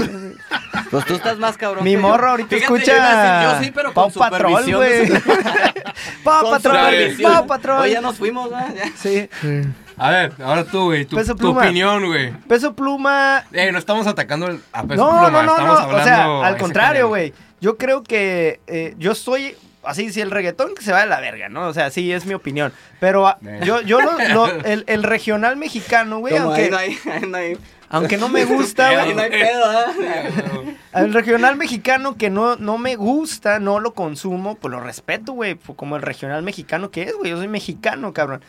Pues 0.92 1.06
tú 1.06 1.16
estás 1.16 1.40
más 1.40 1.58
cabrón. 1.58 1.84
Mi 1.84 1.92
que 1.92 1.96
yo. 1.96 2.02
morro 2.02 2.30
ahorita 2.30 2.50
Fíjate, 2.56 2.74
escucha. 2.76 3.44
yo 3.58 3.64
sí, 3.64 3.72
pero 3.74 3.94
con 3.94 4.12
Pau 4.12 4.30
Patrol, 4.30 4.76
güey. 4.76 5.10
Pau 6.24 6.50
Patrol. 6.52 6.94
Pau 7.22 7.48
Patrol. 7.48 7.82
Oye, 7.82 7.94
ya 7.94 8.02
nos 8.02 8.18
fuimos, 8.18 8.50
¿verdad? 8.52 8.74
Sí. 8.96 9.28
Sí. 9.42 9.62
A 9.98 10.10
ver, 10.10 10.34
ahora 10.44 10.64
tú, 10.66 10.86
güey. 10.86 11.06
Tu, 11.06 11.16
Peso 11.16 11.34
tu 11.34 11.40
Pluma. 11.40 11.62
opinión, 11.62 12.06
güey. 12.06 12.32
Peso 12.48 12.74
pluma. 12.76 13.44
Eh, 13.54 13.72
no 13.72 13.78
estamos 13.80 14.06
atacando 14.08 14.48
a 14.74 14.84
Peso 14.84 15.04
No, 15.04 15.10
Pluma. 15.12 15.30
no, 15.32 15.44
no, 15.44 15.52
estamos 15.52 15.80
no. 15.80 15.84
hablando 15.86 16.02
O 16.02 16.04
sea, 16.04 16.48
al 16.48 16.58
contrario, 16.58 17.08
güey. 17.08 17.34
Yo 17.62 17.78
creo 17.78 18.04
que 18.04 18.60
eh, 18.68 18.96
yo 18.98 19.16
soy. 19.16 19.56
Así, 19.84 20.12
si 20.12 20.20
el 20.20 20.32
reggaetón 20.32 20.74
que 20.74 20.82
se 20.84 20.92
va 20.92 21.02
de 21.02 21.06
la 21.06 21.20
verga, 21.22 21.48
¿no? 21.48 21.68
O 21.68 21.74
sea, 21.74 21.92
sí, 21.92 22.12
es 22.12 22.26
mi 22.26 22.34
opinión. 22.34 22.74
Pero 23.00 23.28
ah, 23.28 23.38
Eh. 23.46 23.62
yo, 23.64 23.82
yo 23.82 24.02
lo- 24.02 24.18
lo- 24.34 24.52
el, 24.66 24.84
el 24.88 25.04
regional 25.04 25.58
mexicano, 25.58 26.18
güey, 26.20 26.34
ahí 26.34 26.40
aunque, 26.40 26.70
no 26.72 26.78
hay, 26.78 26.98
ahí 27.12 27.22
no 27.28 27.38
hay, 27.38 27.58
aunque 27.90 28.18
no 28.18 28.28
me 28.28 28.46
gusta, 28.46 28.92
güey. 29.00 29.14
no 29.14 29.22
hay 29.22 29.30
pedo, 29.30 29.60
¿verdad? 29.70 29.94
El 30.96 31.14
regional 31.14 31.56
mexicano 31.58 32.16
que 32.18 32.30
no, 32.30 32.56
no 32.56 32.78
me 32.80 32.96
gusta, 32.96 33.60
no 33.60 33.80
lo 33.80 33.94
consumo, 33.94 34.56
pues 34.56 34.72
lo 34.72 34.80
respeto, 34.80 35.34
güey. 35.34 35.54
pues 35.56 35.78
Como 35.78 35.98
el 35.98 36.02
regional 36.02 36.42
mexicano 36.42 36.90
que 36.90 37.04
es, 37.04 37.14
güey. 37.14 37.30
Yo 37.32 37.38
soy 37.38 37.48
mexicano, 37.50 38.12
cabrón. 38.14 38.42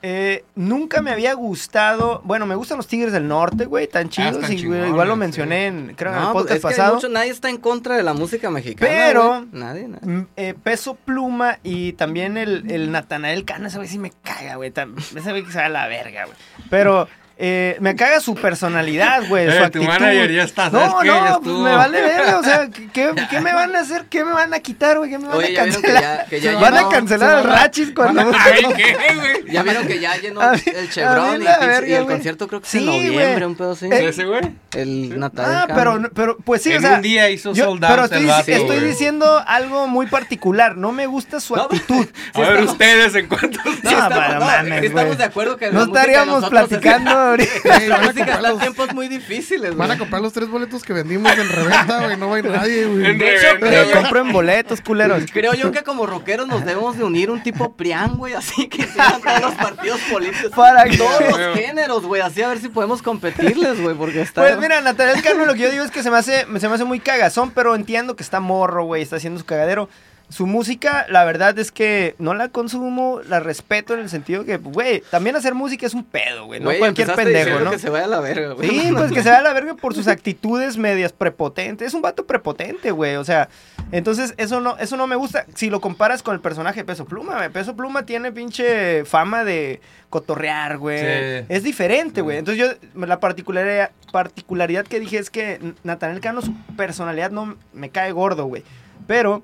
Eh, 0.00 0.44
nunca 0.54 1.02
me 1.02 1.10
había 1.10 1.32
gustado. 1.34 2.20
Bueno, 2.24 2.46
me 2.46 2.54
gustan 2.54 2.76
los 2.76 2.86
Tigres 2.86 3.12
del 3.12 3.26
Norte, 3.26 3.64
güey. 3.64 3.88
Tan 3.88 4.08
chidos. 4.08 4.36
y, 4.36 4.38
güey, 4.46 4.56
chingones, 4.56 4.88
igual 4.90 5.08
lo 5.08 5.16
mencioné 5.16 5.66
en, 5.66 5.94
creo, 5.96 6.12
en 6.12 6.18
el 6.18 6.24
No, 6.24 6.32
pues, 6.32 6.42
podcast 6.44 6.56
es 6.56 6.62
que 6.62 6.68
pasado. 6.76 6.94
mucho- 6.94 7.08
nadie 7.08 7.30
está 7.32 7.50
en 7.50 7.56
contra 7.56 7.96
de 7.96 8.02
la 8.04 8.14
música 8.14 8.48
mexicana. 8.50 8.90
Pero- 8.90 9.28
güey. 9.28 9.46
Nadie, 9.52 9.88
nadie. 9.88 10.26
Eh, 10.36 10.54
peso 10.62 10.94
pluma 10.94 11.58
y 11.64 11.94
también 11.94 12.36
el, 12.36 12.70
el 12.70 12.92
Natanael 12.92 13.44
Cano, 13.44 13.66
ese 13.66 13.78
güey 13.78 13.88
sí 13.88 13.98
me 13.98 14.12
caga, 14.22 14.54
güey. 14.54 14.72
Ese 15.16 15.30
güey 15.30 15.44
que 15.44 15.50
se 15.50 15.58
va 15.58 15.66
a 15.66 15.68
la 15.68 15.88
verga, 15.88 16.26
güey. 16.26 16.36
Pero 16.70 17.08
eh, 17.40 17.76
me 17.80 17.94
caga 17.94 18.18
su 18.20 18.34
personalidad, 18.34 19.28
güey. 19.28 19.46
su 19.46 19.52
Eh, 19.52 19.56
tu 19.58 19.64
actitud. 19.64 19.86
manager 19.86 20.32
ya 20.32 20.42
está, 20.42 20.70
¿sabes 20.70 20.88
No, 20.88 20.98
qué? 21.00 21.08
No, 21.08 21.40
pues 21.40 21.56
me 21.56 21.72
vale 21.76 22.00
verga. 22.02 22.38
O 22.38 22.42
sea, 22.42 22.68
¿qué, 22.68 22.88
qué, 23.30 23.40
me 23.40 23.52
van 23.54 23.76
a 23.76 23.80
hacer? 23.80 24.06
¿Qué 24.10 24.24
me 24.24 24.32
van 24.32 24.52
a 24.54 24.58
quitar, 24.58 24.98
güey? 24.98 25.08
¿Qué 25.10 25.18
me 25.18 25.28
van 25.28 25.36
Oye, 25.36 25.46
a 25.46 25.50
ya 25.52 25.62
vieron 25.64 25.82
que 25.82 25.88
cancelar? 25.92 26.18
ya- 26.18 26.26
que 26.26 26.40
ya 26.40 26.58
van 26.58 26.76
a 26.76 26.88
cancelar 26.88 27.30
al 27.36 27.44
Rachis 27.44 27.92
cuando. 27.94 28.20
Ay, 28.38 28.64
¿qué, 28.76 29.14
güey? 29.14 29.52
Ya 29.52 29.62
vieron 29.62 29.86
que 29.86 30.00
ya 30.00 30.16
llenó 30.16 30.40
A 30.40 30.54
el 30.54 30.90
Chevron 30.90 31.40
y, 31.40 31.44
verga, 31.44 31.86
y 31.86 31.92
el 31.92 32.06
concierto 32.06 32.48
creo 32.48 32.60
que 32.60 32.66
es 32.66 32.70
Sí, 32.72 32.78
en 32.78 32.86
güey. 32.86 33.06
noviembre, 33.06 33.46
un 33.46 33.54
pedo 33.54 33.72
así. 33.72 33.86
Eh, 33.86 34.08
¿Ese, 34.08 34.24
güey? 34.24 34.40
El 34.74 35.18
Natal. 35.20 35.46
Ah, 35.48 35.66
pero, 35.74 36.00
pero, 36.14 36.36
pues 36.38 36.62
sí, 36.62 36.72
En 36.72 36.78
o 36.78 36.80
sea. 36.80 36.96
un 36.96 37.02
día 37.02 37.30
hizo 37.30 37.52
yo- 37.54 37.66
sold 37.66 37.84
out 37.84 37.90
pero 37.92 38.04
estoy, 38.06 38.26
vato, 38.26 38.50
estoy 38.50 38.66
güey. 38.78 38.84
diciendo 38.88 39.42
algo 39.46 39.86
muy 39.86 40.06
particular. 40.06 40.76
No 40.76 40.90
me 40.92 41.06
gusta 41.06 41.38
su 41.40 41.54
actitud. 41.56 42.06
A 42.34 42.40
ver, 42.40 42.62
ustedes 42.64 43.14
en 43.14 43.28
cuántos. 43.28 43.64
No, 43.64 43.90
estamos, 43.90 44.08
para 44.08 44.40
mames, 44.40 44.82
estamos 44.84 45.18
de 45.18 45.24
acuerdo 45.24 45.56
que 45.56 45.70
No 45.70 45.84
estaríamos 45.84 46.42
es- 46.42 46.50
platicando 46.50 47.27
ahorita. 47.30 47.78
Ey, 47.80 47.88
van, 47.88 48.00
a 48.02 48.06
música 48.06 48.24
comprar 48.26 48.52
los, 48.52 48.60
tiempos 48.60 48.94
muy 48.94 49.08
difíciles, 49.08 49.76
van 49.76 49.82
a 49.90 49.94
güey. 49.94 49.98
comprar 49.98 50.22
los 50.22 50.32
tres 50.32 50.48
boletos 50.48 50.82
que 50.82 50.92
vendimos 50.92 51.30
en 51.32 51.48
reventa, 51.48 52.04
güey. 52.04 52.16
No 52.16 52.28
va 52.28 52.36
a 52.36 52.38
ir 52.38 52.44
nadie, 52.50 52.86
güey. 52.86 53.06
En 53.06 53.18
De 53.18 53.36
hecho, 53.36 53.46
Pero 53.60 53.84
yo- 53.84 53.92
compren 54.00 54.32
boletos, 54.32 54.80
culeros. 54.80 55.24
Creo 55.32 55.54
yo 55.54 55.72
que 55.72 55.82
como 55.82 56.06
rockeros 56.06 56.46
nos 56.48 56.64
debemos 56.64 56.96
de 56.98 57.04
unir 57.04 57.30
un 57.30 57.42
tipo 57.42 57.72
prián, 57.74 58.16
güey, 58.16 58.34
así 58.34 58.68
que 58.68 58.86
sigan 58.86 59.20
todos 59.22 59.40
los 59.40 59.54
partidos 59.54 60.00
políticos. 60.10 60.52
Para 60.54 60.84
Todos 60.96 61.18
Güey. 61.20 61.30
los 61.30 61.56
géneros, 61.56 62.02
güey, 62.04 62.22
así 62.22 62.42
a 62.42 62.48
ver 62.48 62.58
si 62.58 62.68
podemos 62.68 63.02
competirles, 63.02 63.80
güey, 63.80 63.94
porque 63.96 64.22
está... 64.22 64.42
Pues 64.42 64.58
mira, 64.58 64.80
Natalia 64.80 65.20
Cano, 65.22 65.44
lo 65.46 65.54
que 65.54 65.60
yo 65.60 65.70
digo 65.70 65.84
es 65.84 65.90
que 65.90 66.02
se 66.02 66.10
me 66.10 66.16
hace, 66.16 66.46
se 66.58 66.68
me 66.68 66.74
hace 66.74 66.84
muy 66.84 67.00
cagazón, 67.00 67.50
pero 67.50 67.74
entiendo 67.74 68.16
que 68.16 68.22
está 68.22 68.40
morro, 68.40 68.84
güey, 68.84 69.02
está 69.02 69.16
haciendo 69.16 69.38
su 69.38 69.46
cagadero. 69.46 69.88
Su 70.30 70.46
música, 70.46 71.06
la 71.08 71.24
verdad 71.24 71.58
es 71.58 71.72
que 71.72 72.14
no 72.18 72.34
la 72.34 72.50
consumo, 72.50 73.20
la 73.26 73.40
respeto 73.40 73.94
en 73.94 74.00
el 74.00 74.10
sentido 74.10 74.44
que, 74.44 74.58
güey, 74.58 75.02
también 75.10 75.36
hacer 75.36 75.54
música 75.54 75.86
es 75.86 75.94
un 75.94 76.04
pedo, 76.04 76.44
güey, 76.44 76.60
no 76.60 76.70
cualquier 76.78 77.14
pendejo, 77.14 77.60
¿no? 77.60 77.70
que 77.70 77.78
se 77.78 77.88
vaya 77.88 78.04
a 78.04 78.08
la 78.08 78.20
verga, 78.20 78.52
güey. 78.52 78.68
Sí, 78.68 78.90
pues 78.92 79.10
que 79.10 79.22
se 79.22 79.30
va 79.30 79.38
a 79.38 79.42
la 79.42 79.54
verga 79.54 79.74
por 79.74 79.94
sus 79.94 80.06
actitudes 80.06 80.76
medias 80.76 81.12
prepotentes. 81.12 81.88
Es 81.88 81.94
un 81.94 82.02
vato 82.02 82.26
prepotente, 82.26 82.90
güey. 82.90 83.16
O 83.16 83.24
sea, 83.24 83.48
entonces 83.90 84.34
eso 84.36 84.60
no, 84.60 84.76
eso 84.78 84.96
no 84.98 85.06
me 85.06 85.16
gusta. 85.16 85.46
Si 85.54 85.70
lo 85.70 85.80
comparas 85.80 86.22
con 86.22 86.34
el 86.34 86.40
personaje 86.40 86.80
de 86.80 86.84
Peso 86.84 87.06
Pluma, 87.06 87.36
güey. 87.36 87.48
Peso 87.48 87.74
Pluma 87.74 88.04
tiene 88.04 88.30
pinche 88.30 89.04
fama 89.06 89.44
de 89.44 89.80
cotorrear, 90.10 90.78
güey. 90.78 90.98
Sí. 90.98 91.46
Es 91.48 91.62
diferente, 91.62 92.20
güey. 92.20 92.38
Entonces 92.38 92.78
yo, 92.94 93.06
la 93.06 93.20
particularidad, 93.20 93.90
particularidad 94.12 94.86
que 94.86 95.00
dije 95.00 95.18
es 95.18 95.30
que 95.30 95.74
Nathaniel 95.84 96.20
Cano, 96.20 96.42
su 96.42 96.54
personalidad 96.76 97.30
no 97.30 97.56
me 97.72 97.90
cae 97.90 98.12
gordo, 98.12 98.44
güey. 98.44 98.62
Pero 99.06 99.42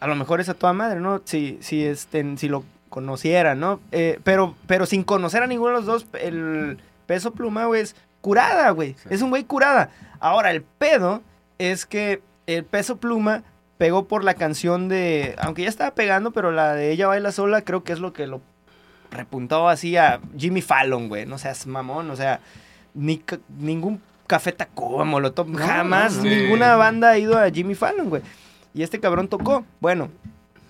a 0.00 0.06
lo 0.06 0.16
mejor 0.16 0.40
es 0.40 0.48
a 0.48 0.54
toda 0.54 0.72
madre, 0.72 1.00
¿no? 1.00 1.20
Si, 1.24 1.58
si, 1.60 1.84
este, 1.84 2.36
si 2.36 2.48
lo 2.48 2.64
conociera, 2.88 3.54
¿no? 3.54 3.80
Eh, 3.92 4.18
pero, 4.24 4.56
pero 4.66 4.86
sin 4.86 5.04
conocer 5.04 5.42
a 5.42 5.46
ninguno 5.46 5.70
de 5.70 5.76
los 5.76 5.86
dos, 5.86 6.06
el 6.20 6.78
peso 7.06 7.32
pluma, 7.32 7.66
güey, 7.66 7.82
es 7.82 7.94
curada, 8.20 8.70
güey. 8.70 8.96
Es 9.08 9.22
un 9.22 9.30
güey 9.30 9.44
curada. 9.44 9.90
Ahora, 10.18 10.50
el 10.50 10.62
pedo 10.62 11.22
es 11.58 11.86
que 11.86 12.22
el 12.46 12.64
peso 12.64 12.96
pluma 12.96 13.44
pegó 13.78 14.06
por 14.06 14.24
la 14.24 14.34
canción 14.34 14.88
de. 14.88 15.36
Aunque 15.38 15.62
ya 15.62 15.68
estaba 15.68 15.94
pegando, 15.94 16.32
pero 16.32 16.50
la 16.50 16.74
de 16.74 16.90
ella 16.90 17.06
baila 17.06 17.32
sola, 17.32 17.62
creo 17.62 17.84
que 17.84 17.92
es 17.92 18.00
lo 18.00 18.12
que 18.12 18.26
lo 18.26 18.40
repuntó 19.10 19.68
así 19.68 19.96
a 19.96 20.20
Jimmy 20.36 20.62
Fallon, 20.62 21.08
güey. 21.08 21.26
No 21.26 21.38
seas 21.38 21.66
mamón, 21.66 22.10
o 22.10 22.16
sea, 22.16 22.40
ni 22.94 23.22
ningún 23.58 24.00
Café 24.26 24.52
Tacuba, 24.52 25.04
Molotov, 25.04 25.48
No, 25.48 25.58
jamás 25.58 26.18
ninguna 26.18 26.76
banda 26.76 27.10
ha 27.10 27.18
ido 27.18 27.36
a 27.36 27.50
Jimmy 27.50 27.74
Fallon, 27.74 28.08
güey. 28.08 28.22
Y 28.74 28.82
este 28.82 29.00
cabrón 29.00 29.28
tocó. 29.28 29.64
Bueno, 29.80 30.10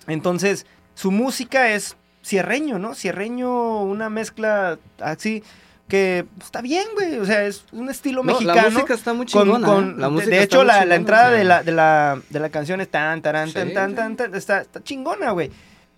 entonces 0.06 0.66
su 0.94 1.10
música 1.10 1.70
es 1.70 1.96
cierreño, 2.24 2.78
¿no? 2.78 2.94
Cierreño, 2.94 3.82
una 3.82 4.08
mezcla 4.10 4.78
así 5.00 5.42
que 5.88 6.24
está 6.40 6.60
bien, 6.60 6.84
güey. 6.94 7.18
O 7.18 7.24
sea, 7.24 7.44
es 7.44 7.64
un 7.72 7.90
estilo 7.90 8.22
No, 8.22 8.32
mexicano. 8.34 8.62
la 8.62 8.70
música 8.70 8.94
está 8.94 9.12
muy 9.12 9.26
chingona. 9.26 9.66
con- 9.66 9.90
¿eh? 9.90 9.94
La 9.98 10.06
de- 10.06 10.12
música 10.12 10.30
de 10.36 10.42
está 10.42 10.56
hecho, 10.56 10.64
la, 10.64 10.84
la 10.84 10.94
entrada 10.94 11.26
o 11.26 11.30
sea. 11.30 11.38
de 11.38 11.44
la, 11.44 11.62
de, 11.62 11.72
la, 11.72 12.20
de 12.30 12.40
la 12.40 12.48
canción 12.50 12.80
es 12.80 12.88
tan, 12.90 13.20
tan, 13.22 13.32
tan, 13.34 13.48
Sí, 13.48 13.54
tan, 13.74 13.90
sí. 13.90 13.96
tan, 13.96 14.16
tan, 14.16 14.34
está, 14.34 14.60
está 14.60 14.82
chingona, 14.82 15.32
güey. 15.32 15.50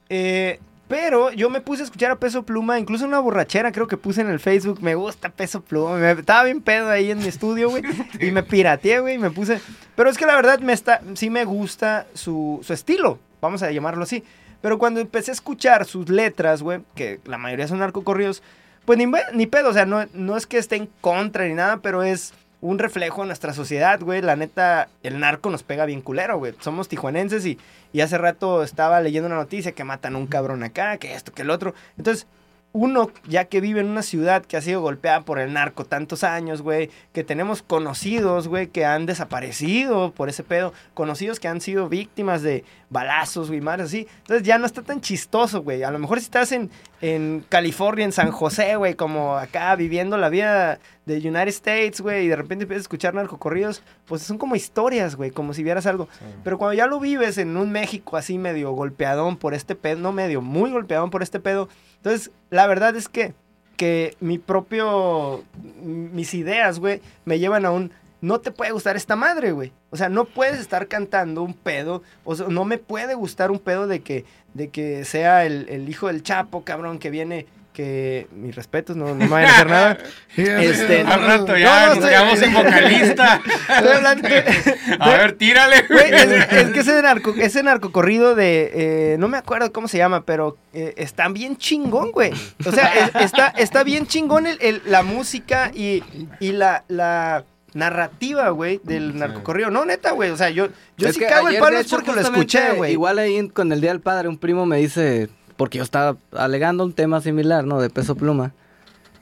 Eh, 0.08 0.60
pero 0.92 1.32
yo 1.32 1.48
me 1.48 1.62
puse 1.62 1.80
a 1.80 1.84
escuchar 1.86 2.10
a 2.10 2.16
Peso 2.16 2.42
Pluma, 2.42 2.78
incluso 2.78 3.06
una 3.06 3.18
borrachera 3.18 3.72
creo 3.72 3.88
que 3.88 3.96
puse 3.96 4.20
en 4.20 4.28
el 4.28 4.38
Facebook, 4.38 4.82
me 4.82 4.94
gusta 4.94 5.30
Peso 5.30 5.62
Pluma, 5.62 5.96
me, 5.96 6.10
estaba 6.10 6.44
bien 6.44 6.60
pedo 6.60 6.90
ahí 6.90 7.10
en 7.10 7.16
mi 7.16 7.28
estudio, 7.28 7.70
güey, 7.70 7.82
y 8.20 8.30
me 8.30 8.42
pirateé, 8.42 9.00
güey, 9.00 9.14
y 9.14 9.18
me 9.18 9.30
puse... 9.30 9.58
Pero 9.96 10.10
es 10.10 10.18
que 10.18 10.26
la 10.26 10.36
verdad 10.36 10.58
me 10.58 10.74
está, 10.74 11.00
sí 11.14 11.30
me 11.30 11.46
gusta 11.46 12.06
su, 12.12 12.60
su 12.62 12.74
estilo, 12.74 13.18
vamos 13.40 13.62
a 13.62 13.70
llamarlo 13.70 14.02
así. 14.02 14.22
Pero 14.60 14.76
cuando 14.76 15.00
empecé 15.00 15.30
a 15.30 15.32
escuchar 15.32 15.86
sus 15.86 16.10
letras, 16.10 16.62
güey, 16.62 16.82
que 16.94 17.20
la 17.24 17.38
mayoría 17.38 17.68
son 17.68 17.78
narcocorridos, 17.78 18.42
pues 18.84 18.98
ni, 18.98 19.06
ni 19.32 19.46
pedo, 19.46 19.70
o 19.70 19.72
sea, 19.72 19.86
no, 19.86 20.04
no 20.12 20.36
es 20.36 20.46
que 20.46 20.58
esté 20.58 20.76
en 20.76 20.90
contra 21.00 21.48
ni 21.48 21.54
nada, 21.54 21.78
pero 21.78 22.02
es 22.02 22.34
un 22.62 22.78
reflejo 22.78 23.20
de 23.20 23.26
nuestra 23.26 23.52
sociedad, 23.52 24.00
güey. 24.00 24.22
La 24.22 24.36
neta, 24.36 24.88
el 25.02 25.20
narco 25.20 25.50
nos 25.50 25.64
pega 25.64 25.84
bien 25.84 26.00
culero, 26.00 26.38
güey. 26.38 26.54
Somos 26.60 26.88
tijuanenses 26.88 27.44
y, 27.44 27.58
y 27.92 28.00
hace 28.00 28.16
rato 28.16 28.62
estaba 28.62 29.00
leyendo 29.00 29.26
una 29.26 29.36
noticia 29.36 29.72
que 29.72 29.84
matan 29.84 30.14
a 30.14 30.18
un 30.18 30.28
cabrón 30.28 30.62
acá, 30.62 30.96
que 30.96 31.14
esto, 31.14 31.32
que 31.32 31.42
el 31.42 31.50
otro. 31.50 31.74
Entonces, 31.98 32.26
uno, 32.72 33.10
ya 33.28 33.46
que 33.46 33.60
vive 33.60 33.80
en 33.80 33.88
una 33.88 34.02
ciudad 34.02 34.44
que 34.44 34.56
ha 34.56 34.62
sido 34.62 34.80
golpeada 34.80 35.22
por 35.22 35.38
el 35.38 35.52
narco 35.52 35.84
tantos 35.84 36.24
años, 36.24 36.62
güey, 36.62 36.88
que 37.12 37.24
tenemos 37.24 37.62
conocidos, 37.62 38.48
güey, 38.48 38.68
que 38.68 38.86
han 38.86 39.04
desaparecido 39.04 40.12
por 40.12 40.30
ese 40.30 40.42
pedo, 40.42 40.72
conocidos 40.94 41.38
que 41.38 41.48
han 41.48 41.60
sido 41.60 41.88
víctimas 41.88 42.42
de 42.42 42.64
balazos, 42.88 43.48
güey, 43.48 43.60
más 43.60 43.80
así. 43.80 44.06
Entonces 44.18 44.46
ya 44.46 44.56
no 44.56 44.66
está 44.66 44.82
tan 44.82 45.02
chistoso, 45.02 45.62
güey. 45.62 45.82
A 45.82 45.90
lo 45.90 45.98
mejor 45.98 46.18
si 46.18 46.24
estás 46.24 46.52
en, 46.52 46.70
en 47.02 47.44
California, 47.48 48.04
en 48.04 48.12
San 48.12 48.30
José, 48.30 48.76
güey, 48.76 48.94
como 48.94 49.36
acá 49.36 49.74
viviendo 49.74 50.16
la 50.16 50.28
vida 50.28 50.78
de 51.04 51.16
United 51.16 51.48
States, 51.48 52.00
güey, 52.00 52.26
y 52.26 52.28
de 52.28 52.36
repente 52.36 52.62
empiezas 52.62 52.82
a 52.82 52.86
escuchar 52.86 53.12
narcocorridos, 53.12 53.82
pues 54.06 54.22
son 54.22 54.38
como 54.38 54.54
historias, 54.54 55.16
güey, 55.16 55.32
como 55.32 55.52
si 55.52 55.64
vieras 55.64 55.86
algo. 55.86 56.08
Pero 56.44 56.58
cuando 56.58 56.74
ya 56.74 56.86
lo 56.86 57.00
vives 57.00 57.38
en 57.38 57.56
un 57.56 57.72
México 57.72 58.16
así 58.16 58.38
medio 58.38 58.70
golpeadón 58.70 59.36
por 59.36 59.52
este 59.52 59.74
pedo, 59.74 59.98
no 59.98 60.12
medio, 60.12 60.40
muy 60.40 60.70
golpeadón 60.70 61.10
por 61.10 61.24
este 61.24 61.40
pedo, 61.40 61.68
entonces, 61.96 62.30
la 62.50 62.68
verdad 62.68 62.94
es 62.94 63.08
que, 63.08 63.34
que 63.76 64.16
mi 64.20 64.38
propio, 64.38 65.42
mis 65.82 66.34
ideas, 66.34 66.78
güey, 66.78 67.00
me 67.24 67.40
llevan 67.40 67.66
a 67.66 67.72
un, 67.72 67.90
no 68.22 68.40
te 68.40 68.52
puede 68.52 68.70
gustar 68.72 68.96
esta 68.96 69.16
madre, 69.16 69.52
güey. 69.52 69.72
O 69.90 69.96
sea, 69.98 70.08
no 70.08 70.24
puedes 70.24 70.58
estar 70.58 70.88
cantando 70.88 71.42
un 71.42 71.52
pedo, 71.52 72.02
o 72.24 72.34
sea, 72.34 72.46
no 72.48 72.64
me 72.64 72.78
puede 72.78 73.14
gustar 73.14 73.50
un 73.50 73.58
pedo 73.58 73.86
de 73.86 74.00
que, 74.00 74.24
de 74.54 74.68
que 74.68 75.04
sea 75.04 75.44
el, 75.44 75.68
el 75.68 75.88
hijo 75.88 76.06
del 76.06 76.22
Chapo, 76.22 76.64
cabrón, 76.64 76.98
que 76.98 77.10
viene 77.10 77.46
que 77.72 78.28
mis 78.32 78.54
respetos, 78.54 78.96
no, 78.96 79.06
no 79.06 79.14
me 79.14 79.28
vayan 79.28 79.50
a 79.50 79.54
hacer 79.54 79.66
nada. 79.66 79.98
este, 80.36 81.00
al 81.00 81.26
rato 81.26 81.56
ya 81.56 81.94
nos 81.94 82.04
quedamos 82.04 82.38
sin 82.38 82.52
vocalista. 82.52 83.40
a 85.00 85.08
ver, 85.10 85.32
tírale. 85.32 85.82
Güey, 85.88 86.12
es, 86.12 86.70
que 86.70 86.80
ese 86.80 87.02
narco, 87.02 87.34
ese 87.36 87.62
narcocorrido 87.62 88.34
de, 88.34 88.70
eh, 88.74 89.16
no 89.18 89.28
me 89.28 89.38
acuerdo 89.38 89.72
cómo 89.72 89.88
se 89.88 89.98
llama, 89.98 90.24
pero 90.24 90.58
eh, 90.74 90.94
está 90.96 91.28
bien 91.28 91.56
chingón, 91.56 92.12
güey. 92.12 92.32
O 92.64 92.70
sea, 92.70 93.10
está, 93.20 93.48
está 93.48 93.82
bien 93.84 94.06
chingón 94.06 94.46
el, 94.46 94.82
la 94.86 95.02
música 95.02 95.70
y, 95.74 96.04
y 96.40 96.52
la, 96.52 96.84
la 96.88 97.44
narrativa, 97.74 98.50
güey, 98.50 98.80
del 98.82 99.18
narcocorrido. 99.18 99.70
No, 99.70 99.84
neta, 99.84 100.12
güey. 100.12 100.30
O 100.30 100.36
sea, 100.36 100.50
yo, 100.50 100.68
yo 100.96 101.12
sí 101.12 101.20
cago 101.20 101.48
el 101.48 101.58
palo 101.58 101.78
es 101.78 101.88
porque 101.88 102.12
lo 102.12 102.20
escuché, 102.20 102.72
güey. 102.74 102.92
Igual 102.92 103.18
ahí 103.18 103.48
con 103.48 103.72
el 103.72 103.80
Día 103.80 103.90
del 103.90 104.00
Padre, 104.00 104.28
un 104.28 104.38
primo 104.38 104.66
me 104.66 104.78
dice, 104.78 105.28
porque 105.56 105.78
yo 105.78 105.84
estaba 105.84 106.16
alegando 106.32 106.84
un 106.84 106.92
tema 106.92 107.20
similar, 107.20 107.64
¿no? 107.64 107.80
De 107.80 107.90
peso 107.90 108.14
pluma. 108.14 108.52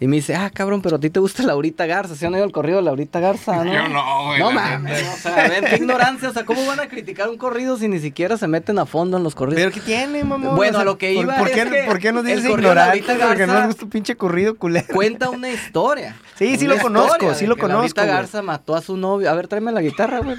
Y 0.02 0.06
me 0.06 0.16
dice, 0.16 0.34
ah, 0.34 0.48
cabrón, 0.48 0.80
pero 0.80 0.96
a 0.96 0.98
ti 0.98 1.10
te 1.10 1.20
gusta 1.20 1.42
Laurita 1.42 1.84
Garza. 1.84 2.16
¿Se 2.16 2.26
han 2.26 2.32
oído 2.32 2.46
el 2.46 2.52
corrido 2.52 2.78
de 2.78 2.84
Laurita 2.84 3.20
Garza, 3.20 3.62
no? 3.62 3.70
Yo 3.70 3.86
no, 3.86 4.26
güey. 4.28 4.38
No 4.40 4.50
mames, 4.50 5.06
o 5.06 5.16
sea, 5.18 5.46
ven 5.46 5.62
qué 5.68 5.76
ignorancia. 5.76 6.30
O 6.30 6.32
sea, 6.32 6.46
¿cómo 6.46 6.64
van 6.64 6.80
a 6.80 6.88
criticar 6.88 7.28
un 7.28 7.36
corrido 7.36 7.76
si 7.76 7.86
ni 7.86 7.98
siquiera 7.98 8.38
se 8.38 8.48
meten 8.48 8.78
a 8.78 8.86
fondo 8.86 9.18
en 9.18 9.22
los 9.22 9.34
corridos? 9.34 9.60
¿Pero 9.60 9.72
qué 9.72 9.80
tiene, 9.80 10.24
mamá? 10.24 10.54
Bueno, 10.54 10.78
a 10.78 10.84
lo 10.84 10.96
que 10.96 11.12
iba 11.12 11.36
¿por, 11.36 11.50
qué, 11.50 11.60
es 11.60 11.86
¿Por 11.86 11.98
qué 11.98 12.12
nos 12.12 12.24
dices 12.24 12.48
ignorante? 12.48 13.14
Porque 13.14 13.46
no 13.46 13.52
nos 13.52 13.66
gusta 13.66 13.84
un 13.84 13.90
pinche 13.90 14.16
corrido 14.16 14.56
culero. 14.56 14.86
Cuenta 14.90 15.28
una 15.28 15.50
historia. 15.50 16.16
Sí, 16.34 16.56
sí 16.56 16.66
lo 16.66 16.78
conozco, 16.78 17.34
sí 17.34 17.46
lo 17.46 17.58
conozco. 17.58 17.80
Laurita 17.80 18.06
Garza 18.06 18.40
mató 18.40 18.74
a 18.74 18.80
su 18.80 18.96
novio. 18.96 19.30
A 19.30 19.34
ver, 19.34 19.48
tráeme 19.48 19.70
la 19.70 19.82
guitarra, 19.82 20.20
güey. 20.20 20.34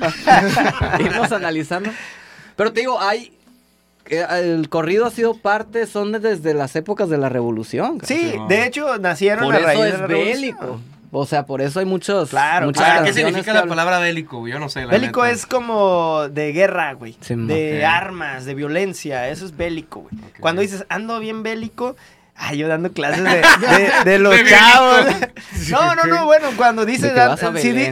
Irnos 0.99 1.31
analizando. 1.31 1.91
Pero 2.55 2.73
te 2.73 2.79
digo, 2.79 2.99
hay 2.99 3.31
el 4.11 4.69
corrido 4.69 5.05
ha 5.05 5.11
sido 5.11 5.33
parte, 5.33 5.87
son 5.87 6.11
desde 6.11 6.53
las 6.53 6.75
épocas 6.75 7.09
de 7.09 7.17
la 7.17 7.29
revolución. 7.29 7.99
Sí, 8.03 8.35
de 8.49 8.65
hecho 8.65 8.97
nacieron 8.97 9.45
por 9.45 9.55
eso 9.55 9.85
es 9.85 10.07
bélico. 10.07 10.79
O 11.13 11.25
sea, 11.25 11.45
por 11.45 11.61
eso 11.61 11.79
hay 11.79 11.85
muchos. 11.85 12.29
Claro, 12.29 12.71
¿Qué 13.03 13.13
significa 13.13 13.53
la 13.53 13.65
palabra 13.65 13.99
bélico? 13.99 14.47
Yo 14.47 14.59
no 14.59 14.69
sé. 14.69 14.85
bélico 14.85 15.25
es 15.25 15.45
como 15.45 16.29
de 16.29 16.53
guerra, 16.53 16.93
güey. 16.93 17.17
de 17.27 17.85
armas, 17.85 18.45
de 18.45 18.55
violencia. 18.55 19.27
Eso 19.29 19.45
es 19.45 19.55
bélico, 19.55 20.01
güey. 20.01 20.15
Cuando 20.39 20.61
dices 20.61 20.85
ando 20.89 21.19
bien 21.19 21.43
bélico, 21.43 21.95
Ay, 22.43 22.57
yo 22.57 22.67
dando 22.67 22.91
clases 22.91 23.23
de, 24.03 24.19
los 24.19 24.35
chavos. 24.45 25.05
No, 25.69 25.93
no, 25.93 26.05
no, 26.05 26.25
bueno, 26.25 26.47
cuando 26.57 26.87
dices... 26.87 27.13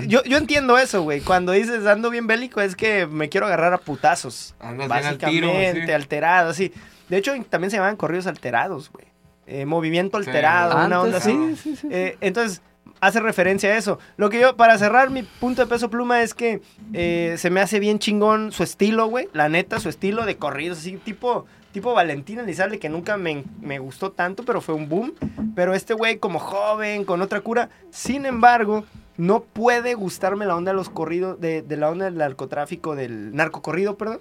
yo, 0.08 0.24
yo 0.24 0.38
entiendo 0.38 0.76
eso, 0.80 1.04
güey. 1.04 1.22
Cuando 1.22 1.52
dices 1.52 1.86
ando 1.86 2.10
bien 2.10 2.26
bélico 2.26 2.60
es 2.60 2.76
que 2.76 3.06
me 3.06 3.30
quiero 3.30 3.46
agarrar 3.46 3.74
a 3.74 3.78
putazos. 3.78 4.56
básicamente, 4.88 5.94
alterado, 5.94 6.56
sí. 6.56 6.74
De 7.10 7.18
hecho, 7.18 7.32
también 7.48 7.70
se 7.70 7.78
llaman 7.78 7.96
corridos 7.96 8.26
alterados, 8.26 8.92
güey. 8.92 9.06
Eh, 9.46 9.66
movimiento 9.66 10.18
alterado, 10.18 10.84
una 10.84 11.02
onda 11.02 11.18
así. 11.18 11.56
Sí, 11.56 11.76
sí, 11.76 11.88
eh, 11.92 12.18
entonces, 12.20 12.64
hace 13.02 13.20
referencia 13.20 13.70
a 13.70 13.78
eso. 13.78 14.00
Lo 14.18 14.32
que 14.32 14.40
yo, 14.40 14.56
para 14.58 14.80
cerrar 14.80 15.12
mi 15.12 15.22
punto 15.22 15.62
de 15.62 15.68
peso 15.68 15.92
pluma 15.92 16.24
es 16.24 16.34
que 16.34 16.62
eh, 16.94 17.36
se 17.38 17.52
me 17.52 17.62
hace 17.62 17.80
bien 17.80 18.00
chingón 18.00 18.52
su 18.52 18.64
estilo, 18.64 19.06
güey. 19.08 19.30
La 19.34 19.48
neta, 19.48 19.80
su 19.80 19.90
estilo 19.90 20.26
de 20.26 20.38
corridos, 20.38 20.80
así, 20.80 20.98
tipo 20.98 21.46
tipo 21.72 21.94
Valentina 21.94 22.42
Elizalde, 22.44 22.80
que 22.80 22.90
nunca 22.90 23.18
me, 23.18 23.44
gustó 23.80 24.12
tanto, 24.12 24.44
pero 24.44 24.62
fue 24.62 24.76
un 24.76 24.90
boom. 24.90 25.14
Pero 25.56 25.74
este 25.74 25.94
güey, 25.94 26.18
como 26.18 26.40
joven, 26.40 27.06
con 27.06 27.22
otra 27.22 27.42
cura, 27.42 27.70
sin 27.92 28.26
embargo, 28.26 28.86
no 29.18 29.42
puede 29.42 29.94
gustarme 29.94 30.46
la 30.46 30.56
onda 30.56 30.72
de 30.72 30.78
los 30.78 30.90
corridos, 30.90 31.40
de, 31.40 31.64
la 31.70 31.90
onda 31.90 32.06
del 32.06 32.18
narcotráfico, 32.18 32.96
del 32.96 33.36
narcocorrido, 33.36 33.98
perdón, 33.98 34.20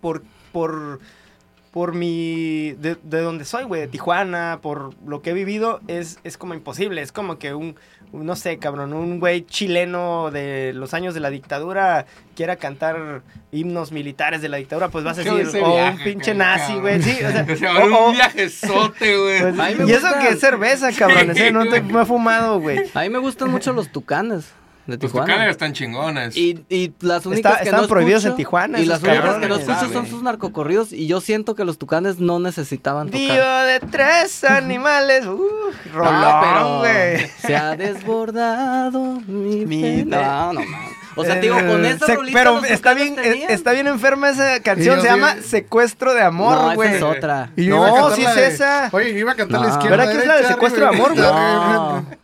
por, 0.00 0.22
por, 0.52 1.00
por 1.70 1.94
mi, 1.94 2.72
de, 2.72 2.96
de 3.02 3.20
donde 3.20 3.44
soy, 3.44 3.64
güey, 3.64 3.82
de 3.82 3.88
Tijuana, 3.88 4.58
por 4.62 4.94
lo 5.06 5.22
que 5.22 5.30
he 5.30 5.34
vivido, 5.34 5.80
es, 5.86 6.18
es 6.24 6.36
como 6.36 6.54
imposible, 6.54 7.00
es 7.02 7.12
como 7.12 7.38
que 7.38 7.54
un, 7.54 7.76
no 8.12 8.36
sé, 8.36 8.58
cabrón, 8.58 8.92
un 8.92 9.20
güey 9.20 9.44
chileno 9.44 10.30
de 10.30 10.72
los 10.74 10.94
años 10.94 11.14
de 11.14 11.20
la 11.20 11.30
dictadura 11.30 12.06
quiera 12.34 12.56
cantar 12.56 13.22
himnos 13.52 13.92
militares 13.92 14.40
de 14.42 14.48
la 14.48 14.56
dictadura, 14.58 14.88
pues 14.88 15.04
vas 15.04 15.18
a 15.18 15.22
decir, 15.22 15.62
oh, 15.62 15.90
un 15.90 15.98
pinche 15.98 16.34
nazi, 16.34 16.74
güey. 16.74 17.02
Sí, 17.02 17.18
o 17.24 17.30
sea, 17.30 17.46
un 17.84 18.12
viajezote, 18.12 19.16
güey. 19.16 19.52
Pues, 19.54 19.88
y 19.88 19.92
eso 19.92 20.08
que 20.20 20.28
es 20.28 20.40
cerveza, 20.40 20.92
cabrón, 20.92 21.28
no 21.52 21.68
te 21.68 21.80
me 21.82 22.02
he 22.02 22.04
fumado, 22.04 22.60
güey. 22.60 22.90
A 22.94 23.00
mí 23.02 23.10
me 23.10 23.18
gustan 23.18 23.50
mucho 23.50 23.72
los 23.72 23.90
tucanes 23.90 24.52
de 24.88 24.98
Tijuana. 24.98 25.26
Los 25.26 25.34
tucanes 25.34 25.50
están 25.50 25.72
chingones. 25.74 26.36
Y, 26.36 26.64
y 26.68 26.92
las 27.00 27.26
únicas 27.26 27.60
que 27.60 27.70
no 27.70 27.86
prohibidos 27.86 28.24
en 28.24 28.36
Tijuana. 28.36 28.80
Y 28.80 28.86
las 28.86 29.02
únicas 29.02 29.36
que 29.36 29.48
no 29.48 29.56
escucho 29.56 29.92
son 29.92 30.06
sus 30.06 30.22
narcocorridos. 30.22 30.92
Y 30.92 31.06
yo 31.06 31.20
siento 31.20 31.54
que 31.54 31.64
los 31.64 31.78
tucanes 31.78 32.18
no 32.18 32.38
necesitaban 32.40 33.08
tocar. 33.08 33.20
Tío 33.20 33.58
de 33.62 33.80
tres 33.90 34.44
animales. 34.44 35.26
Uh, 35.26 35.72
rolón, 35.92 36.78
güey. 36.78 37.28
Se 37.40 37.56
ha 37.56 37.76
desbordado 37.76 39.20
mi, 39.26 39.66
mi 39.66 40.04
No, 40.04 40.52
no, 40.52 40.60
no. 40.60 40.98
O 41.16 41.24
sea, 41.24 41.34
digo, 41.36 41.56
con 41.56 41.84
esa 41.84 42.06
Se, 42.06 42.16
Pero 42.32 42.64
está 42.64 42.94
bien, 42.94 43.16
eh, 43.18 43.46
está 43.48 43.72
bien 43.72 43.88
enferma 43.88 44.30
esa 44.30 44.60
canción. 44.60 45.00
Se 45.00 45.08
llama 45.08 45.36
Secuestro 45.42 46.14
de 46.14 46.22
Amor, 46.22 46.76
güey. 46.76 46.90
No, 46.90 46.96
es 46.96 47.02
otra. 47.02 47.50
no, 47.56 48.10
sí 48.12 48.24
es 48.24 48.36
esa. 48.36 48.88
Oye, 48.92 49.18
iba 49.18 49.32
a 49.32 49.34
cantar 49.34 49.60
la 49.60 49.68
izquierda. 49.68 49.96
¿Verdad 49.96 50.12
que 50.12 50.18
es 50.18 50.26
la 50.26 50.36
de 50.36 50.44
Secuestro 50.44 50.82
de 50.82 50.96
Amor, 50.96 51.14
güey? 51.14 52.18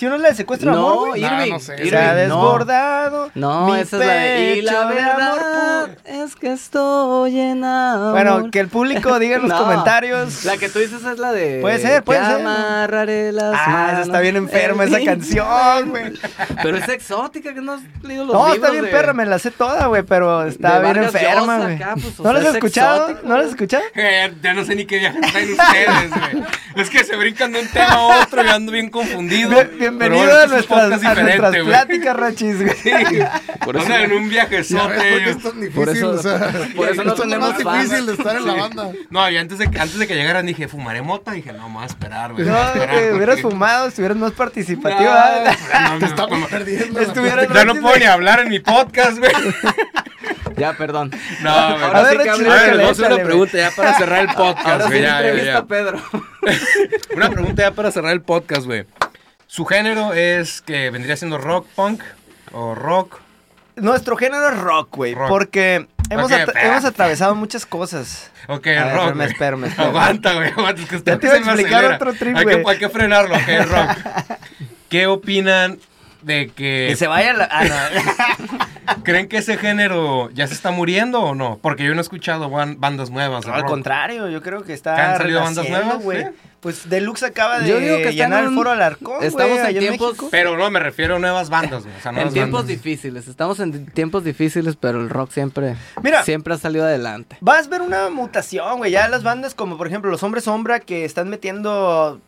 Si 0.00 0.06
uno 0.06 0.16
le 0.16 0.34
secuestra 0.34 0.72
no, 0.72 0.92
amor, 0.92 1.18
Irving, 1.18 1.50
no, 1.50 1.60
se 1.60 1.74
ha 1.94 2.14
desbordado. 2.14 3.30
No, 3.34 3.76
esa 3.76 3.98
es 3.98 4.06
la 4.06 4.14
de. 4.14 4.56
Y 4.56 4.62
la 4.62 4.86
verdad 4.86 5.90
es 6.06 6.36
que 6.36 6.54
estoy 6.54 7.38
enamorado. 7.38 8.12
Bueno, 8.12 8.50
que 8.50 8.60
el 8.60 8.68
público 8.68 9.18
diga 9.18 9.36
en 9.36 9.46
los 9.46 9.52
comentarios. 9.60 10.46
La 10.46 10.56
que 10.56 10.70
tú 10.70 10.78
dices 10.78 11.04
es 11.04 11.18
la 11.18 11.32
de. 11.32 11.58
Puede 11.60 11.80
ser, 11.80 12.02
puede 12.02 12.24
ser. 12.24 12.40
Amarraré 12.40 13.30
las 13.32 13.54
ah, 13.54 13.98
está 14.00 14.20
bien 14.20 14.36
enferma 14.36 14.84
esa 14.84 15.04
canción, 15.04 15.90
güey. 15.90 16.14
Pero 16.62 16.78
es 16.78 16.88
exótica, 16.88 17.52
que 17.52 17.60
no 17.60 17.72
has 17.72 17.82
leído 18.02 18.24
los 18.24 18.34
No, 18.34 18.54
está 18.54 18.70
bien 18.70 18.88
perra, 18.90 19.12
me 19.12 19.26
la 19.26 19.38
sé 19.38 19.50
toda, 19.50 19.84
güey, 19.88 20.02
pero 20.02 20.46
está 20.46 20.78
bien 20.78 20.96
enferma, 20.96 21.58
güey. 21.58 21.78
Pues, 21.78 22.20
¿No 22.20 22.32
la 22.32 22.38
has 22.38 22.54
escuchado? 22.54 23.18
¿No 23.22 23.36
la 23.36 23.42
has 23.42 23.50
escuchado? 23.50 23.84
Eh, 23.94 24.32
ya 24.42 24.54
no 24.54 24.64
sé 24.64 24.74
ni 24.76 24.86
qué 24.86 24.98
viaje 24.98 25.20
traen 25.20 25.50
ustedes, 25.50 26.10
güey. 26.10 26.44
Es 26.76 26.88
que 26.88 27.04
se 27.04 27.16
brincan 27.16 27.52
de 27.52 27.60
un 27.60 27.68
tema 27.68 27.92
a 27.92 28.22
otro 28.22 28.42
y 28.42 28.48
ando 28.48 28.72
bien 28.72 28.88
confundido. 28.88 29.50
Bienvenido 29.90 30.38
a 30.38 30.46
nuestras, 30.46 31.04
a 31.04 31.14
nuestras 31.14 31.56
pláticas, 31.56 32.16
Rachis, 32.16 32.62
güey. 32.62 32.74
Por 33.64 33.76
eso, 33.76 33.84
o 33.84 33.88
sea, 33.88 34.04
en 34.04 34.12
un 34.12 34.28
viajezote. 34.28 35.36
por 35.74 35.88
eso, 35.88 36.10
o 36.10 36.18
sea, 36.18 36.52
por 36.76 36.88
eso 36.88 37.04
no 37.04 37.14
tenemos 37.14 37.64
más 37.64 37.86
difícil 37.88 38.06
de 38.06 38.12
estar 38.12 38.36
en 38.36 38.46
la 38.46 38.54
banda. 38.54 38.92
No, 39.10 39.28
y 39.30 39.36
antes 39.36 39.58
de, 39.58 39.64
antes 39.64 39.98
de 39.98 40.06
que 40.06 40.14
llegaran 40.14 40.46
dije, 40.46 40.68
¿fumaré 40.68 41.02
mota? 41.02 41.32
Dije, 41.32 41.52
no, 41.52 41.58
vamos 41.58 41.82
a 41.82 41.86
esperar, 41.86 42.32
güey. 42.32 42.46
No, 42.46 42.56
güey, 42.74 43.12
hubieras 43.12 43.40
fumado, 43.40 43.88
estuvieras 43.88 44.16
más 44.16 44.32
participativo. 44.32 45.10
No, 45.10 45.92
no, 45.92 45.98
te 45.98 46.06
estamos 46.06 46.48
perdiendo. 46.48 47.00
Ya 47.52 47.64
no 47.64 47.74
puedo 47.76 47.96
ni 47.96 48.04
hablar 48.04 48.40
en 48.40 48.48
mi 48.48 48.60
podcast, 48.60 49.18
güey. 49.18 49.32
Ya, 50.56 50.74
perdón. 50.74 51.10
No, 51.42 51.50
ahora 51.50 52.10
sí 52.10 52.18
que 52.18 52.28
hable. 52.28 52.50
A 52.50 52.54
ver, 52.54 52.76
vamos 52.76 52.88
a 52.88 52.90
hacer 52.90 53.12
una 53.12 53.24
pregunta 53.24 53.56
ya 53.56 53.70
para 53.70 53.94
cerrar 53.96 54.28
el 54.28 54.34
podcast, 54.34 54.86
güey. 54.88 55.00
ya, 55.00 55.22
ya, 55.22 55.42
ya. 55.42 55.64
Pedro. 55.64 56.02
una 57.16 57.30
pregunta 57.30 57.62
ya 57.62 57.70
para 57.70 57.90
cerrar 57.90 58.12
el 58.12 58.20
podcast, 58.20 58.66
güey. 58.66 58.84
Su 59.50 59.64
género 59.64 60.14
es 60.14 60.60
que 60.60 60.90
vendría 60.90 61.16
siendo 61.16 61.36
rock 61.36 61.66
punk 61.74 62.04
o 62.52 62.76
rock. 62.76 63.18
Nuestro 63.74 64.16
género 64.16 64.48
es 64.48 64.56
rock, 64.56 64.94
güey, 64.94 65.16
porque 65.16 65.88
hemos, 66.08 66.30
hemos 66.30 66.84
atravesado 66.84 67.34
muchas 67.34 67.66
cosas. 67.66 68.30
Ok, 68.46 68.68
rock. 68.94 69.16
Me 69.16 69.24
espero, 69.24 69.56
me 69.56 69.66
espero. 69.66 69.88
Aguanta, 69.88 70.34
güey, 70.34 70.50
aguanta. 70.50 70.80
Es 70.80 70.88
que 70.88 70.94
usted 70.94 71.18
te 71.18 71.26
iba 71.26 71.34
a 71.34 71.38
explicar 71.38 71.84
otro 71.94 72.14
trip, 72.14 72.36
hay, 72.36 72.46
que, 72.46 72.62
hay 72.64 72.78
que 72.78 72.88
frenarlo, 72.90 73.34
ok, 73.34 73.48
rock. 73.66 74.38
¿Qué 74.88 75.08
opinan 75.08 75.80
de 76.22 76.52
que... 76.54 76.86
Que 76.90 76.96
se 76.96 77.08
vaya 77.08 77.32
la... 77.32 77.48
Ah, 77.50 78.68
¿Creen 79.02 79.28
que 79.28 79.38
ese 79.38 79.56
género 79.56 80.30
ya 80.30 80.46
se 80.46 80.54
está 80.54 80.70
muriendo 80.70 81.20
o 81.20 81.34
no? 81.34 81.58
Porque 81.62 81.84
yo 81.84 81.92
no 81.92 81.98
he 81.98 82.02
escuchado 82.02 82.50
bandas 82.50 83.10
nuevas. 83.10 83.46
al 83.46 83.64
contrario, 83.64 84.28
yo 84.28 84.42
creo 84.42 84.62
que 84.62 84.72
está... 84.72 85.12
han 85.12 85.18
salido 85.18 85.40
bandas 85.40 85.68
nuevas? 85.68 86.02
güey. 86.02 86.26
Pues 86.60 86.90
Deluxe 86.90 87.22
acaba 87.22 87.58
de 87.58 87.68
Yo 87.68 87.80
digo 87.80 87.96
que 87.98 88.12
llenar 88.12 88.44
el 88.44 88.50
foro 88.50 88.70
Alarcón, 88.70 89.24
Estamos 89.24 89.58
en 89.60 89.78
tiempos... 89.78 90.16
pero 90.30 90.58
no, 90.58 90.70
me 90.70 90.78
refiero 90.78 91.16
a 91.16 91.18
nuevas 91.18 91.48
bandas, 91.48 91.84
güey. 91.84 91.96
O 91.96 92.00
sea, 92.00 92.12
en 92.12 92.32
tiempos 92.32 92.66
difíciles. 92.66 93.28
Estamos 93.28 93.60
en 93.60 93.86
tiempos 93.86 94.24
difíciles, 94.24 94.76
pero 94.76 95.00
el 95.00 95.08
rock 95.08 95.30
siempre, 95.30 95.76
Mira, 96.02 96.22
siempre 96.22 96.52
ha 96.52 96.58
salido 96.58 96.84
adelante. 96.84 97.38
Vas 97.40 97.66
a 97.66 97.70
ver 97.70 97.80
una 97.80 98.10
mutación, 98.10 98.76
güey. 98.76 98.90
Ya 98.90 99.08
las 99.08 99.22
bandas 99.22 99.54
como, 99.54 99.78
por 99.78 99.86
ejemplo, 99.86 100.10
Los 100.10 100.22
Hombres 100.22 100.44
Sombra 100.44 100.80
que 100.80 101.06
están 101.06 101.30
metiendo 101.30 102.20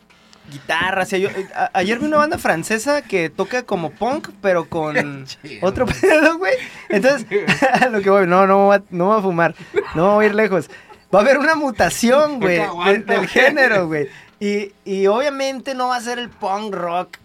guitarras. 0.51 1.09
Yo, 1.11 1.29
ayer 1.73 1.99
vi 1.99 2.05
una 2.05 2.17
banda 2.17 2.37
francesa 2.37 3.01
que 3.01 3.29
toca 3.29 3.63
como 3.63 3.91
punk, 3.91 4.29
pero 4.41 4.69
con 4.69 5.25
otro 5.61 5.85
pedo, 6.01 6.37
güey. 6.37 6.53
Entonces, 6.89 7.27
lo 7.91 8.01
que 8.01 8.09
voy, 8.09 8.27
no, 8.27 8.47
no, 8.47 8.71
no 8.89 9.05
voy 9.05 9.19
a 9.19 9.21
fumar. 9.21 9.55
No 9.95 10.15
voy 10.15 10.25
a 10.25 10.27
ir 10.29 10.35
lejos. 10.35 10.69
Va 11.13 11.19
a 11.19 11.21
haber 11.21 11.37
una 11.37 11.55
mutación, 11.55 12.39
güey, 12.39 12.59
del 13.05 13.27
género, 13.27 13.87
güey. 13.87 14.09
Y, 14.39 15.07
obviamente 15.07 15.75
no 15.75 15.89
va 15.89 15.97
a 15.97 16.01
ser 16.01 16.19
el 16.19 16.29
punk 16.29 16.73
rock 16.73 17.17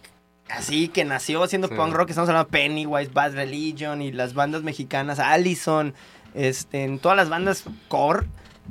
así 0.51 0.89
que 0.89 1.05
nació 1.05 1.47
siendo 1.47 1.69
punk 1.69 1.93
rock. 1.93 2.11
Estamos 2.11 2.29
hablando 2.29 2.49
de 2.49 2.53
Pennywise, 2.53 3.11
Bad 3.13 3.35
Religion 3.35 4.01
y 4.01 4.13
las 4.13 4.35
bandas 4.35 4.63
mexicanas, 4.63 5.19
Allison, 5.19 5.95
este, 6.35 6.85
en 6.85 6.99
todas 6.99 7.17
las 7.17 7.29
bandas 7.29 7.65
core. 7.89 8.27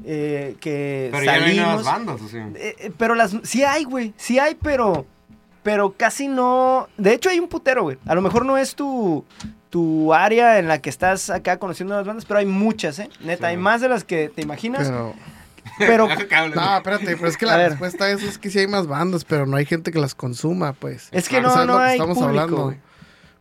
Eh, 0.06 0.56
que 0.60 1.10
pero 1.12 1.24
ya 1.24 1.40
no 1.40 1.46
hay 1.46 1.56
nuevas 1.56 1.84
bandas, 1.84 2.22
¿o 2.22 2.28
sí? 2.28 2.38
Eh, 2.38 2.76
eh, 2.80 2.92
pero 2.98 3.16
las 3.16 3.36
sí 3.44 3.64
hay, 3.64 3.84
güey, 3.84 4.14
sí 4.18 4.40
hay, 4.40 4.56
pero 4.56 5.06
pero 5.64 5.94
casi 5.98 6.28
no. 6.28 6.88
De 6.98 7.14
hecho 7.14 7.30
hay 7.30 7.40
un 7.40 7.48
putero, 7.48 7.84
güey. 7.84 7.98
A 8.06 8.16
lo 8.16 8.22
mejor 8.22 8.46
no 8.46 8.58
es 8.58 8.76
tu 8.76 9.26
tu 9.70 10.14
área 10.14 10.60
en 10.60 10.68
la 10.68 10.82
que 10.82 10.90
estás 10.90 11.30
acá 11.30 11.58
conociendo 11.58 11.96
las 11.96 12.06
bandas, 12.06 12.26
pero 12.26 12.40
hay 12.40 12.46
muchas, 12.46 13.00
¿eh? 13.00 13.10
Neta, 13.22 13.48
hay 13.48 13.58
más 13.58 13.82
de 13.82 13.90
las 13.90 14.04
que 14.04 14.30
te 14.30 14.42
imaginas. 14.42 14.88
Pero 14.88 15.14
pero. 15.78 16.08
no, 16.56 16.78
espérate, 16.78 17.18
pero 17.18 17.28
es 17.28 17.38
que 17.38 17.46
la 17.46 17.70
respuesta 17.70 18.06
a 18.06 18.12
eso 18.12 18.28
es 18.28 18.38
que 18.38 18.50
sí 18.50 18.60
hay 18.60 18.68
más 18.68 18.88
bandas, 18.88 19.26
pero 19.26 19.46
no 19.46 19.58
hay 19.58 19.66
gente 19.66 19.92
que 19.92 20.00
las 20.00 20.16
consuma, 20.16 20.74
pues. 20.74 21.10
Es 21.12 21.30
que 21.30 21.42
no, 21.42 21.66
no 21.66 21.78
hay 21.78 22.00
estamos 22.00 22.22
hablando. 22.22 22.76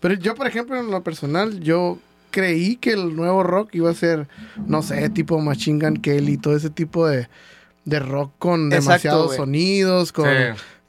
Pero 0.01 0.15
yo, 0.15 0.35
por 0.35 0.47
ejemplo, 0.47 0.79
en 0.79 0.91
lo 0.91 1.03
personal, 1.03 1.61
yo 1.61 1.99
creí 2.37 2.77
que 2.77 2.93
el 2.93 3.17
nuevo 3.17 3.43
rock 3.43 3.75
iba 3.77 3.91
a 3.91 3.95
ser, 3.95 4.29
no 4.67 4.83
sé, 4.83 5.09
tipo 5.09 5.41
Machine 5.41 5.83
Gun 5.83 5.97
Kelly, 6.03 6.35
y 6.35 6.37
todo 6.37 6.55
ese 6.55 6.69
tipo 6.69 7.09
de, 7.09 7.31
de 7.87 7.99
rock 7.99 8.31
con 8.39 8.69
demasiados 8.69 9.37
sonidos, 9.37 10.13
con... 10.13 10.29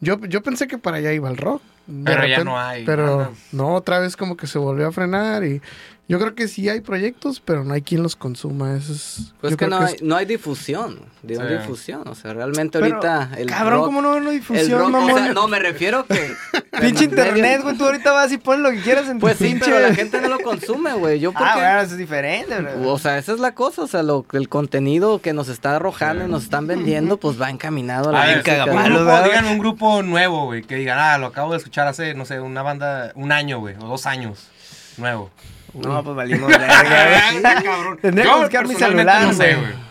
Yo, 0.02 0.20
yo 0.26 0.44
pensé 0.44 0.68
que 0.68 0.78
para 0.78 0.98
allá 0.98 1.14
iba 1.14 1.30
el 1.30 1.38
rock. 1.38 1.62
Pero 2.04 2.28
ya 2.28 2.44
no 2.44 2.60
hay. 2.60 2.84
Pero 2.84 3.32
no, 3.54 3.76
otra 3.76 4.00
vez 4.00 4.18
como 4.18 4.36
que 4.36 4.46
se 4.46 4.60
volvió 4.60 4.88
a 4.88 4.92
frenar 4.92 5.46
y 5.46 5.62
yo 6.10 6.20
creo 6.20 6.36
que 6.36 6.48
sí 6.48 6.70
hay 6.70 6.80
proyectos, 6.80 7.42
pero 7.44 7.66
no 7.66 7.74
hay 7.74 7.82
quien 7.82 8.02
los 8.02 8.16
consuma. 8.16 8.78
Eso 8.78 8.94
es. 8.94 9.34
Pues 9.42 9.58
que 9.58 9.68
no, 9.68 9.80
hay, 9.80 9.96
no 10.02 10.16
hay 10.16 10.26
difusión. 10.26 11.02
Difusión. 11.22 12.08
O 12.08 12.16
sea, 12.16 12.34
realmente 12.34 12.78
ahorita. 12.78 13.32
El 13.38 13.50
cabrón, 13.50 13.82
¿cómo 13.82 14.02
no 14.02 14.14
hay 14.14 14.38
difusión, 14.38 14.90
no, 14.90 15.48
me 15.50 15.60
refiero 15.60 16.06
que. 16.06 16.32
pinche 16.80 17.04
internet, 17.04 17.62
güey. 17.62 17.78
Tú 17.78 17.84
ahorita 17.84 18.14
vas 18.14 18.32
y 18.32 18.38
pones 18.38 18.62
lo 18.62 18.72
que 18.72 18.82
quieras 18.82 19.10
en 19.10 19.20
Pues 19.20 19.38
sí, 19.38 19.58
pero 19.60 19.80
la 19.80 19.94
gente 19.94 20.22
no 20.22 20.30
lo 20.30 20.40
consume, 20.40 20.94
güey. 20.94 21.20
Yo 21.20 21.34
Ah, 21.36 21.56
bueno, 21.56 21.82
eso 21.82 21.92
es 21.92 21.98
diferente, 21.98 22.56
O 22.86 22.98
sea, 23.00 23.18
esa 23.18 23.34
es 23.34 23.40
la 23.42 23.54
cosa. 23.54 23.82
O 23.82 23.88
sea, 23.88 24.02
lo, 24.02 24.26
el 24.32 24.48
contenido 24.48 25.20
que 25.20 25.34
nos 25.34 25.50
está 25.50 25.76
arrojando 25.76 26.24
y 26.24 26.30
nos 26.30 26.44
están 26.44 26.68
vendiendo, 26.68 27.18
pues 27.18 27.40
va 27.40 27.50
encaminado 27.50 28.10
a 28.10 28.14
la 28.14 28.24
gente. 28.28 28.52
Digan 28.54 29.46
un 29.46 29.60
grupo 29.60 30.02
nuevo, 30.04 30.46
güey. 30.46 30.64
Que 30.64 30.76
digan, 30.76 31.00
ah, 31.00 31.18
lo 31.18 31.28
acabo 31.28 31.52
de 31.52 31.58
escuchar 31.58 31.86
hace, 31.86 32.14
no 32.14 32.24
sé, 32.24 32.40
una 32.40 32.62
banda, 32.62 33.12
un 33.16 33.34
año, 33.34 33.60
güey. 33.60 33.76
O 33.82 33.88
dos 33.88 34.06
años. 34.06 34.48
Nuevo. 34.96 35.32
No, 35.74 36.04
pues 36.04 36.16
valimos 36.16 36.48
verga, 36.50 37.62
cabrón. 37.64 38.00
Tendría 38.02 38.34
que 38.34 38.40
buscar 38.40 38.68
mi 38.68 38.76
celular, 38.76 39.24
no 39.24 39.34
sé, 39.34 39.56
güey. 39.56 39.88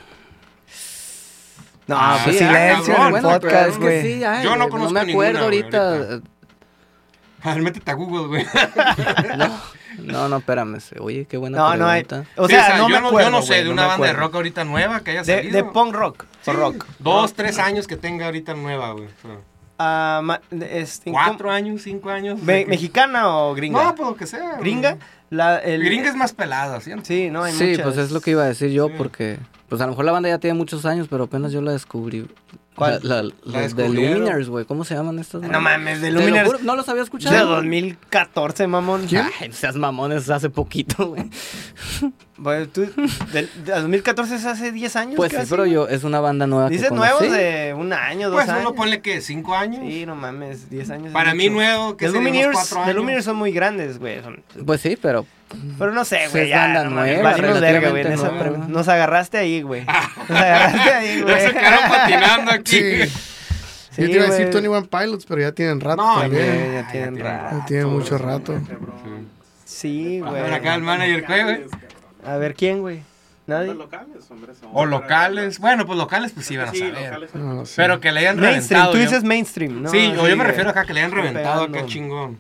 No, 1.87 1.97
ah, 1.97 2.21
pues 2.25 2.39
silencio 2.39 3.09
en 3.09 3.17
el 3.17 3.23
podcast, 3.23 3.79
güey. 3.79 4.03
Sí, 4.03 4.21
Yo 4.43 4.57
no 4.57 4.69
conozco 4.69 4.93
No 4.93 5.05
me 5.05 5.13
acuerdo 5.13 5.45
ahorita. 5.45 6.21
Métete 7.59 7.91
a 7.91 7.95
Google, 7.95 8.27
güey. 8.27 8.47
No, 9.99 10.29
no, 10.29 10.37
espérame. 10.37 10.79
Oye, 11.01 11.25
qué 11.25 11.39
buena 11.39 11.57
no, 11.57 11.71
pregunta. 11.71 12.17
No, 12.17 12.23
hay, 12.23 12.45
o 12.45 12.49
sea, 12.49 12.77
no, 12.77 12.89
yo, 12.89 13.01
me 13.01 13.09
acuerdo, 13.09 13.31
yo 13.31 13.31
no 13.31 13.43
sé 13.43 13.65
de 13.65 13.71
una 13.71 13.87
banda 13.87 14.09
de 14.09 14.13
rock 14.13 14.35
ahorita 14.35 14.65
nueva 14.65 15.01
que 15.01 15.13
haya 15.13 15.25
salido. 15.25 15.57
De, 15.57 15.65
punk 15.65 15.95
rock. 15.95 16.27
rock. 16.45 16.85
Dos, 16.99 17.33
tres 17.33 17.59
años 17.59 17.87
que 17.87 17.97
tenga 17.97 18.27
ahorita 18.27 18.53
nueva, 18.53 18.93
güey. 18.93 19.09
Uh, 19.79 21.11
¿Cuatro 21.11 21.51
años, 21.51 21.83
cinco 21.83 22.09
años? 22.09 22.41
¿Mexicana 22.43 23.29
o 23.29 23.55
gringa? 23.55 23.85
No, 23.85 23.95
pues 23.95 24.09
lo 24.09 24.17
que 24.17 24.27
sea. 24.27 24.57
¿Gringa? 24.59 24.97
La, 25.29 25.59
el... 25.59 25.85
Gringa 25.85 26.09
es 26.09 26.17
más 26.17 26.33
pelada, 26.33 26.81
¿sí? 26.81 26.93
Sí, 27.03 27.31
no, 27.31 27.43
hay 27.43 27.53
Sí, 27.53 27.77
pues 27.83 27.99
es 27.99 28.11
lo 28.11 28.21
que 28.21 28.31
iba 28.31 28.43
a 28.43 28.47
decir 28.47 28.71
yo, 28.71 28.89
porque 28.97 29.39
pues 29.69 29.81
a 29.81 29.85
lo 29.85 29.91
mejor 29.91 30.05
la 30.07 30.13
banda 30.13 30.29
ya 30.29 30.39
tiene 30.39 30.55
muchos 30.55 30.87
años, 30.87 31.09
pero 31.11 31.25
apenas 31.25 31.53
yo 31.53 31.61
la 31.61 31.73
descubrí. 31.73 32.27
¿Cuál? 32.77 33.01
La, 33.03 33.23
los 33.23 33.75
The 33.75 33.89
Luminers, 33.89 34.49
güey. 34.49 34.67
¿Cómo 34.67 34.85
se 34.85 34.95
llaman 34.95 35.19
estas? 35.19 35.43
No 35.43 35.61
mames, 35.61 36.01
The 36.03 36.11
Luminers. 36.13 36.63
¿No 36.63 36.77
los 36.77 36.89
había 36.89 37.03
escuchado? 37.03 37.35
De 37.35 37.43
2014, 37.43 38.67
mamón. 38.67 39.07
¿Quién? 39.07 39.27
Ay, 39.41 39.51
seas 39.53 39.77
mamones, 39.77 40.29
hace 40.31 40.51
poquito, 40.51 41.09
güey. 41.09 41.29
Bueno, 42.39 42.69
tú, 42.69 42.83
de, 43.33 43.49
2014 43.65 44.35
es 44.35 44.45
hace 44.45 44.71
10 44.71 44.97
años. 44.97 45.17
Pues 45.17 45.33
sí, 45.33 45.39
pero 45.49 45.65
yo, 45.65 45.89
es 45.89 46.05
una 46.05 46.21
banda 46.21 46.47
nueva. 46.47 46.69
Dices 46.69 46.93
nuevos 46.93 47.23
de 47.23 47.75
un 47.75 47.95
año, 47.95 48.29
dos 48.29 48.37
pues 48.37 48.49
años. 48.51 48.63
Pues 48.63 48.73
uno 48.73 48.77
ponle 48.77 49.01
que 49.01 49.23
5 49.23 49.55
años. 49.55 49.81
Sí, 49.81 50.05
no 50.05 50.17
mames, 50.17 50.69
10 50.69 50.91
años. 50.91 51.13
Para 51.15 51.35
mí 51.35 51.49
nuevo, 51.49 51.97
que 51.97 52.07
The 52.09 52.13
Luminers, 52.13 52.75
The 52.85 52.93
Luminers 52.93 53.25
son 53.25 53.37
muy 53.37 53.53
grandes, 53.53 53.99
güey. 53.99 54.21
Pues 54.67 54.83
sí, 54.83 54.99
pero 55.01 55.25
pero 55.79 55.93
no 55.93 56.05
sé, 56.05 56.29
güey. 56.31 56.49
Ya, 56.49 56.63
banda 56.63 56.85
no, 56.85 56.91
nueva, 56.91 57.35
verga, 57.35 57.91
güey. 57.91 58.05
Nos 58.69 58.89
agarraste 58.89 59.39
ahí, 59.39 59.63
güey. 59.63 59.85
Nos 59.85 60.41
agarraste 60.41 60.91
ahí, 60.93 61.23
güey. 61.23 61.41
se 61.41 61.53
quedaron 61.53 61.89
patinando 61.89 62.51
aquí. 62.53 63.07
Sí. 63.91 64.03
Yo 64.03 64.07
te 64.07 64.13
iba 64.13 64.25
a 64.25 64.31
decir 64.31 64.51
Tony 64.51 64.67
One 64.67 64.89
Pilots, 64.89 65.25
pero 65.27 65.41
ya 65.41 65.53
tienen 65.53 65.81
rato 65.81 66.03
no, 66.03 66.21
también. 66.21 66.45
Ya, 66.47 66.83
ya 66.83 66.89
tienen 66.91 67.19
rato. 67.19 67.57
Ya 67.59 67.67
tienen 67.67 67.89
mucho 67.89 68.19
rato. 68.19 68.61
Sí, 69.65 70.21
güey. 70.21 70.41
A 70.41 70.43
ver, 70.43 70.55
acá 70.55 70.75
el 70.75 70.83
manager, 70.83 71.25
¿qué, 71.25 71.43
güey? 71.45 71.65
A 72.25 72.37
ver, 72.37 72.55
¿quién, 72.55 72.81
güey? 72.81 73.03
¿Nadie? 73.47 73.75
locales, 73.75 74.29
hombre, 74.29 74.53
o 74.73 74.87
locales. 74.87 75.61
Bueno, 75.61 75.87
pues 75.87 75.97
locales, 75.97 76.33
pues 76.33 76.47
sí 76.47 76.57
van 76.57 76.69
a 76.69 76.73
sí, 76.73 76.81
saber. 76.81 77.05
Locales, 77.05 77.35
no, 77.35 77.65
sí. 77.65 77.75
Pero 77.77 78.01
que 78.01 78.11
le 78.11 78.21
hayan 78.21 78.41
mainstream, 78.41 78.83
reventado. 78.83 78.93
Tú 78.93 78.99
dices 78.99 79.23
mainstream, 79.23 79.83
¿no? 79.83 79.89
Sí, 79.89 80.13
o 80.19 80.29
yo 80.29 80.37
me 80.37 80.45
refiero 80.45 80.71
acá 80.71 80.85
que 80.85 80.93
le 80.93 81.01
hayan 81.01 81.13
reventado, 81.13 81.71
qué 81.71 81.87
chingón. 81.87 82.39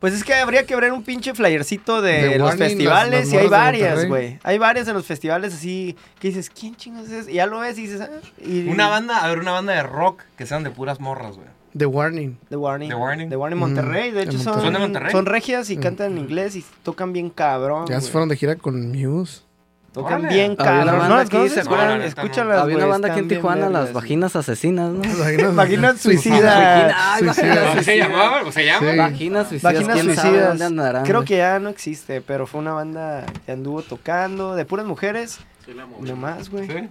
Pues 0.00 0.14
es 0.14 0.24
que 0.24 0.32
habría 0.32 0.64
que 0.64 0.74
ver 0.74 0.92
un 0.92 1.04
pinche 1.04 1.34
flyercito 1.34 2.00
de, 2.00 2.38
los 2.38 2.56
festivales 2.56 3.30
y 3.32 3.36
hay 3.36 3.48
varias, 3.48 4.08
güey. 4.08 4.38
Hay 4.42 4.56
varias 4.56 4.88
en 4.88 4.94
los 4.94 5.04
festivales 5.04 5.54
así 5.54 5.94
que 6.18 6.28
dices, 6.28 6.50
¿quién 6.50 6.74
chingas 6.74 7.10
es? 7.10 7.28
Y 7.28 7.34
ya 7.34 7.46
lo 7.46 7.60
ves 7.60 7.78
y 7.78 7.82
dices, 7.82 8.00
ah. 8.00 8.08
Y, 8.42 8.66
una 8.68 8.88
banda, 8.88 9.18
a 9.22 9.28
ver, 9.28 9.38
una 9.38 9.52
banda 9.52 9.74
de 9.74 9.82
rock 9.82 10.22
que 10.38 10.46
sean 10.46 10.64
de 10.64 10.70
puras 10.70 11.00
morras, 11.00 11.36
güey. 11.36 11.48
The 11.76 11.84
Warning. 11.84 12.38
The 12.48 12.56
Warning. 12.56 12.88
The 12.88 12.94
Warning. 12.94 13.28
The 13.28 13.36
Warning 13.36 13.58
Monterrey. 13.58 14.10
De 14.10 14.22
hecho, 14.22 14.38
son, 14.38 14.60
¿Son, 14.60 14.72
de 14.72 14.78
Monterrey? 14.78 15.12
son 15.12 15.26
regias 15.26 15.68
y 15.68 15.76
cantan 15.76 16.12
en 16.12 16.18
inglés 16.18 16.56
y 16.56 16.64
tocan 16.82 17.12
bien 17.12 17.28
cabrón. 17.28 17.86
Ya 17.86 18.00
se 18.00 18.10
fueron 18.10 18.30
de 18.30 18.36
gira 18.36 18.56
con 18.56 18.90
Muse. 18.90 19.42
Tocan 19.92 20.28
bien 20.28 20.54
cabrón. 20.54 21.08
¿No 21.08 21.16
aquí, 21.16 21.48
¿se 21.48 21.60
acuerdan? 21.60 22.02
Escúchalas, 22.02 22.60
Había 22.60 22.76
una 22.76 22.86
banda 22.86 23.10
aquí 23.10 23.20
en 23.20 23.28
Tijuana, 23.28 23.68
Las 23.68 23.92
Vaginas 23.92 24.36
Asesinas, 24.36 24.92
¿no? 24.92 25.54
Vaginas 25.54 26.00
Suicidas. 26.00 27.18
¿Cómo 27.18 27.34
se 27.82 27.96
llamaba? 27.96 28.40
¿Cómo 28.40 28.52
se 28.52 28.64
llama? 28.64 28.92
Vaginas 28.96 29.48
Suicidas. 29.48 29.74
Vaginas 29.74 30.00
Suicidas. 30.00 31.04
Creo 31.04 31.24
que 31.24 31.38
ya 31.38 31.58
no 31.58 31.68
existe, 31.68 32.20
pero 32.20 32.46
fue 32.46 32.60
una 32.60 32.72
banda 32.72 33.26
que 33.44 33.52
anduvo 33.52 33.82
tocando, 33.82 34.54
de 34.54 34.64
puras 34.64 34.86
mujeres. 34.86 35.40
Sí, 35.64 35.74
la 35.74 35.86
Nomás, 36.00 36.50
güey. 36.50 36.66
¿Sí? 36.66 36.88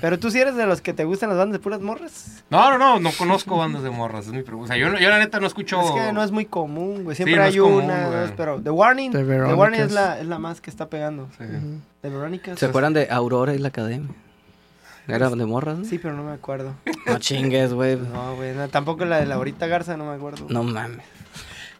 Pero 0.00 0.18
tú 0.18 0.30
sí 0.30 0.40
eres 0.40 0.56
de 0.56 0.66
los 0.66 0.80
que 0.80 0.92
te 0.92 1.04
gustan 1.04 1.28
las 1.28 1.38
bandas 1.38 1.52
de 1.54 1.58
puras 1.58 1.80
morras. 1.80 2.42
No, 2.50 2.70
no, 2.70 2.78
no, 2.78 3.00
no 3.00 3.10
conozco 3.12 3.56
bandas 3.56 3.82
de 3.82 3.90
morras, 3.90 4.26
es 4.26 4.32
mi 4.32 4.42
pregunta. 4.42 4.76
yo, 4.76 4.96
yo 4.96 5.10
la 5.10 5.18
neta 5.18 5.40
no 5.40 5.46
escucho. 5.46 5.80
Es 5.80 5.90
que 5.90 6.12
no 6.12 6.22
es 6.22 6.30
muy 6.30 6.46
común, 6.46 7.04
güey. 7.04 7.16
Siempre 7.16 7.40
hay 7.40 7.60
una, 7.60 8.06
dos, 8.06 8.32
pero 8.36 8.60
The 8.60 8.70
Warning, 8.70 9.12
The, 9.12 9.22
Warning 9.22 9.80
es 9.80 9.92
la, 9.92 10.18
es 10.18 10.26
la 10.26 10.38
más 10.38 10.60
que 10.60 10.70
está 10.70 10.88
pegando. 10.88 11.28
Sí. 11.38 11.44
De 12.02 12.08
Verónica. 12.08 12.56
¿Se 12.56 12.66
acuerdan 12.66 12.94
de 12.94 13.08
Aurora 13.10 13.54
y 13.54 13.58
la 13.58 13.68
Academia? 13.68 14.10
¿Era 15.06 15.28
de 15.28 15.46
morras? 15.46 15.78
¿no? 15.78 15.84
Sí, 15.84 15.98
pero 15.98 16.14
no 16.14 16.22
me 16.22 16.32
acuerdo. 16.32 16.74
No 17.06 17.18
chingues, 17.18 17.72
güey. 17.72 17.96
No, 18.12 18.36
güey. 18.36 18.54
tampoco 18.70 19.04
la 19.04 19.18
de 19.18 19.26
Laurita 19.26 19.66
Garza, 19.66 19.96
no 19.96 20.04
me 20.06 20.14
acuerdo. 20.14 20.46
No 20.48 20.62
mames. 20.62 21.04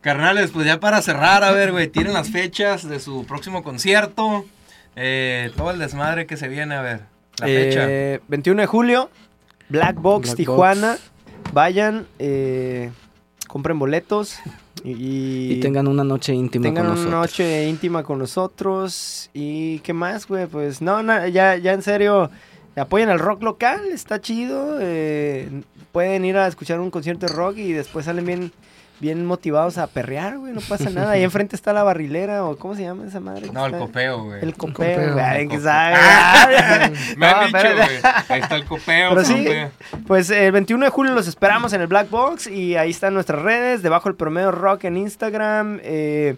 Carnales, 0.00 0.50
pues 0.50 0.66
ya 0.66 0.80
para 0.80 1.02
cerrar, 1.02 1.44
a 1.44 1.52
ver, 1.52 1.72
güey, 1.72 1.88
tienen 1.88 2.14
las 2.14 2.30
fechas 2.30 2.88
de 2.88 3.00
su 3.00 3.26
próximo 3.26 3.62
concierto. 3.62 4.46
Eh, 4.96 5.52
todo 5.56 5.70
el 5.70 5.78
desmadre 5.78 6.26
que 6.26 6.36
se 6.36 6.48
viene, 6.48 6.74
a 6.74 6.82
ver. 6.82 7.00
La 7.40 7.46
fecha. 7.46 7.86
21 8.28 8.58
eh, 8.58 8.62
de 8.62 8.66
julio, 8.66 9.10
Black 9.68 10.00
Box, 10.00 10.34
Tijuana. 10.34 10.98
Vayan, 11.52 12.06
eh, 12.20 12.90
compren 13.48 13.78
boletos 13.78 14.38
y, 14.84 15.54
y, 15.54 15.60
tengan 15.60 15.88
una 15.88 16.04
noche 16.04 16.32
íntima 16.32 16.66
con 16.66 16.74
nosotros. 16.74 16.96
Tengan 16.96 17.08
una 17.08 17.20
noche 17.20 17.68
íntima 17.68 18.02
con 18.02 18.18
nosotros. 18.18 19.30
¿Y 19.34 19.80
qué 19.80 19.92
más, 19.92 20.26
güey? 20.26 20.46
Pues 20.46 20.80
no, 20.80 21.02
ya, 21.28 21.56
ya 21.56 21.72
en 21.72 21.82
serio, 21.82 22.30
apoyen 22.76 23.08
al 23.08 23.18
rock 23.18 23.42
local, 23.42 23.80
está 23.92 24.20
chido. 24.20 24.78
Eh, 24.80 25.62
pueden 25.92 26.24
ir 26.24 26.36
a 26.36 26.46
escuchar 26.46 26.80
un 26.80 26.90
concierto 26.90 27.26
de 27.26 27.32
rock 27.32 27.58
y 27.58 27.72
después 27.72 28.04
salen 28.04 28.26
bien 28.26 28.52
bien 29.00 29.24
motivados 29.24 29.78
a 29.78 29.86
perrear, 29.86 30.38
güey, 30.38 30.52
no 30.52 30.60
pasa 30.60 30.90
nada. 30.90 31.12
Ahí 31.12 31.22
enfrente 31.22 31.56
está 31.56 31.72
la 31.72 31.82
barrilera 31.82 32.44
o 32.44 32.56
¿cómo 32.56 32.74
se 32.74 32.82
llama 32.82 33.06
esa 33.06 33.18
madre? 33.18 33.50
No, 33.50 33.66
el 33.66 33.72
copeo, 33.72 34.24
güey. 34.24 34.42
El 34.42 34.54
copeo, 34.54 35.14
güey. 35.14 35.48
que 35.48 35.58
sabe. 35.58 35.96
Me 37.16 37.26
han 37.26 37.46
dicho, 37.46 37.58
güey. 37.58 37.98
Ahí 38.28 38.40
está 38.40 38.56
el 38.56 38.64
copeo. 38.66 39.10
Pero 39.10 39.24
sí, 39.24 39.46
pues 40.06 40.30
el 40.30 40.52
21 40.52 40.84
de 40.84 40.90
julio 40.90 41.14
los 41.14 41.26
esperamos 41.26 41.72
en 41.72 41.80
el 41.80 41.86
Black 41.86 42.10
Box 42.10 42.46
y 42.46 42.76
ahí 42.76 42.90
están 42.90 43.14
nuestras 43.14 43.42
redes, 43.42 43.82
debajo 43.82 44.08
el 44.08 44.14
promedio 44.14 44.50
rock 44.50 44.84
en 44.84 44.98
Instagram, 44.98 45.80
eh, 45.82 46.36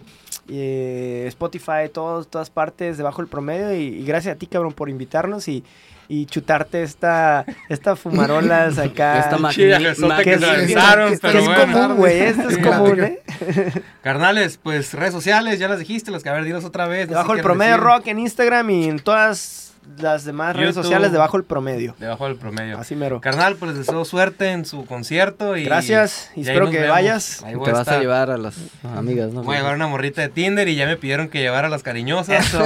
eh, 0.49 1.25
Spotify, 1.27 1.89
todos, 1.91 2.27
todas 2.27 2.49
partes, 2.49 2.97
debajo 2.97 3.21
el 3.21 3.27
promedio 3.27 3.73
y, 3.73 3.83
y 3.83 4.05
gracias 4.05 4.35
a 4.35 4.37
ti, 4.37 4.47
cabrón, 4.47 4.73
por 4.73 4.89
invitarnos 4.89 5.47
y 5.47 5.63
y 6.07 6.25
chutarte 6.25 6.83
esta, 6.83 7.45
esta 7.69 7.95
fumarolas 7.95 8.77
acá. 8.77 9.19
Esta 9.23 9.37
maquinita 9.37 9.77
que, 9.77 9.83
que, 10.23 10.33
es, 10.33 11.19
pero 11.21 11.39
es 11.39 11.49
común, 11.49 11.95
güey. 11.95 12.19
Esto 12.19 12.49
es 12.49 12.57
común, 12.57 13.03
¿eh? 13.03 13.21
Carnales, 14.01 14.59
pues 14.61 14.93
redes 14.93 15.13
sociales, 15.13 15.59
ya 15.59 15.67
las 15.67 15.79
dijiste, 15.79 16.11
las 16.11 16.23
que 16.23 16.29
a 16.29 16.33
ver, 16.33 16.43
dinos 16.43 16.65
otra 16.65 16.87
vez. 16.87 17.09
Debajo 17.09 17.33
el 17.33 17.41
promedio 17.41 17.77
rock 17.77 18.07
en 18.07 18.19
Instagram 18.19 18.69
y 18.69 18.89
en 18.89 18.99
todas 18.99 19.72
las 19.97 20.25
demás 20.25 20.55
redes 20.55 20.75
sociales 20.75 21.11
debajo 21.11 21.37
del 21.37 21.45
promedio. 21.45 21.95
Debajo 21.99 22.25
del 22.25 22.35
promedio. 22.35 22.77
Así 22.77 22.95
mero. 22.95 23.21
Carnal, 23.21 23.55
pues 23.55 23.71
les 23.71 23.85
deseo 23.85 24.05
suerte 24.05 24.51
en 24.51 24.65
su 24.65 24.85
concierto 24.85 25.57
y... 25.57 25.63
Gracias, 25.63 26.31
y, 26.35 26.41
espero 26.41 26.69
que 26.69 26.87
vayas. 26.87 27.43
te 27.43 27.71
vas 27.71 27.87
a 27.87 27.99
llevar 27.99 28.31
a 28.31 28.37
las 28.37 28.55
amigas, 28.95 29.31
¿no? 29.31 29.43
Voy 29.43 29.55
a 29.55 29.59
llevar 29.59 29.75
una 29.75 29.87
morrita 29.87 30.21
de 30.21 30.29
Tinder 30.29 30.67
y 30.67 30.75
ya 30.75 30.85
me 30.85 30.97
pidieron 30.97 31.29
que 31.29 31.39
llevara 31.39 31.67
a 31.67 31.69
las 31.69 31.83
cariñosas. 31.83 32.47
Eso. 32.53 32.63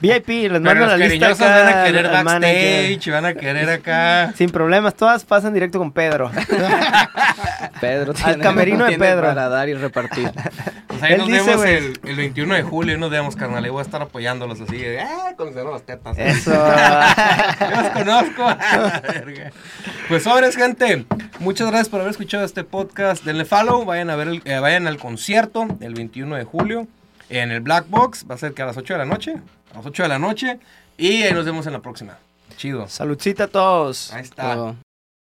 VIP, 0.00 0.50
les 0.50 0.60
mando 0.60 0.86
la 0.86 0.96
lista 0.96 1.28
acá. 1.28 1.48
van 1.48 1.68
a 1.68 1.84
querer 1.84 2.10
backstage, 2.10 3.10
van 3.10 3.24
a 3.26 3.34
querer 3.34 3.70
acá. 3.70 4.32
Sin 4.36 4.50
problemas, 4.50 4.94
todas 4.94 5.24
pasan 5.24 5.54
directo 5.54 5.78
con 5.78 5.92
Pedro. 5.92 6.30
Pedro 7.80 8.14
Al 8.24 8.38
camerino 8.38 8.84
de 8.84 8.98
Pedro. 8.98 9.22
Para 9.22 9.48
dar 9.48 9.68
y 9.68 9.74
repartir. 9.74 10.30
Pues 10.86 11.02
ahí 11.02 11.16
nos 11.16 11.28
vemos 11.28 11.64
el, 11.64 11.98
el, 12.04 12.16
21 12.16 12.54
de 12.54 12.62
julio, 12.62 12.98
nos 12.98 13.10
vemos, 13.10 13.34
carnal. 13.34 13.64
Ahí 13.64 13.70
voy 13.70 13.80
a 13.80 13.82
estar 13.82 14.02
apoyándolos 14.02 14.60
así. 14.60 14.80
¡Ah! 15.00 15.34
Con 15.36 15.52
las 15.54 15.82
tetas. 15.82 16.11
Eso. 16.16 16.52
Yo 17.60 17.82
los 17.82 17.90
conozco. 17.90 18.44
pues 20.08 20.22
sobres, 20.22 20.56
gente. 20.56 21.06
Muchas 21.38 21.68
gracias 21.68 21.88
por 21.88 22.00
haber 22.00 22.10
escuchado 22.10 22.44
este 22.44 22.64
podcast. 22.64 23.24
Denle 23.24 23.44
follow. 23.44 23.84
Vayan 23.84 24.10
a 24.10 24.16
ver 24.16 24.28
el, 24.28 24.42
eh, 24.44 24.58
vayan 24.58 24.86
al 24.86 24.98
concierto 24.98 25.66
el 25.80 25.94
21 25.94 26.36
de 26.36 26.44
julio 26.44 26.86
en 27.28 27.50
el 27.50 27.60
Black 27.60 27.86
Box. 27.88 28.26
Va 28.30 28.34
a 28.34 28.38
ser 28.38 28.52
que 28.54 28.62
a 28.62 28.66
las 28.66 28.76
8 28.76 28.94
de 28.94 28.98
la 28.98 29.06
noche. 29.06 29.36
A 29.72 29.76
las 29.76 29.86
8 29.86 30.02
de 30.02 30.08
la 30.08 30.18
noche. 30.18 30.58
Y 30.98 31.22
ahí 31.22 31.32
nos 31.32 31.44
vemos 31.44 31.66
en 31.66 31.72
la 31.72 31.80
próxima. 31.80 32.18
Chido. 32.56 32.88
Saludcita 32.88 33.44
a 33.44 33.48
todos. 33.48 34.12
Ahí 34.12 34.22
está. 34.22 34.74